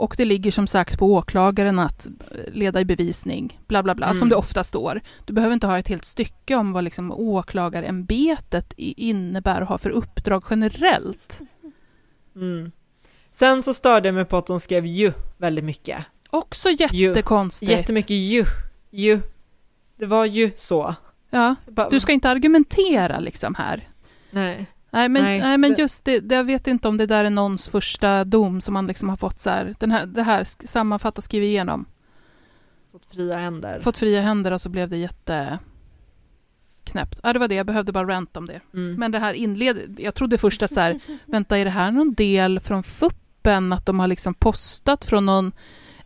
[0.00, 2.08] och det ligger som sagt på åklagaren att
[2.52, 4.18] leda i bevisning, bla bla bla, Mm.
[4.18, 5.00] som det ofta står.
[5.24, 9.90] Du behöver inte ha ett helt stycke om vad liksom åklagarämbetet innebär och har för
[9.90, 11.40] uppdrag generellt.
[12.36, 12.72] Mm.
[13.32, 16.04] Sen så störde jag mig på att de skrev ju väldigt mycket.
[16.30, 17.72] Också jättekonstigt.
[17.72, 18.44] Jättemycket ju,
[18.90, 19.20] ju.
[19.96, 20.94] Det var ju så.
[21.30, 21.54] Ja,
[21.90, 23.88] du ska inte argumentera liksom här.
[24.30, 24.66] Nej.
[24.90, 27.30] Nej men, Nej, nej, men just det, det, jag vet inte om det där är
[27.30, 31.22] någons första dom som man liksom har fått så här, den här, det här sammanfatta,
[31.22, 31.86] skriv igenom,
[32.92, 33.80] Fått fria händer.
[33.80, 35.58] fått fria händer och så blev det jätte
[36.84, 37.20] knäppt.
[37.22, 38.60] Ja, det var det, jag behövde bara rant om det.
[38.74, 38.94] Mm.
[38.94, 42.14] Men det här inled, jag trodde först att så här, vänta, är det här någon
[42.14, 45.52] del från FUPen, att de har liksom postat från någon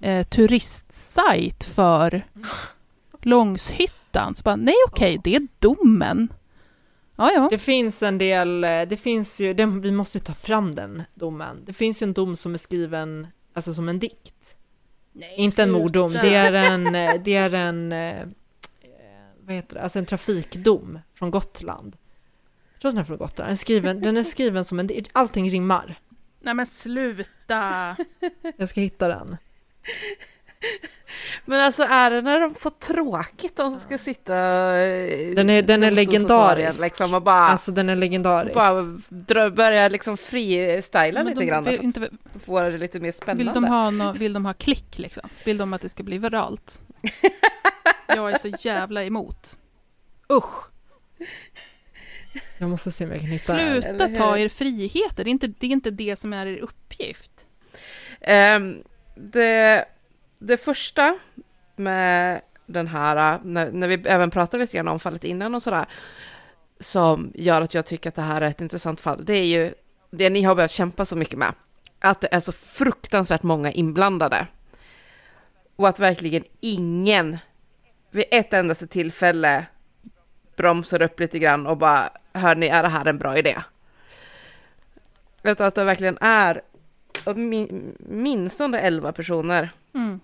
[0.01, 2.23] eh, turistsajt för
[3.23, 4.35] Långshyttan?
[4.35, 6.29] Så bara, nej okej, det är domen.
[7.17, 7.49] Ja, ja.
[7.51, 11.03] Det finns en del, eh, det finns ju, den, vi måste ju ta fram den
[11.15, 11.65] domen.
[11.65, 14.57] Det finns ju en dom som är skriven, alltså som en dikt.
[15.37, 18.27] Inte en morddom, det är en, eh, det är en, eh,
[19.41, 21.97] vad heter det, alltså en trafikdom från Gotland.
[22.73, 25.11] Jag tror den är från Gotland, den är skriven, den är skriven som en dikt,
[25.13, 25.99] allting rimmar.
[26.41, 27.97] Nej men sluta!
[28.57, 29.37] Jag ska hitta den.
[31.45, 34.35] Men alltså är det när de får tråkigt de som ska sitta
[34.83, 36.81] i Den är, den är legendarisk.
[36.81, 38.55] Liksom, och bara, Alltså den är legendarisk.
[38.55, 43.45] bara börja liksom freestyla lite de grann vill inte- att få det lite mer spännande.
[43.45, 45.29] Vill de, ha nå vill de ha klick liksom?
[45.45, 46.83] Vill de att det ska bli viralt?
[48.07, 49.59] Jag är så jävla emot.
[50.33, 50.71] Usch!
[52.59, 55.67] Jag måste se om jag kan hitta Sluta ta er friheter, det är, inte, det
[55.67, 57.31] är inte det som är er uppgift.
[58.21, 58.83] Ehm,
[59.17, 59.85] det,
[60.47, 61.19] det första
[61.77, 65.63] med den här, äh, när, när vi även pratade lite grann om fallet innan och
[65.63, 65.87] sådär,
[66.81, 69.75] som gör att jag tycker att det här är ett intressant fall, det är ju
[70.11, 71.55] det ni har behövt kämpa så mycket med.
[72.01, 74.47] Att det är så fruktansvärt många inblandade.
[75.77, 77.39] Och att verkligen ingen
[78.11, 79.67] vid ett endaste tillfälle
[80.57, 83.57] bromsar upp lite grann och bara, hör ni, är det här en bra idé?
[85.43, 86.63] Utan att det verkligen är
[87.25, 90.21] åtminstone 11 personer Mm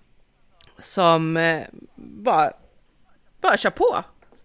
[0.81, 2.51] som eh, bara,
[3.41, 4.03] bara kör på.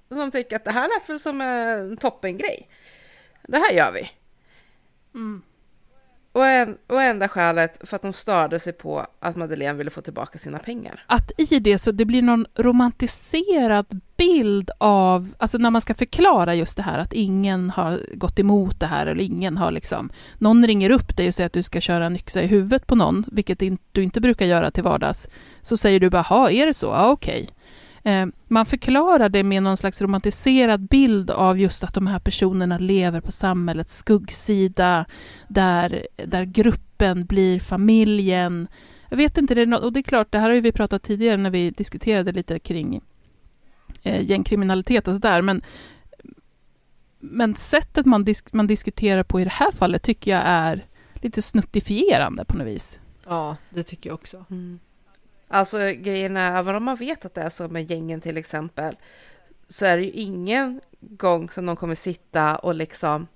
[0.09, 2.69] Som tycker att det här lät väl som en toppengrej.
[3.43, 4.11] Det här gör vi.
[5.15, 5.43] Mm.
[6.37, 10.01] Och, en, och enda skälet för att de störde sig på att Madeleine ville få
[10.01, 11.05] tillbaka sina pengar.
[11.07, 16.55] Att i det så det blir någon romantiserad bild av, alltså när man ska förklara
[16.55, 20.67] just det här att ingen har gått emot det här eller ingen har liksom, någon
[20.67, 23.25] ringer upp dig och säger att du ska köra en yxa i huvudet på någon,
[23.33, 23.59] vilket
[23.93, 25.29] du inte brukar göra till vardags,
[25.63, 26.87] så säger du bara, "Ha, är det så?
[26.87, 27.43] Ja, okej.
[27.43, 27.56] Okay.
[28.49, 33.21] Man förklarar det med någon slags romantiserad bild av just att de här personerna lever
[33.21, 35.05] på samhällets skuggsida,
[35.49, 38.69] där, där gruppen blir familjen.
[39.09, 40.73] Jag vet inte, det är nå- och det är klart, det här har ju vi
[40.73, 43.01] pratat tidigare när vi diskuterade lite kring
[44.03, 45.63] eh, gängkriminalitet och sådär, men,
[47.19, 51.43] men sättet man, disk, man diskuterar på i det här fallet tycker jag är lite
[51.43, 52.99] snuttifierande på något vis.
[53.27, 54.45] Ja, det tycker jag också.
[55.49, 58.97] Alltså grejen är, även om man vet att det är så med gängen till exempel,
[59.69, 63.27] så är det ju ingen gång som de kommer sitta och liksom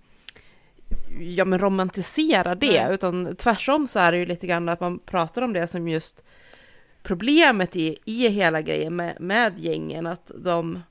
[1.21, 2.95] ja, men romantisera det, Nej.
[2.95, 6.23] utan tvärtom så är det ju lite grann att man pratar om det som just
[7.03, 10.83] problemet i, i hela grejen med, med gängen, att de,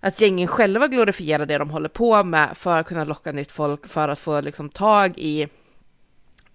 [0.00, 3.88] att gängen själva glorifierar det de håller på med för att kunna locka nytt folk,
[3.88, 5.48] för att få liksom tag i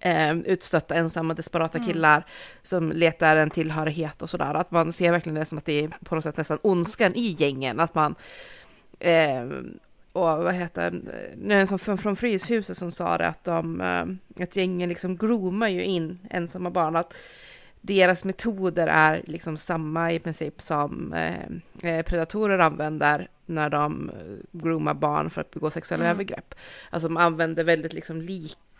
[0.04, 1.88] eh, utstötta, ensamma, desperata Mm.
[1.88, 2.26] killar
[2.62, 4.54] som letar en tillhörighet och sådär.
[4.54, 7.36] Att man ser verkligen det som att det är på något sätt nästan ondskan i
[7.40, 7.80] gängen.
[7.80, 8.16] Att man...
[9.00, 9.44] Eh,
[10.14, 10.92] och vad heter
[11.38, 11.54] det?
[11.54, 13.82] En som från, från Fryshuset som sa det att de...
[13.82, 16.96] Eh, att gängen liksom groomar ju in ensamma barn.
[16.96, 17.14] Att
[17.82, 24.60] deras metoder är liksom samma i princip som eh, eh, predatorer använder när de eh,
[24.62, 26.16] groomar barn för att begå sexuella Mm.
[26.16, 26.56] övergrepp.
[26.90, 28.22] Alltså de använder väldigt liksom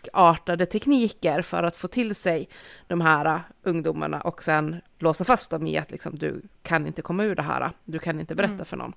[0.04, 2.48] likartade tekniker för att få till sig
[2.86, 7.24] de här ungdomarna och sen låsa fast dem i att liksom, du kan inte komma
[7.24, 8.64] ur det här, du kan inte berätta Mm.
[8.64, 8.92] för någon.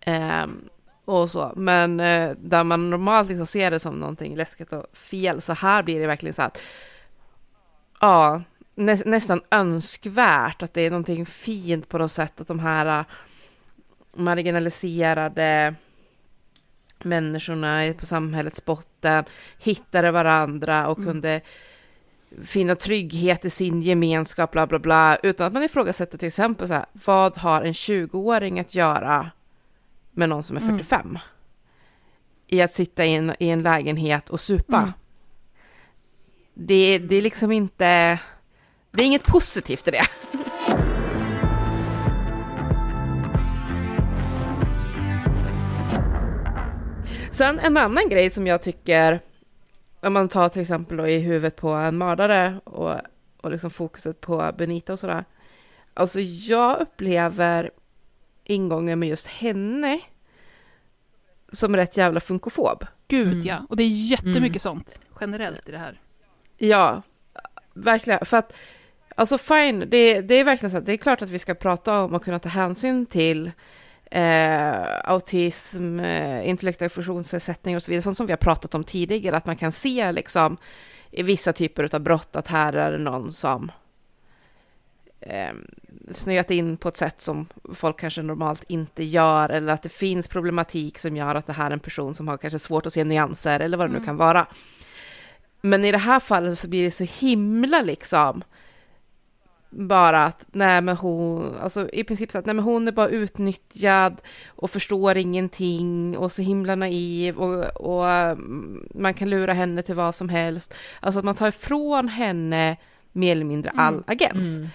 [0.00, 0.68] Ehm,
[1.04, 1.52] och så.
[1.56, 5.82] Men eh, där man normalt liksom ser det som någonting läskigt och fel, så här
[5.82, 6.58] blir det verkligen så att
[8.00, 8.42] ja,
[8.74, 13.06] nä, nästan önskvärt att det är någonting fint på något sätt att de här uh,
[14.16, 15.74] marginaliserade
[17.04, 19.24] människorna på samhällets botten
[19.58, 21.12] hittade varandra och Mm.
[21.12, 21.40] kunde
[22.44, 26.74] finna trygghet i sin gemenskap, bla bla bla, utan att man ifrågasätter till exempel så
[26.74, 29.30] här, vad har en 20-åring att göra
[30.10, 30.78] med någon som är Mm.
[30.78, 31.18] 45?
[32.46, 34.78] I att sitta i en, i en lägenhet och supa.
[34.78, 34.92] Mm.
[36.54, 38.18] Det, det är liksom inte,
[38.90, 40.02] det är inget positivt i det.
[47.32, 49.20] Sen en annan grej som jag tycker,
[50.00, 52.94] om man tar till exempel då i huvudet på en mördare och,
[53.40, 55.24] och liksom fokuset på Benita och sådär.
[55.94, 57.70] Alltså jag upplever
[58.44, 60.00] ingången med just henne
[61.52, 62.86] som rätt jävla funkofob.
[63.08, 63.46] Gud Mm.
[63.46, 64.58] ja, och det är jättemycket Mm.
[64.58, 66.00] sånt generellt i det här.
[66.58, 67.02] Ja,
[67.74, 68.24] verkligen.
[68.24, 68.56] För att,
[69.16, 72.00] alltså fine, det, det är verkligen så att det är klart att vi ska prata
[72.02, 73.50] om och kunna ta hänsyn till
[74.12, 79.36] eh, autism, eh, intellektuell funktionsnedsättning och så vidare, sånt som vi har pratat om tidigare,
[79.36, 80.56] att man kan se liksom
[81.10, 83.72] i vissa typer av brott att här är det någon som
[85.20, 85.52] eh,
[86.10, 90.28] snöat in på ett sätt som folk kanske normalt inte gör, eller att det finns
[90.28, 93.04] problematik som gör att det här är en person som har kanske svårt att se
[93.04, 94.06] nyanser, eller vad det nu Mm.
[94.06, 94.46] kan vara.
[95.60, 98.42] Men i det här fallet så blir det så himla liksom
[99.74, 103.08] bara att nej men hon, alltså i princip så att nej men hon är bara
[103.08, 109.82] utnyttjad och förstår ingenting och så himla naiv och, och mm, man kan lura henne
[109.82, 110.74] till vad som helst.
[111.00, 112.76] Alltså att man tar ifrån henne
[113.12, 114.04] mer eller mindre all Mm.
[114.06, 114.68] agens Mm.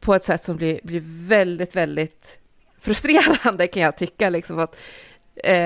[0.00, 2.38] på ett sätt som blir, blir väldigt, väldigt
[2.80, 4.30] frustrerande kan jag tycka.
[4.30, 4.80] Liksom att,
[5.44, 5.56] eh,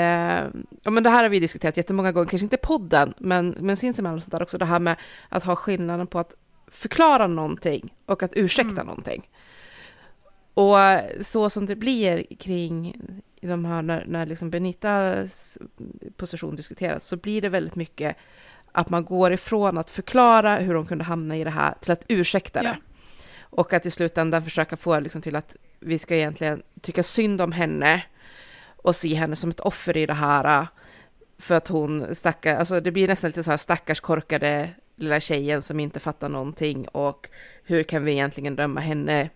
[0.82, 4.16] ja, men det här har vi diskuterat jättemånga gånger, kanske inte podden, men, men sinsemellan
[4.16, 4.96] och sånt där också, det här med
[5.28, 6.34] att ha skillnaden på att
[6.70, 8.86] förklara någonting och att ursäkta Mm.
[8.86, 9.30] någonting.
[10.54, 10.76] Och
[11.20, 13.02] så som det blir kring
[13.40, 15.58] de här, när, när liksom Benitas
[16.16, 18.16] position diskuteras, så blir det väldigt mycket
[18.72, 22.04] att man går ifrån att förklara hur de kunde hamna i det här till att
[22.08, 22.66] ursäkta det.
[22.66, 22.74] Ja.
[23.40, 27.52] Och att i slutändan försöka få liksom till att vi ska egentligen tycka synd om
[27.52, 28.02] henne
[28.76, 30.66] och se henne som ett offer i det här.
[31.38, 34.70] För att hon stackar, alltså det blir nästan lite så här stackars korkade
[35.02, 37.28] lilla tjejen som inte fattar någonting och
[37.64, 39.30] hur kan vi egentligen döma henne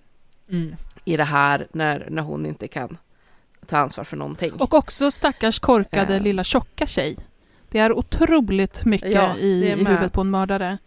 [0.51, 0.77] Mm.
[1.05, 2.97] i det här när, när hon inte kan
[3.67, 4.53] ta ansvar för någonting.
[4.53, 6.23] Och också stackars korkade Ja.
[6.23, 7.17] lilla tjocka tjej.
[7.69, 10.79] Det är otroligt mycket Ja, i, i huvudet på en mördare.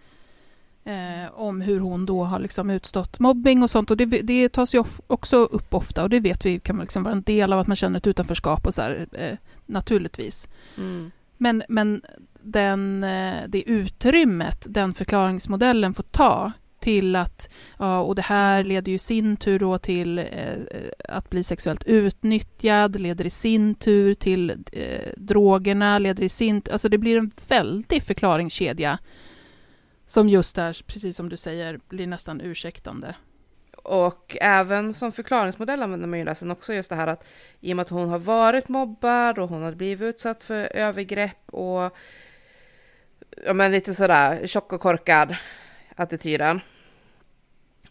[0.83, 3.91] Eh, om hur hon då har liksom utstått mobbing och sånt.
[3.91, 7.11] Och det, det tas ju också upp ofta och det vet vi kan liksom vara
[7.11, 10.47] en del av att man känner ett utanförskap och så här, eh, naturligtvis.
[10.77, 11.11] Mm.
[11.37, 12.01] Men, men
[12.41, 17.49] den, eh, det utrymmet den förklaringsmodellen får ta till att,
[17.79, 21.43] ja, och det här leder ju i sin tur då till eh, eh att bli
[21.43, 27.17] sexuellt utnyttjad, leder i sin tur till eh, drogerna, leder i sin Alltså det blir
[27.17, 28.99] en väldig förklaringskedja
[30.05, 33.15] som just där, precis som du säger, blir nästan ursäktande.
[33.87, 37.25] Och även som förklaringsmodell använder man ju det sen också just det här att
[37.59, 41.49] i och med att hon har varit mobbad och hon har blivit utsatt för övergrepp
[41.51, 41.97] och
[43.45, 45.35] ja, men lite sådär tjock och korkad
[45.95, 46.59] attityden.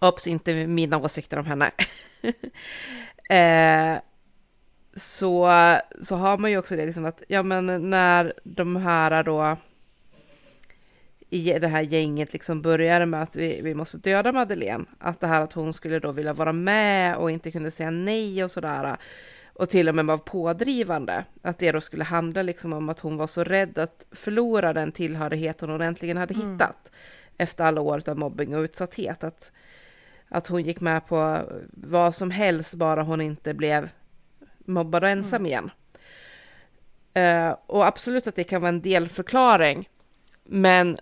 [0.01, 1.71] Obs, inte mina åsikter om henne.
[3.31, 4.01] eh,
[4.97, 5.51] så,
[6.01, 9.57] så har man ju också det liksom att, ja men när de här då
[11.31, 14.85] i det här gänget liksom började med att vi, vi måste döda Madeleine.
[14.99, 18.45] Att det här att hon skulle då vilja vara med och inte kunde säga nej
[18.45, 18.97] och sådär.
[19.53, 21.25] Och till och med var pådrivande.
[21.43, 24.93] Att det då skulle handla liksom om att hon var så rädd att förlora den
[24.93, 26.53] tillhörighet hon äntligen hade Mm.
[26.53, 26.93] hittat.
[27.39, 29.25] Efter alla år av mobbing och utsatthet.
[29.25, 29.53] Att,
[30.29, 31.39] att hon gick med på
[31.73, 33.91] vad som helst bara hon inte blev
[34.59, 35.71] mobbad och ensam igen.
[37.15, 39.89] Eh, och absolut att det kan vara en delförklaring,
[40.45, 40.99] men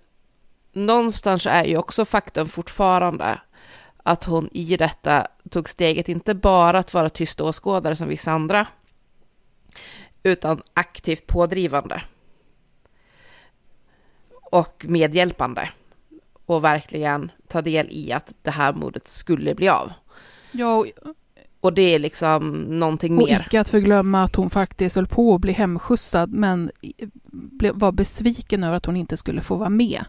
[0.75, 3.41] någonstans är ju också faktum fortfarande
[4.03, 8.67] att hon i detta tog steget inte bara att vara tyst åskådare som vissa andra,
[10.23, 12.03] utan aktivt pådrivande
[14.43, 15.69] och medhjälpande
[16.47, 19.93] och verkligen ta del i att det här mordet skulle bli av.
[20.53, 20.87] Ja, och,
[21.61, 23.45] Och det är liksom någonting och mer.
[23.47, 26.71] icke att förglömma att hon faktiskt höll på att bli hemskjutsad men
[27.75, 30.05] var besviken över att hon inte skulle få vara med.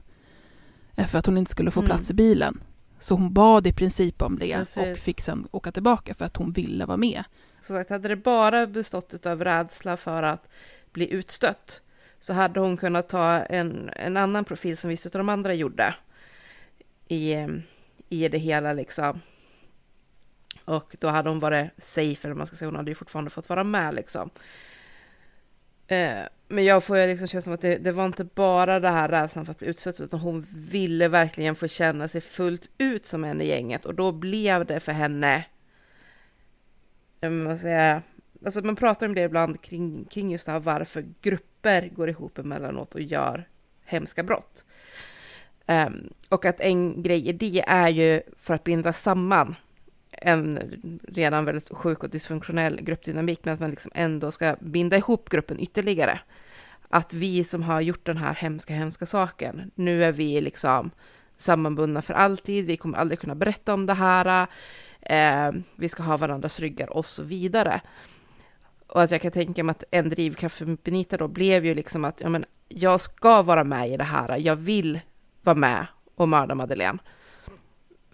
[0.95, 1.87] Eh, För att hon inte skulle få Mm.
[1.89, 2.63] plats i bilen.
[2.99, 4.77] Så hon bad i princip om det Precis.
[4.77, 7.23] och fick sen åka tillbaka för att hon ville vara med.
[7.61, 10.47] Som sagt, hade det bara bestått av rädsla för att
[10.91, 11.81] bli utstött
[12.19, 15.95] så hade hon kunnat ta en, en annan profil som vissa av de andra gjorde
[17.07, 17.33] i,
[18.09, 19.21] i det hela liksom.
[20.65, 23.49] Och då hade hon varit safe, eller man ska säga, hon hade ju fortfarande fått
[23.49, 24.29] vara med liksom.
[25.87, 28.89] Eh, men jag får ju liksom känna som att det, det var inte bara det
[28.89, 33.05] här rädslan för att bli utsatt utan hon ville verkligen få känna sig fullt ut
[33.05, 33.85] som en i gänget.
[33.85, 35.45] Och då blev det för henne
[37.21, 37.67] vad alltså,
[38.45, 42.37] alltså man pratar om det ibland kring, kring just det här varför grupper går ihop
[42.37, 43.47] emellanåt och gör
[43.85, 44.65] hemska brott.
[45.67, 49.55] Um, och att en grej i det är ju för att binda samman
[50.21, 50.59] en
[51.07, 55.59] redan väldigt sjuk och dysfunktionell gruppdynamik, men att man liksom ändå ska binda ihop gruppen
[55.59, 56.19] ytterligare.
[56.89, 60.91] Att vi som har gjort den här hemska, hemska saken, nu är vi liksom
[61.37, 64.47] sammanbundna för alltid, vi kommer aldrig kunna berätta om det här,
[65.01, 67.81] eh, vi ska ha varandras ryggar och så vidare.
[68.87, 72.05] Och att jag kan tänka mig att en drivkraft för Benita då blev ju liksom
[72.05, 74.99] att ja, men, jag ska vara med i det här, jag vill
[75.41, 76.99] vara med och mörda Madeleine.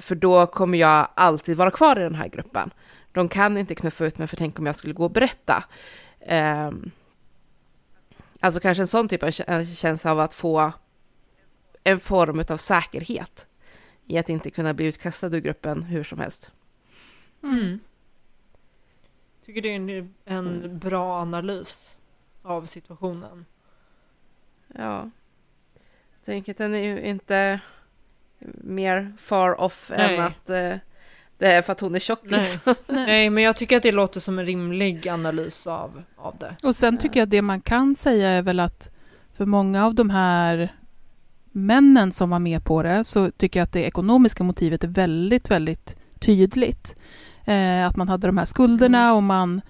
[0.01, 2.73] För då kommer jag alltid vara kvar i den här gruppen.
[3.11, 5.63] De kan inte knuffa ut mig för tänk om jag skulle gå och berätta.
[6.19, 6.91] Ehm,
[8.39, 10.71] alltså kanske en sån typ av kä- känsla av att få
[11.83, 13.47] en form av säkerhet
[14.05, 16.51] i att inte kunna bli utkastad ur gruppen hur som helst.
[17.43, 17.79] Mm.
[19.45, 21.97] Tycker det är en, en bra analys
[22.41, 23.45] av situationen.
[24.67, 25.09] Ja.
[26.25, 27.59] Tänker att den är ju inte
[28.63, 30.15] mer far off Nej.
[30.15, 30.75] än att eh,
[31.37, 32.39] det är för att hon är tjock Nej.
[32.39, 32.75] liksom.
[32.87, 36.55] Nej, men jag tycker att det låter som en rimlig analys av, av det.
[36.63, 38.89] Och sen tycker jag att det man kan säga är väl att
[39.33, 40.75] för många av de här
[41.51, 45.51] männen som var med på det så tycker jag att det ekonomiska motivet är väldigt,
[45.51, 46.95] väldigt tydligt.
[47.45, 49.61] Eh, att man hade de här skulderna och man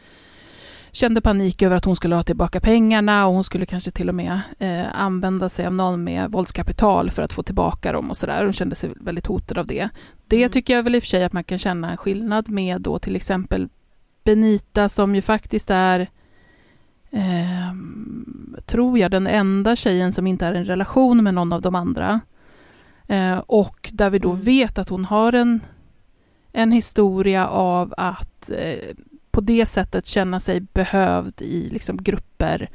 [0.91, 4.15] kände panik över att hon skulle ha tillbaka pengarna och hon skulle kanske till och
[4.15, 8.43] med eh, använda sig av någon med våldskapital för att få tillbaka dem och sådär.
[8.43, 9.89] Hon kände sig väldigt hotad av det.
[10.27, 10.49] Det Mm.
[10.49, 12.99] tycker jag väl i och för sig att man kan känna en skillnad med då
[12.99, 13.69] till exempel
[14.23, 16.07] Benita som ju faktiskt är
[17.11, 21.61] ehm, tror jag, den enda tjejen som inte är i en relation med någon av
[21.61, 22.19] de andra.
[23.07, 24.41] Eh, och där vi då Mm.
[24.41, 25.59] vet att hon har en,
[26.51, 28.95] en historia av att eh,
[29.31, 32.69] på det sättet känna sig behövd i liksom, grupper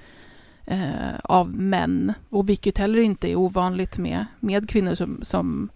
[0.65, 2.13] eh, av män.
[2.31, 5.69] Och vilket heller inte är ovanligt med, med kvinnor som, som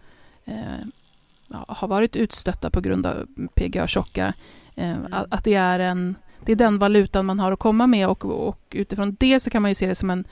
[0.44, 0.86] eh,
[1.48, 4.32] har varit utstötta på grund av PGA-tjocka.
[4.74, 8.08] Eh, att, att det är en det är den valutan man har att komma med
[8.08, 10.24] och, och utifrån det så kan man ju se det som en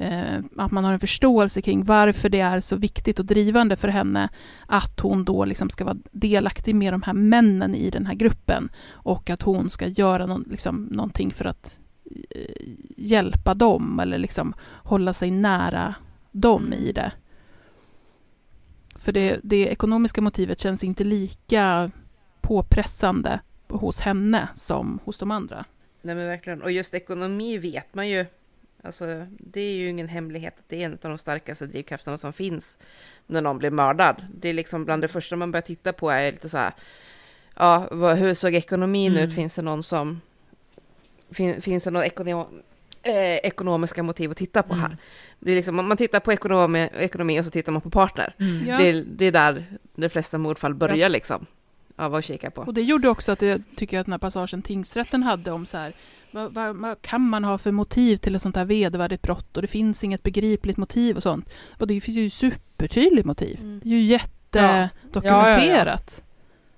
[0.00, 3.88] Eh, att man har en förståelse kring varför det är så viktigt och drivande för
[3.88, 4.28] henne
[4.66, 8.68] att hon då liksom ska vara delaktig med de här männen i den här gruppen
[8.90, 11.78] och att hon ska göra någon, liksom, någonting för att
[12.30, 14.54] eh, hjälpa dem eller liksom
[14.84, 15.94] hålla sig nära
[16.32, 17.12] dem i det.
[18.94, 21.90] För det, det ekonomiska motivet känns inte lika
[22.40, 25.64] påpressande hos henne som hos de andra.
[26.02, 26.62] Nej men verkligen.
[26.62, 28.26] Och just ekonomi vet man ju.
[28.82, 32.32] Alltså, det är ju ingen hemlighet att det är en av de starkaste drivkrafterna som
[32.32, 32.78] finns
[33.26, 34.22] när någon blir mördad.
[34.40, 36.72] Det är liksom bland det första man börjar titta på är lite så här.
[37.56, 39.24] Ja, vad, hur såg ekonomin Mm.
[39.28, 39.34] ut?
[39.34, 40.20] Finns det någon som...
[41.30, 42.46] Fin, finns det några ekonom,
[43.02, 44.86] eh, ekonomiska motiv att titta på här?
[44.86, 44.98] Mm.
[45.40, 48.34] Det är liksom, om man tittar på ekonomi, ekonomi och så tittar man på partner.
[48.38, 48.66] Mm.
[48.66, 48.76] Ja.
[48.78, 49.64] Det, är- det är där
[49.94, 51.46] de flesta mordfall börjar liksom.
[51.96, 52.60] Av att kika på.
[52.62, 55.76] Och det gjorde också att jag tycker att den här passagen tingsrätten hade om så
[55.76, 55.92] här,
[56.30, 59.62] vad, vad, vad kan man ha för motiv till ett sånt här vedervärdigt brott och
[59.62, 61.50] det finns inget begripligt motiv och sånt.
[61.78, 63.58] Och det finns ju supertydligt motiv.
[63.60, 63.80] Mm.
[63.84, 64.88] Det är ju Ja.
[65.12, 66.24] jättedokumenterat.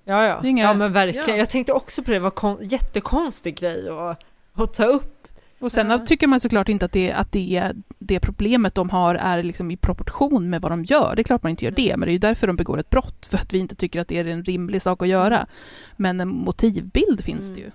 [0.05, 0.39] Ja, ja.
[0.41, 1.29] Det är inga- ja men verkligen.
[1.29, 1.35] Ja.
[1.35, 4.23] Jag tänkte också på det, det var kon- jättekonstig grej att,
[4.53, 5.17] att ta upp.
[5.59, 5.97] Och sen Ja.
[5.97, 9.77] tycker man såklart inte att, det, att det, det problemet de har är liksom i
[9.77, 11.15] proportion med vad de gör.
[11.15, 12.89] Det är klart man inte gör det, men det är ju därför de begår ett
[12.89, 15.47] brott, för att vi inte tycker att det är en rimlig sak att göra.
[15.97, 17.53] Men en motivbild finns Mm.
[17.55, 17.71] det ju.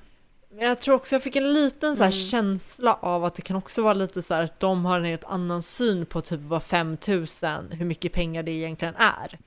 [0.57, 2.25] Men jag tror också jag fick en liten så här Mm.
[2.27, 5.25] känsla av att det kan också vara lite så här att de har en helt
[5.25, 9.39] annan syn på typ vad 5000, hur mycket pengar det egentligen är.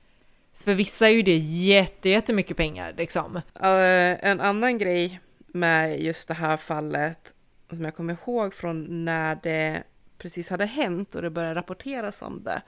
[0.64, 3.36] För vissa är ju det jätte, jättemycket pengar liksom.
[3.36, 7.34] Eh, en annan grej med just det här fallet
[7.72, 9.82] som jag kommer ihåg från när det
[10.18, 12.62] precis hade hänt och det började rapporteras om det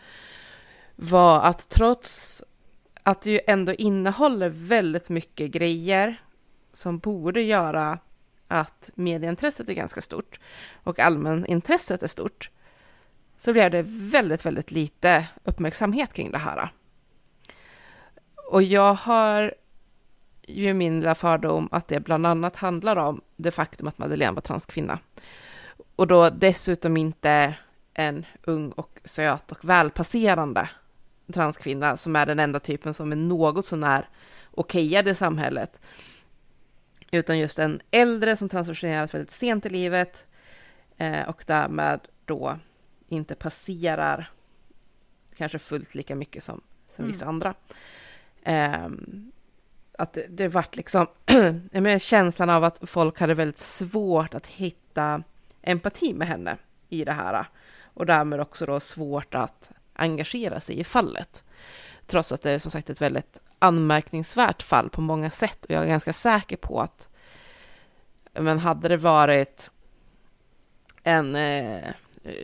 [0.96, 2.42] var att trots
[3.02, 6.22] att det ju ändå innehåller väldigt mycket grejer
[6.72, 7.98] som borde göra
[8.52, 10.40] att medieintresset är ganska stort
[10.82, 12.50] och allmänintresset är stort
[13.36, 16.72] så blev det väldigt, väldigt lite uppmärksamhet kring det här.
[18.50, 19.54] Och jag har
[20.42, 24.42] ju min lilla fördom att det bland annat handlar om det faktum att Madeleine var
[24.42, 24.98] transkvinna.
[25.96, 27.54] Och då dessutom inte
[27.94, 30.68] en ung och söt och välpasserande
[31.32, 34.08] transkvinna som är den enda typen som är något sånär
[34.50, 35.80] okejad i samhället.
[37.14, 40.26] Utan just en äldre som transitionerat väldigt sent i livet
[40.96, 42.58] eh, och därmed då
[43.08, 44.30] inte passerar
[45.36, 47.54] kanske fullt lika mycket som, som vissa andra.
[48.42, 49.32] Ehm,
[49.98, 51.06] att det, det vart liksom
[51.72, 55.22] menar, känslan av att folk hade väldigt svårt att hitta
[55.62, 56.56] empati med henne
[56.88, 57.46] i det här
[57.82, 61.44] och därmed också då svårt att engagera sig i fallet.
[62.12, 65.82] Trots att det är som sagt ett väldigt anmärkningsvärt fall på många sätt och jag
[65.82, 67.08] är ganska säker på att
[68.32, 69.70] men hade det varit
[71.02, 71.88] en eh,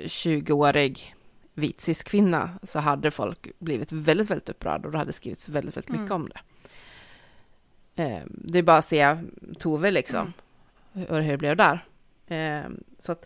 [0.05, 1.15] 20-årig
[1.55, 5.91] vit cis-kvinna så hade folk blivit väldigt, väldigt upprörda och det hade skrivits väldigt, väldigt
[5.91, 6.23] mycket Mm.
[6.23, 6.41] om det.
[8.03, 9.17] Eh, det är bara att se
[9.59, 10.33] Tove liksom,
[10.93, 11.85] och hur det blev där.
[12.27, 13.25] Eh, så att,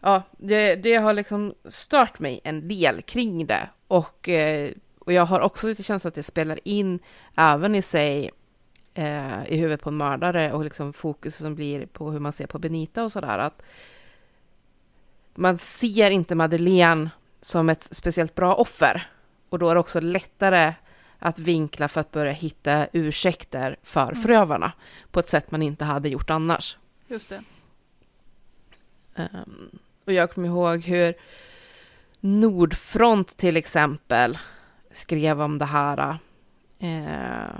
[0.00, 4.70] ja, det, det har liksom stört mig en del kring det och, eh,
[5.04, 6.98] och jag har också lite känsla att det spelar in
[7.36, 8.30] även i sig
[8.94, 12.46] eh, i huvudet på en mördare och liksom fokus som blir på hur man ser
[12.46, 13.38] på Benita och sådär.
[13.38, 13.62] Att
[15.34, 17.10] man ser inte Madeleine
[17.40, 19.10] som ett speciellt bra offer
[19.48, 20.74] och då är det också lättare
[21.18, 24.22] att vinkla för att börja hitta ursäkter för Mm.
[24.22, 24.72] förövarna
[25.10, 26.76] på ett sätt man inte hade gjort annars.
[27.08, 27.42] Just det.
[29.16, 29.70] Ehm,
[30.04, 31.14] och jag kommer ihåg hur
[32.20, 34.38] Nordfront till exempel
[34.94, 36.18] skrev om det här.
[36.78, 37.54] Eh,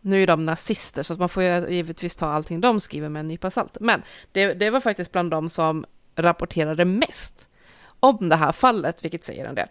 [0.00, 3.20] nu är de nazister så att man får ju givetvis ta allting de skriver med
[3.20, 3.76] en nypa salt.
[3.80, 4.02] Men
[4.32, 5.84] det, det var faktiskt bland de som
[6.16, 7.48] rapporterade mest
[8.00, 9.68] om det här fallet, vilket säger en del.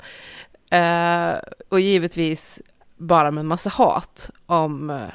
[0.70, 1.40] Eh,
[1.70, 2.62] och givetvis
[2.98, 5.08] bara med en massa hat om eh,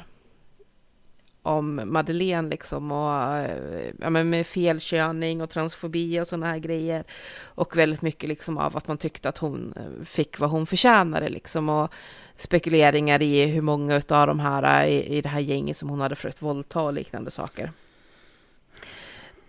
[1.43, 7.03] om Madeleine liksom och eh, ja, men med felkörning och transfobi och sådana här grejer.
[7.43, 11.29] Och väldigt mycket liksom av att man tyckte att hon eh, fick vad hon förtjänade
[11.29, 11.91] liksom och
[12.35, 16.01] spekuleringar i hur många av de här eh, i, i det här gänget som hon
[16.01, 17.71] hade försökt våldta och liknande saker.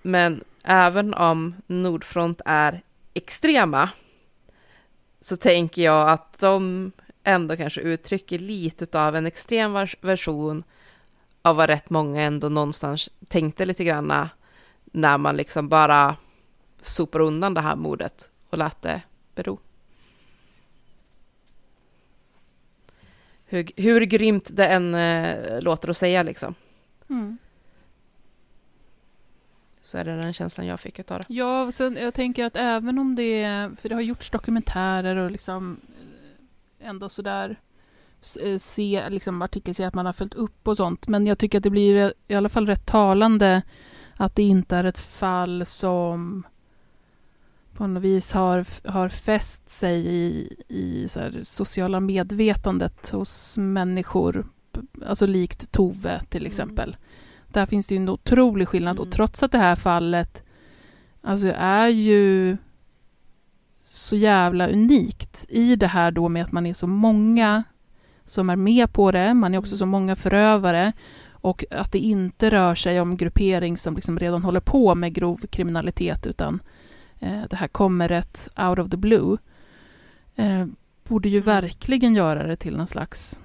[0.02, 2.82] Men även om Nordfront är
[3.14, 3.90] extrema
[5.20, 6.92] så tänker jag att de
[7.24, 10.64] ändå kanske uttrycker lite av en extrem vers- version
[11.42, 14.30] av vad rätt många ändå någonstans tänkte lite granna
[14.84, 16.16] när man liksom bara
[16.80, 19.02] sopar undan det här mordet och lät det
[19.34, 19.58] bero.
[23.44, 26.54] Hur, hur grymt det än eh, låter att säga liksom,
[27.08, 27.38] Mm.
[29.80, 31.24] så är det den känslan jag fick utav det.
[31.28, 35.30] Ja, och sen, jag tänker att även om det för det har gjorts dokumentärer och
[35.30, 35.80] liksom
[36.80, 37.60] eh, ändå sådär
[38.58, 41.08] se liksom artikelserie att man har följt upp och sånt.
[41.08, 43.62] Men jag tycker att det blir i alla fall rätt talande
[44.16, 46.42] att det inte är ett fall som
[47.72, 54.46] på något vis har, har fäst sig i, i så här sociala medvetandet hos människor,
[55.06, 56.96] alltså likt Tove till exempel.
[57.48, 59.12] Där finns det ju en otrolig skillnad och Mm.
[59.12, 60.42] trots att det här fallet
[61.22, 62.56] alltså är ju
[63.82, 67.64] så jävla unikt i det här då med att man är så många
[68.24, 70.92] som är med på det, man är också så många förövare
[71.30, 75.40] och att det inte rör sig om gruppering som liksom redan håller på med grov
[75.50, 76.62] kriminalitet utan
[77.20, 79.38] eh, det här kommer rätt out of the blue.
[80.36, 80.66] Eh,
[81.04, 81.46] borde ju Mm.
[81.46, 83.38] verkligen göra det till någon slags,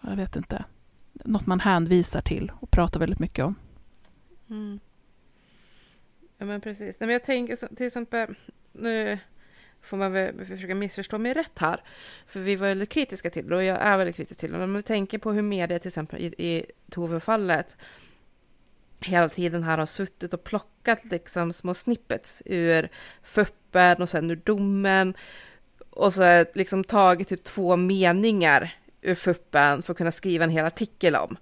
[0.00, 0.64] jag vet inte,
[1.12, 3.54] något man hänvisar till och pratar väldigt mycket om.
[4.50, 4.80] Mm.
[6.38, 7.00] Ja men precis.
[7.00, 8.34] Nej, men jag tänker till exempel,
[8.72, 9.18] nu
[9.84, 11.80] får man väl försöka missförstå mig rätt här,
[12.26, 14.70] för vi var väldigt kritiska till det och jag är väldigt kritisk till det, men
[14.70, 17.76] om vi tänker på hur media till exempel i, i Tove-fallet
[19.00, 22.88] hela tiden här har suttit och plockat liksom små snippets ur
[23.22, 25.14] fuppen och sen ur domen
[25.90, 30.64] och så liksom tagit typ två meningar ur fuppen för att kunna skriva en hel
[30.64, 31.36] artikel om.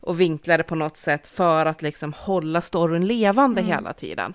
[0.00, 3.72] och vinkla det på något sätt för att liksom hålla storyn levande Mm.
[3.72, 4.34] hela tiden.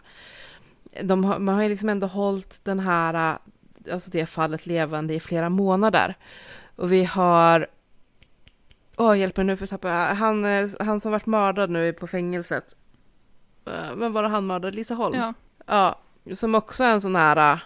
[1.02, 3.38] De har, man har ju liksom ändå hållit den här,
[3.92, 6.16] alltså det fallet levande i flera månader.
[6.76, 7.68] Och vi har,
[8.98, 10.46] åh hjälp mig nu för att tappa, han,
[10.80, 12.76] han som varit mördad nu är på fängelset.
[13.66, 14.76] Eh, Vem var det han mördade?
[14.76, 15.16] Lisa Holm?
[15.16, 15.34] Ja.
[15.66, 16.00] Ja,
[16.34, 17.60] som också är en sån här...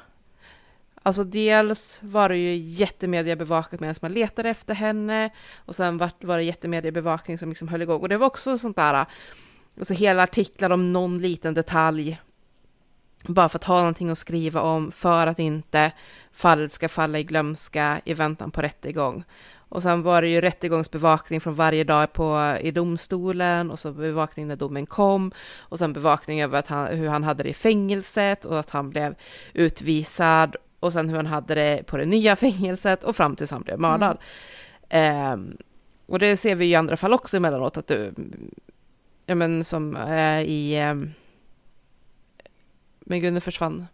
[1.03, 5.29] Alltså dels var det ju jättemediabevakat medan man letade efter henne
[5.65, 8.01] och sen var, var det jättemediebevakning som liksom höll igång.
[8.01, 9.05] Och det var också sånt där,
[9.77, 12.19] alltså hela artiklar om någon liten detalj.
[13.27, 15.91] Bara för att ha någonting att skriva om för att inte
[16.31, 19.23] fallet ska falla i glömska i väntan på rättegång.
[19.69, 24.47] Och sen var det ju rättegångsbevakning från varje dag på, i domstolen och så bevakning
[24.47, 28.45] när domen kom och sen bevakning över att han, hur han hade det i fängelset
[28.45, 29.15] och att han blev
[29.53, 33.61] utvisad och sen hur han hade det på det nya fängelset och fram tills han
[33.61, 34.17] blev mördad.
[34.89, 35.57] Ehm,
[36.05, 38.13] och det ser vi ju i andra fall också emellanåt att du,
[39.25, 41.13] ja men som eh, i, um,
[43.07, 43.87] men gud nu försvann.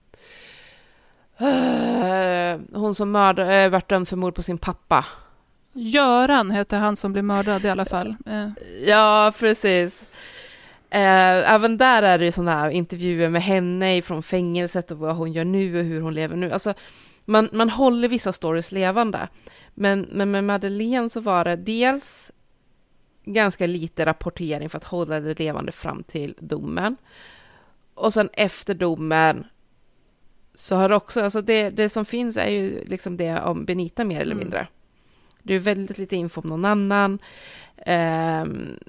[1.38, 5.06] Eh, hon som mördade, äh, vart dömd för mord på sin pappa.
[5.73, 8.15] Göran heter han som blev mördad i alla fall.
[8.26, 8.49] Eh,
[8.85, 10.06] Ja, precis.
[10.90, 15.15] Eh, även där är det ju sådana här intervjuer med henne från fängelset och vad
[15.15, 16.52] hon gör nu och hur hon lever nu.
[16.52, 16.73] Alltså,
[17.26, 19.27] man, man håller vissa stories levande.
[19.73, 22.31] Men, men med Madeleine så var det dels
[23.26, 26.98] ganska lite rapportering för att hålla det levande fram till domen.
[27.94, 29.45] Och sen efter domen
[30.56, 34.22] så har också, alltså det, det som finns är ju liksom det om Benita mer
[34.22, 34.44] eller Mm.
[34.44, 34.68] mindre.
[35.44, 37.20] Det är väldigt lite info om någon annan.
[37.78, 38.80] Ehm,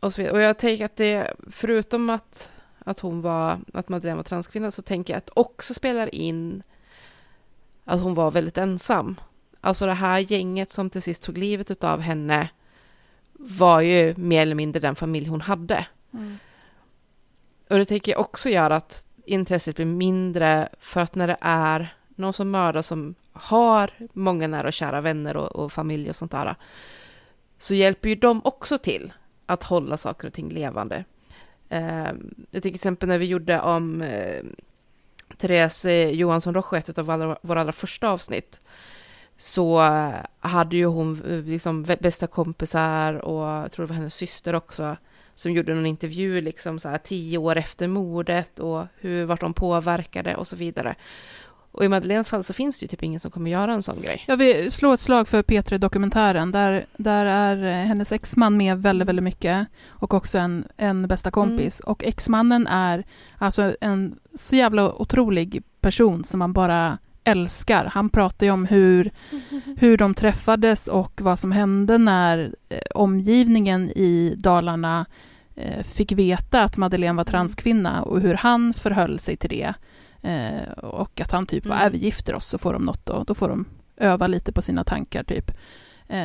[0.00, 4.22] och, så och jag tänker att det, förutom att, att hon var, att Madeleine var
[4.22, 6.62] transkvinna, så tänker jag att också spelar in
[7.84, 9.20] att hon var väldigt ensam.
[9.60, 12.48] Alltså det här gänget som till sist tog livet av henne
[13.32, 15.86] var ju mer eller mindre den familj hon hade.
[17.70, 21.94] Och det tänker jag också gör att intresset blir mindre för att när det är
[22.14, 26.30] någon som mördar som har många nära och kära vänner och, och familj och sånt
[26.30, 26.54] där,
[27.58, 29.12] så hjälper ju de också till
[29.46, 31.04] att hålla saker och ting levande.
[31.68, 32.12] Eh,
[32.50, 34.42] jag till exempel när vi gjorde om eh,
[35.36, 38.60] Therese Johansson Roche, ett av våra, våra allra första avsnitt,
[39.36, 39.80] så
[40.40, 44.96] hade ju hon eh, liksom bästa kompisar och jag tror det var hennes syster också,
[45.40, 49.54] som gjorde någon intervju liksom så här tio år efter mordet och hur vart de
[49.54, 50.94] påverkade och så vidare.
[51.72, 54.02] Och i Madeleines fall så finns det ju typ ingen som kommer göra en sån
[54.02, 54.24] grej.
[54.26, 56.52] Jag vill slå ett slag för P3-dokumentären.
[56.52, 61.80] Där, där är hennes exman med väldigt, väldigt mycket och också en, en bästa kompis.
[61.80, 63.04] Och exmannen är
[63.38, 67.84] alltså en så jävla otrolig person som man bara älskar.
[67.84, 69.10] Han pratar ju om hur,
[69.78, 75.06] hur de träffades och vad som hände när eh, omgivningen i Dalarna
[75.82, 79.74] fick veta att Madeleine var transkvinna och hur han förhöll sig till det.
[80.22, 81.86] Eh, och att han typ var, Mm.
[81.86, 83.64] är vi gifter oss så får de något och då får de
[83.96, 85.50] öva lite på sina tankar typ.
[86.08, 86.24] Eh,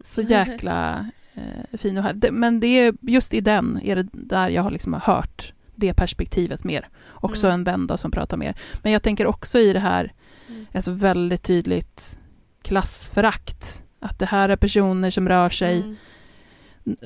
[0.00, 2.30] så jäkla eh, fin och här.
[2.30, 6.64] Men det är just i den är det där jag har liksom hört det perspektivet
[6.64, 6.88] mer.
[7.10, 7.54] Också Mm.
[7.60, 8.54] en vän då som pratar mer.
[8.82, 10.12] Men jag tänker också i det här,
[10.48, 10.66] Mm.
[10.74, 12.18] alltså väldigt tydligt
[12.62, 13.82] klassförakt.
[14.00, 15.96] Att det här är personer som rör sig Mm.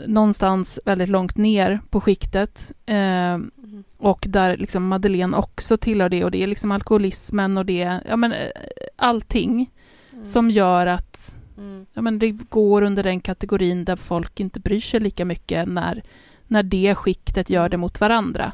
[0.06, 2.72] Någonstans väldigt långt ner på skiktet.
[2.86, 3.84] Eh, Mm.
[3.98, 8.16] och där liksom Madeleine också tillhör det och det är liksom alkoholismen och det, ja
[8.16, 8.48] men eh,
[8.96, 9.70] allting
[10.22, 11.86] som gör att Mm.
[11.92, 16.02] ja, men det går under den kategorin där folk inte bryr sig lika mycket när,
[16.46, 18.52] när det skiktet gör det mot varandra.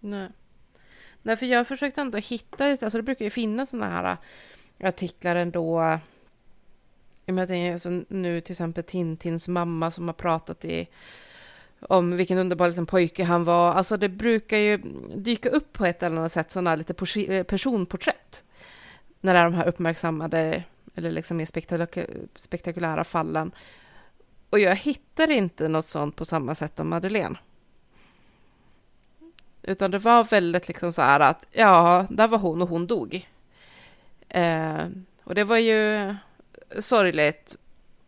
[0.00, 0.28] Nej.
[1.22, 4.16] Nej, för jag försökte ändå hitta lite, alltså det brukar ju finnas sådana här
[4.78, 5.98] äh, artiklar ändå.
[7.24, 10.88] Jag tänker, alltså, nu till exempel Tintins mamma som har pratat i,
[11.80, 13.72] om vilken underbar liten pojke han var.
[13.72, 14.76] Alltså det brukar ju
[15.16, 18.44] dyka upp på ett eller annat sätt sådana lite eh, personporträtt.
[19.20, 20.64] När det är de här uppmärksammade
[20.94, 21.44] eller liksom mer
[22.38, 23.52] spektakulära fallen.
[24.50, 27.38] Och jag hittar inte något sånt på samma sätt om Madeleine.
[29.62, 33.28] Utan det var väldigt liksom så här att ja, där var hon och hon dog.
[34.28, 34.86] Eh,
[35.24, 36.14] och det var ju
[36.78, 37.56] sorgligt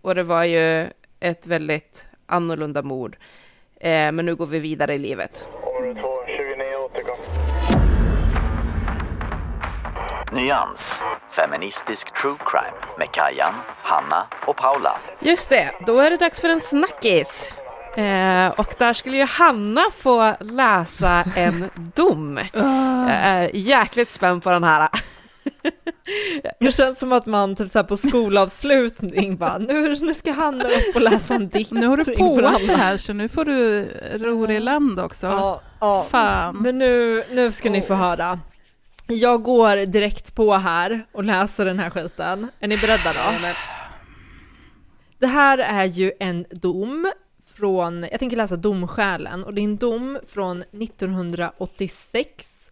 [0.02, 0.90] och det var ju
[1.20, 3.16] ett väldigt annorlunda mord.
[3.80, 5.46] Eh, men nu går vi vidare i livet.
[10.32, 11.00] Nyans.
[11.36, 14.98] Feministisk true crime med Kajan, Hanna och Paula.
[15.20, 17.52] Just det, då är det dags för en snackis.
[17.96, 22.40] Eh, och där skulle ju Hanna få läsa en dom.
[22.52, 24.88] Jag är jäkligt spänd på den här.
[26.60, 30.64] Det känns som att man typ så här på skolavslutning bara, nu, nu ska Hanna
[30.64, 31.70] upp och läsa en dikt.
[31.70, 32.58] Nu har du inför på alla.
[32.58, 33.84] det här så nu får du
[34.14, 35.26] ro i land också.
[35.26, 36.06] Ja, ja.
[36.10, 36.56] Fan.
[36.56, 38.40] Men nu, nu ska ni få höra.
[39.06, 42.48] Jag går direkt på här och läser den här skiten.
[42.60, 43.18] Är ni beredda då?
[45.18, 47.12] Det här är ju en dom
[47.54, 52.70] från, jag tänker läsa domskälen, och det är en dom från 1986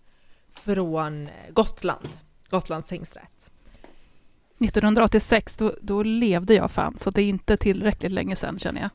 [0.65, 2.09] från Gotland,
[2.51, 3.51] Gotlands tingsrätt.
[4.65, 8.91] 1986, då, då levde jag fan, så det är inte tillräckligt länge sedan känner jag.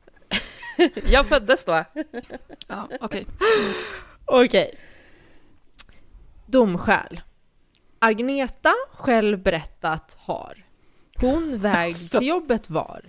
[1.11, 1.83] Jag föddes då.
[2.67, 3.25] Ja, okej.
[4.25, 4.75] Okej.
[6.45, 7.21] Domskäl.
[7.99, 10.65] Agneta själv berättat har.
[11.17, 12.19] Hon väg Alltså.
[12.19, 13.01] till jobbet var.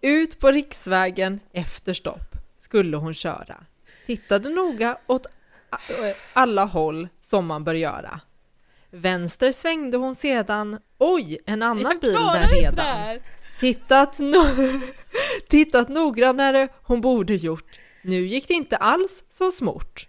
[0.00, 3.64] Ut på riksvägen efter stopp skulle hon köra.
[4.06, 5.26] Tittade noga åt
[6.32, 8.20] alla håll som man bör göra.
[8.90, 10.78] Vänster svängde hon sedan.
[10.98, 13.18] Oj, en annan bil där redan.
[13.60, 14.80] Tittat, no-
[15.48, 17.78] tittat noggrannare hon borde gjort.
[18.02, 20.08] Nu gick det inte alls så smort.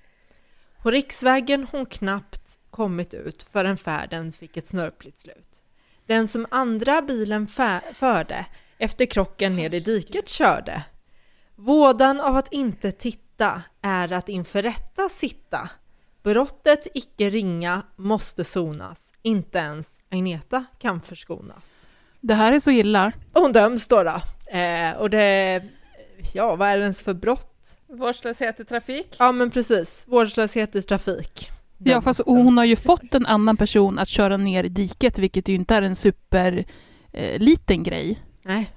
[0.82, 5.62] På riksvägen hon knappt kommit ut förrän färden fick ett snörpligt slut.
[6.06, 7.48] Den som andra bilen
[7.94, 8.46] förde
[8.78, 10.84] efter krocken ner i diket körde.
[11.56, 15.70] Vådan av att inte titta är att inför rätta sitta.
[16.30, 19.14] Brottet icke ringa måste sonas.
[19.22, 21.88] Inte ens Agneta kan förskonas.
[22.22, 23.12] Det här är så illa.
[23.34, 24.04] Hon döms då.
[24.04, 24.22] då.
[24.58, 25.62] Eh, och det...
[26.34, 27.78] Ja, vad är det ens för brott?
[27.88, 29.16] Vårdslöshet i trafik.
[29.20, 30.04] Ja, men precis.
[30.08, 31.50] Vårdslöshet i trafik.
[31.78, 35.48] Ja, fast hon har ju fått en annan person att köra ner i diket, vilket
[35.48, 36.66] ju inte är en super
[37.12, 38.22] eh, liten grej.
[38.44, 38.72] Nej.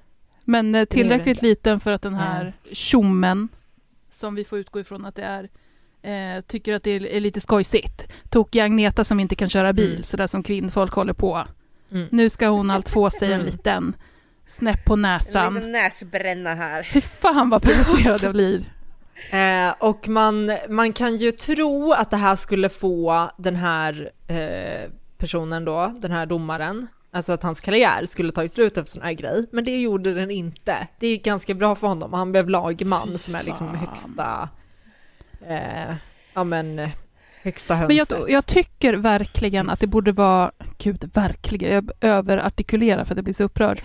[0.44, 3.48] Men eh, tillräckligt liten för att den här tjommen,
[4.10, 5.48] som vi får utgå ifrån att det är,
[6.02, 8.08] eh, tycker att det är, är lite skojsigt.
[8.30, 10.02] Tokiga Agneta som inte kan köra bil, Mm.
[10.02, 11.44] sådär som kvinnfolk håller på.
[11.92, 12.08] Mm.
[12.10, 13.46] Nu ska hon allt få sig en Mm.
[13.52, 13.96] liten
[14.46, 15.54] snäpp på En näsan.
[15.54, 16.82] liten näsbränna här.
[16.82, 18.64] Fy fan vad provocerad jag blir.
[19.32, 24.90] Eh, och man, man kan ju tro att det här skulle få den här eh,
[25.18, 29.12] personen då, den här domaren, alltså att hans karriär skulle ta slut efter sån här
[29.12, 30.88] grej, men det gjorde den inte.
[31.00, 33.76] Det är ganska bra för honom, han blev lagman Fy som är liksom fan.
[33.76, 34.48] högsta,
[35.48, 35.94] eh,
[36.34, 36.90] ja men eh,
[37.42, 38.10] högsta Men hönset.
[38.10, 43.24] jag, jag tycker verkligen att det borde vara, gud verkligen, jag överartikulerar för att jag
[43.24, 43.80] blir så upprörd.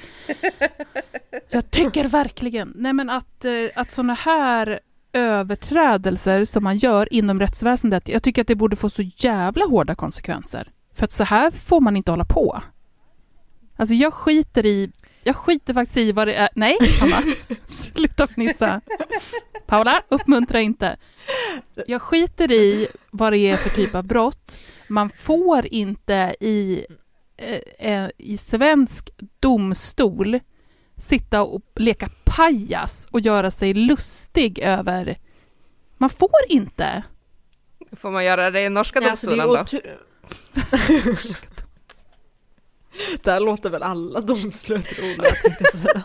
[1.48, 4.80] Så jag tycker verkligen, nej men att, eh, att sådana här
[5.14, 9.96] överträdelser som man gör inom rättsväsendet, jag tycker att det borde få så jävla hårda
[9.96, 10.72] konsekvenser.
[10.94, 12.62] För att så här får man inte hålla på.
[13.76, 14.92] Alltså jag skiter i,
[15.24, 17.24] jag skiter faktiskt i vad det är, nej Hanna,
[17.66, 18.82] sluta fnissa.
[19.68, 20.98] Paula, uppmuntra inte.
[21.88, 24.60] Jag skiter i vad det är för typ av brott.
[24.88, 26.86] Man får inte i,
[27.38, 30.40] eh, eh, i svensk domstol
[30.98, 35.20] sitta och leka pajas och göra sig lustig över...
[35.98, 37.04] Man får inte.
[37.98, 39.64] Får man göra det i norska alltså, domstolen då?
[39.64, 39.82] otro-
[43.24, 46.04] Där låter väl alla domslut roliga tänkte jag säga.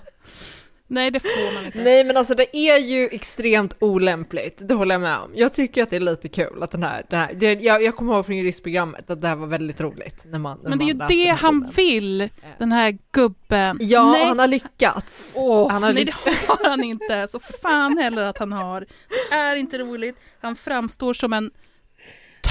[0.92, 1.78] Nej, det får man inte.
[1.82, 5.30] Nej men alltså det är ju extremt olämpligt, det håller jag med om.
[5.34, 7.96] Jag tycker att det är lite kul att den här, den här det, jag, jag
[7.96, 10.24] kommer ihåg från juristprogrammet att det här var väldigt roligt.
[10.26, 11.72] När man, när Men det är ju det han domen.
[11.76, 12.28] vill,
[12.58, 13.78] den här gubben.
[13.80, 15.32] Ja, nej, han har lyckats.
[15.34, 17.28] Åh, han har nej, ly- det har han inte.
[17.28, 18.86] Så fan heller att han har.
[19.30, 20.16] Det är inte roligt.
[20.40, 21.50] Han framstår som en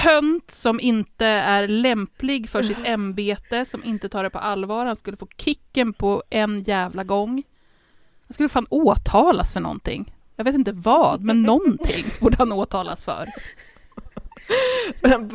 [0.04, 4.86] tönt som inte är lämplig för sitt ämbete, som inte tar det på allvar.
[4.86, 7.44] Han skulle få kicken på en jävla gång.
[8.32, 10.16] Han skulle fan åtalas för någonting.
[10.36, 13.28] Jag vet inte vad, men någonting borde han åtalas för.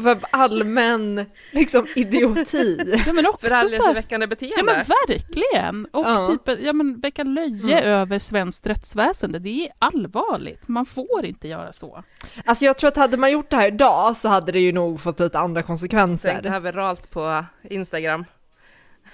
[0.03, 3.01] för allmän liksom idioti.
[3.07, 4.65] Ja, men också Förargelseväckande Ja beteende.
[4.65, 5.87] men verkligen!
[5.93, 6.27] Och Ja.
[6.27, 7.85] typ, ja men väcka löje Mm.
[7.93, 9.39] över svenskt rättsväsende.
[9.39, 10.69] Det är allvarligt.
[10.69, 12.05] Man får inte göra så.
[12.45, 15.01] Alltså jag tror att hade man gjort det här idag så hade det ju nog
[15.01, 16.43] fått lite andra Tänk det konsekvenser.
[16.49, 18.25] här viralt på Instagram.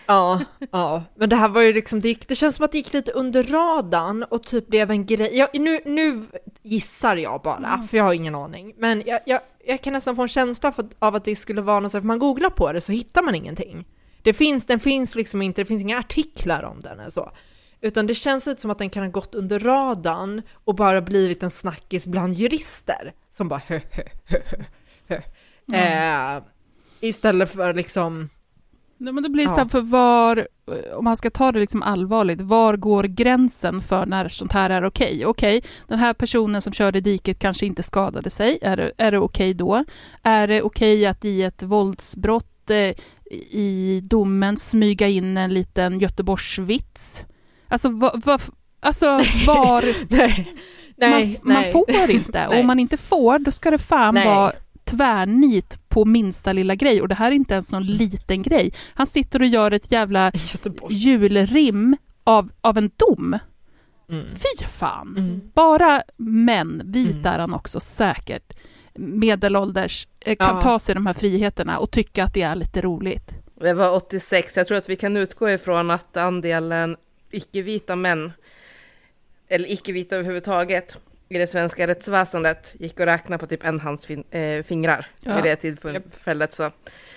[0.06, 2.78] Ja, ja, men det här var ju liksom, det, gick, det känns som att det
[2.78, 5.36] gick lite under radarn och typ blev en grej.
[5.36, 6.26] Jag, nu, nu
[6.62, 8.74] gissar jag bara, för jag har ingen aning.
[8.78, 11.80] Men jag, jag, jag kan nästan få en känsla för, av att det skulle vara
[11.80, 13.84] något att man googlar på det så hittar man ingenting.
[14.22, 17.32] Det finns, den finns liksom inte, det finns inga artiklar om den eller så.
[17.80, 21.42] Utan det känns lite som att den kan ha gått under radarn och bara blivit
[21.42, 23.12] en snackis bland jurister.
[23.30, 24.38] Som bara hö, hö, hö,
[25.08, 25.20] hö,
[25.68, 26.36] hö.
[26.36, 26.42] Eh,
[27.00, 28.28] istället för liksom,
[29.02, 29.50] Nej, men det blir Ja.
[29.54, 30.48] så här, för var,
[30.94, 34.84] om man ska ta det liksom allvarligt, var går gränsen för när sånt här är
[34.84, 35.26] okej?
[35.26, 39.18] Okej, den här personen som körde diket kanske inte skadade sig, är det, är det
[39.18, 39.84] okej då?
[40.22, 42.94] Är det okej att i ett våldsbrott eh,
[43.50, 47.24] i domen smyga in en liten Göteborgsvits.
[47.68, 48.38] Alltså, va, va,
[48.80, 49.06] alltså
[49.46, 49.84] var...
[50.08, 50.54] Nej,
[50.96, 51.72] nej, man, man nej.
[51.72, 52.46] får inte.
[52.50, 54.52] Och om man inte får, då ska det fan vara
[54.84, 57.02] tvärnit på minsta lilla grej.
[57.02, 58.72] Och det här är inte ens någon liten grej.
[58.94, 60.94] Han sitter och gör ett jävla Göteborg.
[60.94, 63.38] julrim av, av en dom.
[64.10, 64.26] Mm.
[64.28, 65.14] Fy fan!
[65.18, 65.40] Mm.
[65.54, 67.26] Bara män, vit Mm.
[67.26, 68.52] är han också säkert,
[68.94, 70.62] medelålders, eh, kan Ja.
[70.62, 73.30] ta sig de här friheterna och tycka att det är lite roligt.
[73.60, 74.56] Det var 86.
[74.56, 76.96] Jag tror att vi kan utgå ifrån att andelen
[77.30, 78.32] icke-vita män,
[79.48, 80.96] eller icke-vita överhuvudtaget,
[81.34, 85.34] i det svenska rättsväsendet gick att räkna på typ en hands fin- eh, fingrar Ja.
[85.34, 86.52] vid det tillfället.
[86.52, 86.70] Så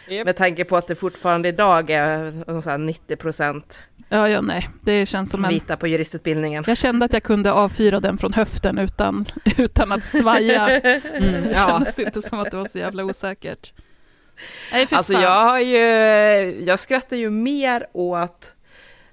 [0.08, 0.26] Japp.
[0.26, 3.80] med tanke på att det fortfarande idag är eh, så här 90 procent
[4.10, 5.52] Ja, ja, nej, det känns som en...
[5.52, 6.64] vita på juristutbildningen.
[6.68, 9.26] Jag kände att jag kunde avfyra den från höften utan,
[9.58, 10.70] utan att svaja.
[10.80, 11.68] Mm, Det ja.
[11.68, 13.74] kändes inte som att det var så jävla osäkert.
[14.72, 15.22] Nej, Alltså fan.
[15.22, 18.54] jag har ju, jag skrattar ju mer åt,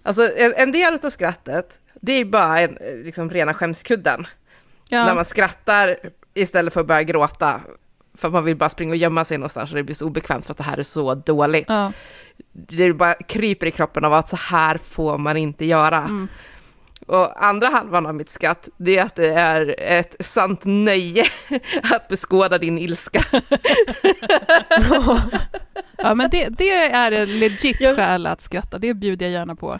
[0.02, 4.26] alltså en, en del av skrattet, det är bara en, liksom rena skämskudden.
[4.92, 5.04] Ja.
[5.04, 5.96] När man skrattar
[6.34, 7.60] istället för att börja gråta.
[8.14, 10.52] För man vill bara springa och gömma sig någonstans och det blir så obekvämt för
[10.52, 11.68] att det här är så dåligt.
[11.68, 11.92] ja.
[12.52, 15.98] Det bara kryper i kroppen av att så här får man inte göra.
[15.98, 16.28] Mm.
[17.12, 21.24] Och andra halvan av mitt skratt, det är att det är ett sant nöje
[21.92, 23.20] att beskåda din ilska.
[25.98, 28.78] ja, men det, det är en legit Jag- skäl att skratta.
[28.78, 29.78] Det bjuder jag gärna på.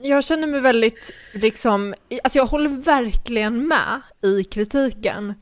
[0.00, 1.94] Jag känner mig väldigt, liksom,
[2.24, 5.34] alltså jag håller verkligen med i kritiken,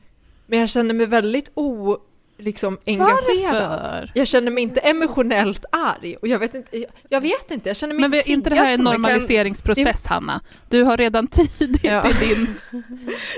[0.47, 1.97] men jag känner mig väldigt o,
[2.41, 3.69] liksom, engagerad.
[3.69, 4.11] Varför?
[4.15, 7.93] Jag känner mig inte emotionellt arg och jag vet inte, jag, vet inte, jag känner
[7.93, 10.41] mig Men inte inte det här en normaliseringsprocess, Hanna?
[10.69, 12.09] Du har redan tidigt Ja.
[12.09, 12.47] i din...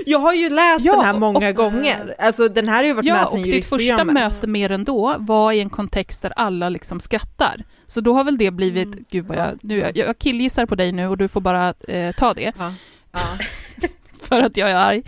[0.06, 2.92] Jag har ju läst Ja, den här många och- gånger, alltså den här har ju
[2.92, 6.22] varit med Ja, sen och ditt första möte med den då var i en kontext
[6.22, 7.64] där alla liksom skrattar.
[7.86, 9.04] Så då har väl det blivit, Mm.
[9.10, 12.14] gud vad jag, nu, jag, jag killgissar på dig nu och du får bara eh,
[12.14, 12.52] ta det.
[12.58, 12.72] Ja.
[13.12, 13.20] Ja.
[14.28, 15.02] för att jag är arg.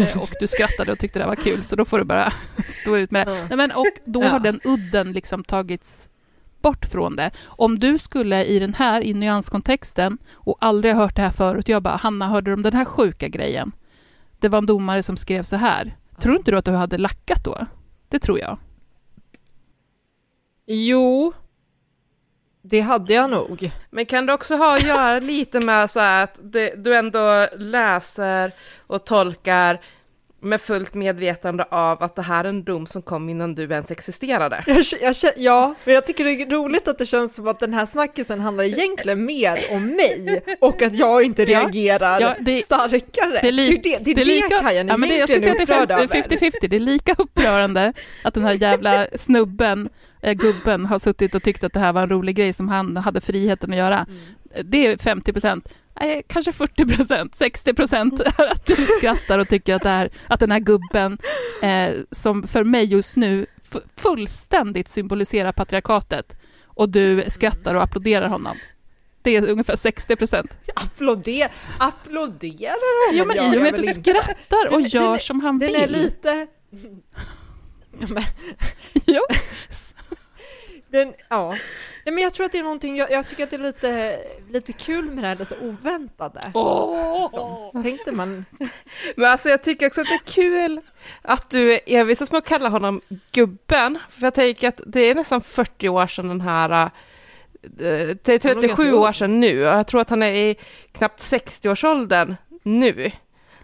[0.00, 2.32] Eh, Och du skrattade och tyckte det var kul, så då får du bara
[2.68, 3.46] stå ut med det.
[3.48, 4.28] Nej, men, och då Ja.
[4.28, 6.08] har den udden liksom tagits
[6.62, 7.30] bort från det.
[7.46, 11.68] Om du skulle i den här, i nyanskontexten, och aldrig har hört det här förut,
[11.68, 13.72] jag bara, Hanna, hörde du om den här sjuka grejen?
[14.40, 15.96] Det var en domare som skrev så här.
[16.20, 17.66] Tror inte du att du hade lackat då?
[18.08, 18.58] Det tror jag.
[20.66, 21.32] Jo,
[22.62, 23.70] det hade jag nog.
[23.90, 28.52] Men kan det också ha att göra lite med så att det, du ändå läser
[28.86, 29.80] och tolkar
[30.44, 33.90] med fullt medvetande av att det här är en dom som kom innan du ens
[33.90, 34.64] existerade?
[34.66, 37.74] Jag, jag, ja, men jag tycker det är roligt att det känns som att den
[37.74, 41.48] här snackisen handlar egentligen mer om mig och att jag inte Ja.
[41.60, 43.40] reagerar Ja, det- starkare.
[43.42, 45.40] Det är, li- det, det, det, är det lika, Kajan ja, men det, jag ska
[45.40, 46.50] säga att det är är upprörd fem- över.
[46.50, 46.68] 50-50.
[46.68, 47.92] Det är lika upprörande
[48.24, 49.88] att den här jävla snubben,
[50.22, 52.96] eh, gubben, har suttit och tyckt att det här var en rolig grej som han
[52.96, 54.06] hade friheten att göra.
[54.08, 54.70] Mm.
[54.70, 55.68] Det är 50 procent.
[56.00, 60.10] Nej, kanske 40 procent, 60 procent är att du skrattar och tycker att, det här,
[60.28, 61.18] att den här gubben,
[61.62, 63.46] eh, som för mig just nu
[63.96, 68.56] fullständigt symboliserar patriarkatet, och du skrattar och applåderar honom.
[69.22, 70.50] Det är ungefär 60 procent.
[70.74, 74.00] Applåder, applåderar honom Ja, men i och med att du inte.
[74.00, 75.82] skrattar och Den- gör den som han Den vill.
[75.82, 76.46] är lite...
[77.98, 78.22] Men,
[79.04, 79.20] Ja.
[80.92, 81.50] Den, ja.
[82.04, 84.18] Nej, men jag tror att det är någonting, jag, jag tycker att det är lite,
[84.50, 86.40] lite kul med det här lite oväntade.
[87.32, 88.44] Som, tänkte man,
[89.16, 90.80] Men alltså jag tycker också att det är kul
[91.22, 93.00] att du envisas med att kalla honom
[93.32, 96.88] gubben, för jag tänker att det är nästan 40 år sedan den här, eh,
[98.22, 100.32] det är Han var 37 ganska år sedan nu, och jag tror att han är
[100.32, 100.56] i
[100.92, 103.12] knappt 60-årsåldern nu.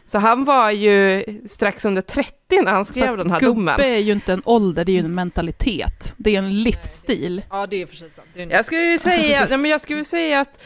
[0.09, 2.33] Så han var ju strax under 30
[2.65, 3.81] när han skrev Fast den här gubbe domen.
[3.81, 6.15] är ju inte en ålder, det är ju en mentalitet.
[6.17, 7.43] Det är en livsstil.
[7.51, 8.29] ja det är sig sant.
[8.35, 10.63] En- Jag skulle ju säga, ja, men jag skulle säga att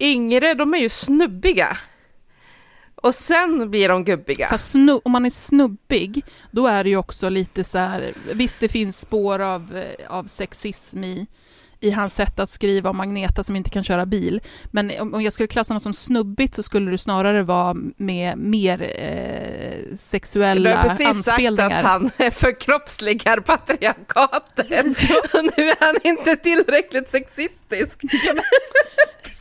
[0.00, 1.78] yngre, de är ju snubbiga.
[3.02, 4.46] Och sen blir de gubbiga.
[4.48, 8.60] Fast snu, om man är snubbig, då är det ju också lite så här, visst
[8.60, 11.26] det finns spår av, eh, av sexism i,
[11.80, 14.40] i hans sätt att skriva om Agneta som inte kan köra bil.
[14.70, 18.82] Men om, jag skulle klassa något som snubbigt så skulle det snarare vara med mer
[18.82, 21.70] eh, Du sexuella har precis sagt anspelningar.
[21.70, 24.70] att han förkroppsligar patriarkatet.
[25.34, 28.02] Och nu är han inte tillräckligt sexistisk.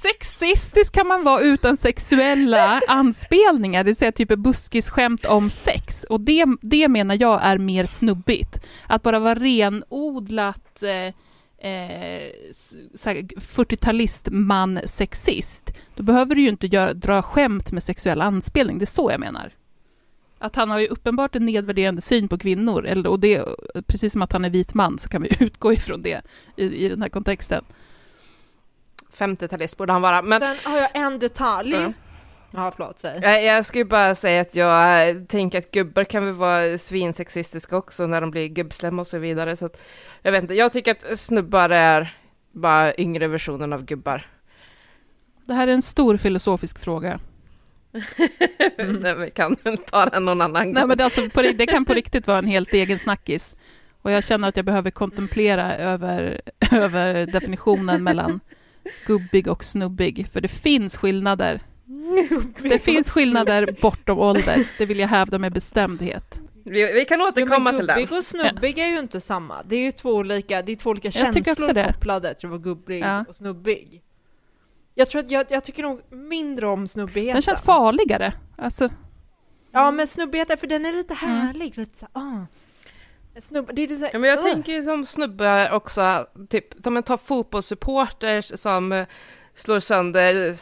[0.01, 6.03] Sexistisk kan man vara utan sexuella anspelningar, det vill säga typ buskisskämt om sex.
[6.03, 8.59] Och det, det menar jag är mer snubbigt.
[8.87, 11.13] Att bara vara renodlat eh,
[11.57, 17.71] eh, s- så här 40-talist man sexist, då behöver du ju inte gö- dra skämt
[17.71, 19.51] med sexuell anspelning, det är så jag menar.
[20.39, 23.45] Att han har ju uppenbart en nedvärderande syn på kvinnor, eller, och det,
[23.87, 26.21] precis som att han är vit man så kan vi utgå ifrån det
[26.55, 27.63] i, i den här kontexten.
[29.17, 30.21] 50-talist borde han vara.
[30.21, 31.71] Men Sen har jag en detalj.
[31.75, 31.93] Ja.
[32.57, 33.19] Ja, förlåt, säg.
[33.21, 36.77] jag, jag ska ju bara säga att jag eh, tänker att gubbar kan väl vara
[36.77, 39.55] svinsexistiska också när de blir gubbslem och så vidare.
[39.55, 39.81] Så att,
[40.21, 42.17] jag vet inte, jag tycker att snubbar är
[42.51, 44.27] bara yngre versionen av gubbar.
[45.45, 47.19] Det här är en stor filosofisk fråga.
[49.01, 49.55] Nej, vi kan
[49.91, 50.73] ta den någon annan gång.
[50.73, 53.55] Nej, men det, alltså, på, det kan på riktigt vara en helt egen snackis.
[54.01, 58.39] Och jag känner att jag behöver kontemplera över, över definitionen mellan
[59.07, 61.61] gubbig och snubbig, för det finns skillnader.
[62.61, 66.39] Det finns skillnader bortom ålder, det vill jag hävda med bestämdhet.
[66.65, 67.99] Vi, vi kan återkomma till den.
[67.99, 69.63] gubbig och snubbig är ju inte samma.
[69.63, 71.93] Det är ju två olika, det är två olika Jag känslor det.
[71.93, 73.25] kopplade till att vara gubbig Ja.
[73.29, 74.01] och snubbig.
[74.95, 77.33] Jag tror att jag, jag tycker nog mindre om snubbigheten.
[77.35, 78.33] Den känns farligare.
[78.57, 78.89] Alltså,
[79.71, 81.35] Ja, men snubbigheten, för den är lite Mm.
[81.35, 81.77] härlig.
[81.77, 82.45] Lite så, ah.
[83.35, 86.83] En Snubb, det är så, Ja, men jag "Ugh." tänker ju som snubbar också, typ,
[86.83, 89.05] tar fotbollssupporters som
[89.55, 90.53] slår sönder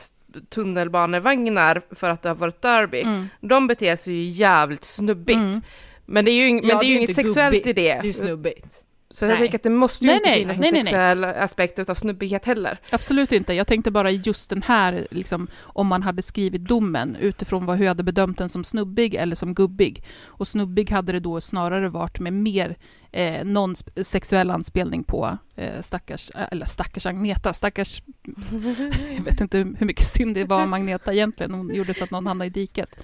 [0.49, 3.01] tunnelbanevagnar för att det har varit derby.
[3.01, 3.27] mm.
[3.41, 5.37] De beter sig ju jävligt snubbigt.
[5.37, 5.61] Mm.
[6.05, 7.99] Men det är ju, men Ja, det är ju inget sexuellt gubbigt, i det.
[8.01, 8.81] Det är snubbigt.
[9.09, 9.37] Så jag Nej.
[9.37, 12.77] tänker att det måste ju Nej, inte nej, finnas en sexuell aspekt utav snubbighet heller.
[12.89, 13.53] Absolut inte.
[13.53, 17.85] Jag tänkte bara just den här, liksom, om man hade skrivit domen utifrån vad, hur
[17.85, 20.03] jag hade bedömt den som snubbig eller som gubbig.
[20.25, 22.75] Och snubbig hade det då snarare varit med mer
[23.15, 28.01] eh, någon sexuell anspelning på eh, stackars, eh, eller stackars Agneta, stackars...
[29.17, 31.53] jag vet inte hur mycket synd det var om Agneta egentligen.
[31.53, 32.99] Hon gjorde så att någon hamnade i diket.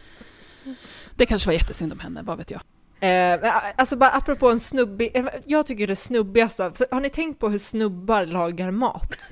[1.16, 2.62] Det kanske var jättesynd om henne, vad vet jag.
[3.04, 7.50] Eh, alltså bara apropå en snubbig, eh, jag tycker det snubbigaste, har ni tänkt på
[7.50, 9.32] hur snubbar lagar mat?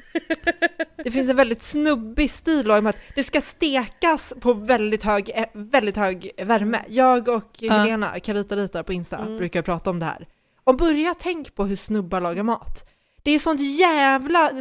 [1.04, 5.98] Det finns en väldigt snubbig stil att det ska stekas på väldigt hög, eh, väldigt
[5.98, 6.82] hög värme.
[6.88, 7.58] Jag och.
[7.62, 9.38] Helena, Carita Rita på Insta, Mm.
[9.38, 10.28] brukar prata om det här.
[10.70, 12.84] Och börja tänk på hur snubbar lagar mat.
[13.24, 14.52] Det är sånt jävla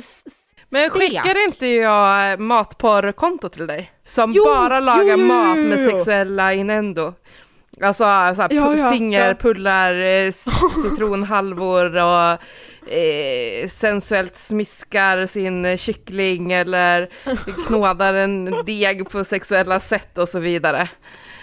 [0.69, 3.93] Men skickar inte jag matporrkonto till dig?
[4.05, 7.15] Som Jo, bara lagar jo, jo, mat jo, med sexuella inendo.
[7.83, 10.49] Alltså så här, Ja, ja, fingerpullar, eh, s-
[10.83, 12.31] citronhalvor och
[12.93, 17.09] eh, sensuellt smiskar sin eh, kyckling eller
[17.67, 20.89] knådar en deg på sexuella sätt och så vidare.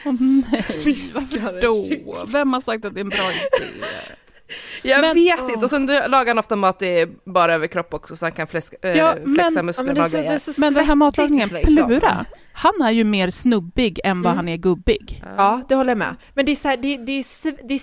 [0.06, 0.66] Åh nej,
[1.14, 2.26] varför då?
[2.28, 3.76] Vem har sagt att det är en bra idé?
[4.84, 5.52] Jag Men- vet åh.
[5.52, 8.78] inte, och sen lagar han ofta mat i bara överkropp också så han kan fläska,
[8.82, 10.60] eh, Ja, flexa men- muskler Ja, men grejer.
[10.60, 11.88] Men den här matlagningen, liksom.
[11.88, 14.38] Plura, han är ju mer snubbig än vad Mm.
[14.38, 15.24] han är gubbig.
[15.38, 16.16] Ja, det håller jag med.
[16.34, 17.80] Men det är, så här, det, det, är, det är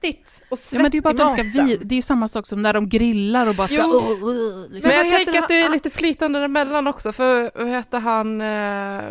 [0.00, 1.96] svettigt och svett Ja, men det är ju bara att de ska vi, det är
[1.96, 3.76] ju samma sak som när de grillar och bara ska...
[3.76, 3.82] Jo.
[3.82, 4.88] Oh, oh, liksom.
[4.94, 9.02] Men jag tänker att det är lite flytande emellan också, för vad hette han eh,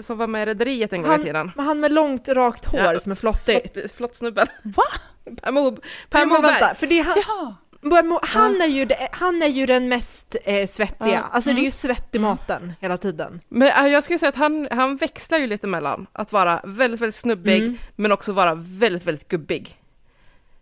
[0.00, 1.50] som var med i Rederiet en gång Han- i tiden?
[1.56, 3.72] Men han med långt rakt hår Ja, som är flottigt.
[3.80, 4.46] Flott, flott snubben.
[4.62, 4.82] Va?
[5.42, 5.76] Per, Mo,
[6.10, 6.42] per Moberg.
[6.42, 7.54] vänta, för det är han.
[7.82, 11.08] Mo- han, är ju, det- han är ju den mest eh, svettiga.
[11.08, 11.20] Ja.
[11.32, 11.70] Alltså det är ju Mm.
[11.72, 13.40] svett i maten hela tiden.
[13.48, 17.00] Men eh, jag skulle säga att han, han växlar ju lite mellan att vara väldigt,
[17.00, 17.78] väldigt snubbig, Mm.
[17.96, 19.76] men också vara väldigt, väldigt gubbig.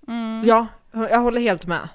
[0.08, 0.42] Mm.
[0.48, 1.88] Ja, jag håller helt med.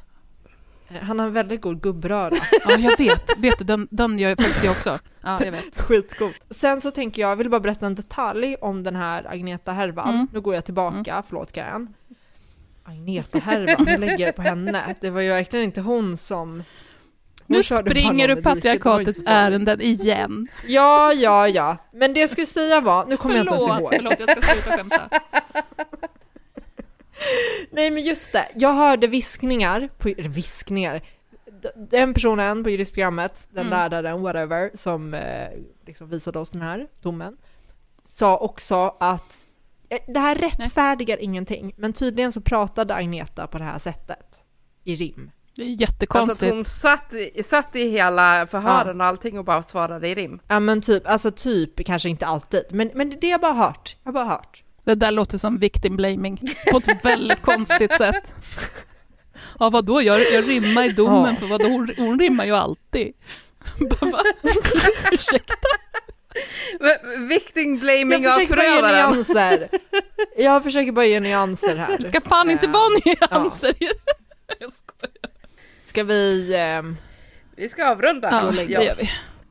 [1.01, 2.31] Han har en väldigt god gubbröra.
[2.67, 3.37] Ja, jag vet.
[3.37, 4.99] Vet du, den, den gör jag faktiskt jag också.
[5.21, 5.81] Ja, jag vet.
[5.81, 6.31] Skitgod.
[6.49, 10.15] Sen så tänker jag, jag vill bara berätta en detalj om den här Agneta Hervald.
[10.15, 10.27] Mm.
[10.33, 11.93] Nu går jag tillbaka, förlåt Kajan.
[12.83, 14.95] Agneta Hervald, lägger jag på henne.
[15.01, 16.63] Det var ju verkligen inte hon som...
[17.45, 20.47] Nu springer du det patriarkatets ärenden igen.
[20.67, 21.77] Ja, ja, ja.
[21.91, 23.93] Men det jag skulle säga var, nu kommer jag inte ens ihåg.
[23.95, 25.09] förlåt, jag ska sluta skämta.
[27.71, 31.01] Nej men just det, jag hörde viskningar, på, viskningar,
[31.75, 33.91] den personen på juristprogrammet, den Mm.
[33.91, 35.49] läraren, whatever, som eh,
[35.85, 37.37] liksom visade oss den här domen,
[38.05, 39.47] sa också att
[39.89, 44.41] eh, det här rättfärdigar ingenting, men tydligen så pratade Agneta på det här sättet
[44.83, 45.31] i rim.
[45.55, 46.43] Det är Alltså jättekonstigt.
[46.51, 47.13] att hon satt
[47.43, 50.39] satt i hela förhören och allting och bara svarade i rim.
[50.47, 53.97] Ja men typ, alltså typ, kanske inte alltid, men, men det har jag bara hört.
[54.03, 54.63] Jag har bara hört.
[54.89, 56.41] Det där låter som victim blaming
[56.71, 58.35] på ett väldigt konstigt sätt.
[59.59, 60.01] Ja, vadå?
[60.01, 61.39] Jag, jag rimmar i domen, Ja.
[61.39, 61.65] för vadå?
[61.67, 63.13] Hon, hon rimmar ju alltid.
[64.01, 64.23] Bara?
[65.11, 65.53] Ursäkta?
[67.29, 69.11] Victim blaming Jag av förövaren.
[69.13, 69.69] nyanser.
[70.37, 71.97] Jag försöker bara ge nyanser här.
[71.99, 73.89] Det ska fan inte Eh, vara nyanser i
[74.59, 75.31] Jag skojar.
[75.85, 76.55] Ska vi...
[76.55, 76.97] ehm,
[77.55, 78.29] Vi ska avrunda.
[78.45, 79.09] Ja, det gör vi.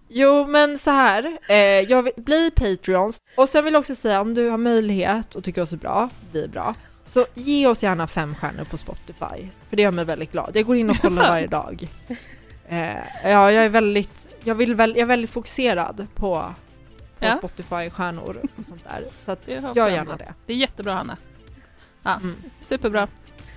[0.08, 1.38] Jo, men så här.
[1.48, 3.20] Eh, jag vill bli Patreons.
[3.36, 6.08] Och sen vill jag också säga, om du har möjlighet och tycker oss är bra,
[6.32, 6.74] vi är bra,
[7.06, 9.48] så ge oss gärna fem stjärnor på Spotify.
[9.68, 10.50] För det gör mig väldigt glad.
[10.54, 11.88] Jag går in och kollar varje dag.
[12.68, 12.88] Eh,
[13.24, 16.54] ja, jag är väldigt, jag vill väl, jag är väldigt fokuserad på,
[17.18, 17.32] på Ja.
[17.38, 19.04] Spotify-stjärnor och sånt där.
[19.24, 20.34] Så att gör gärna det.
[20.46, 21.16] Det är jättebra Hanna.
[22.02, 22.34] Ja, Mm.
[22.60, 23.08] superbra.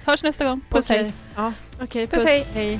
[0.05, 0.61] Hörs nästa gång.
[0.69, 1.03] Puss Okej.
[1.03, 1.13] hej.
[1.35, 2.07] Ja, okej.
[2.07, 2.27] Puss, puss.
[2.29, 2.47] hej.
[2.53, 2.79] hej.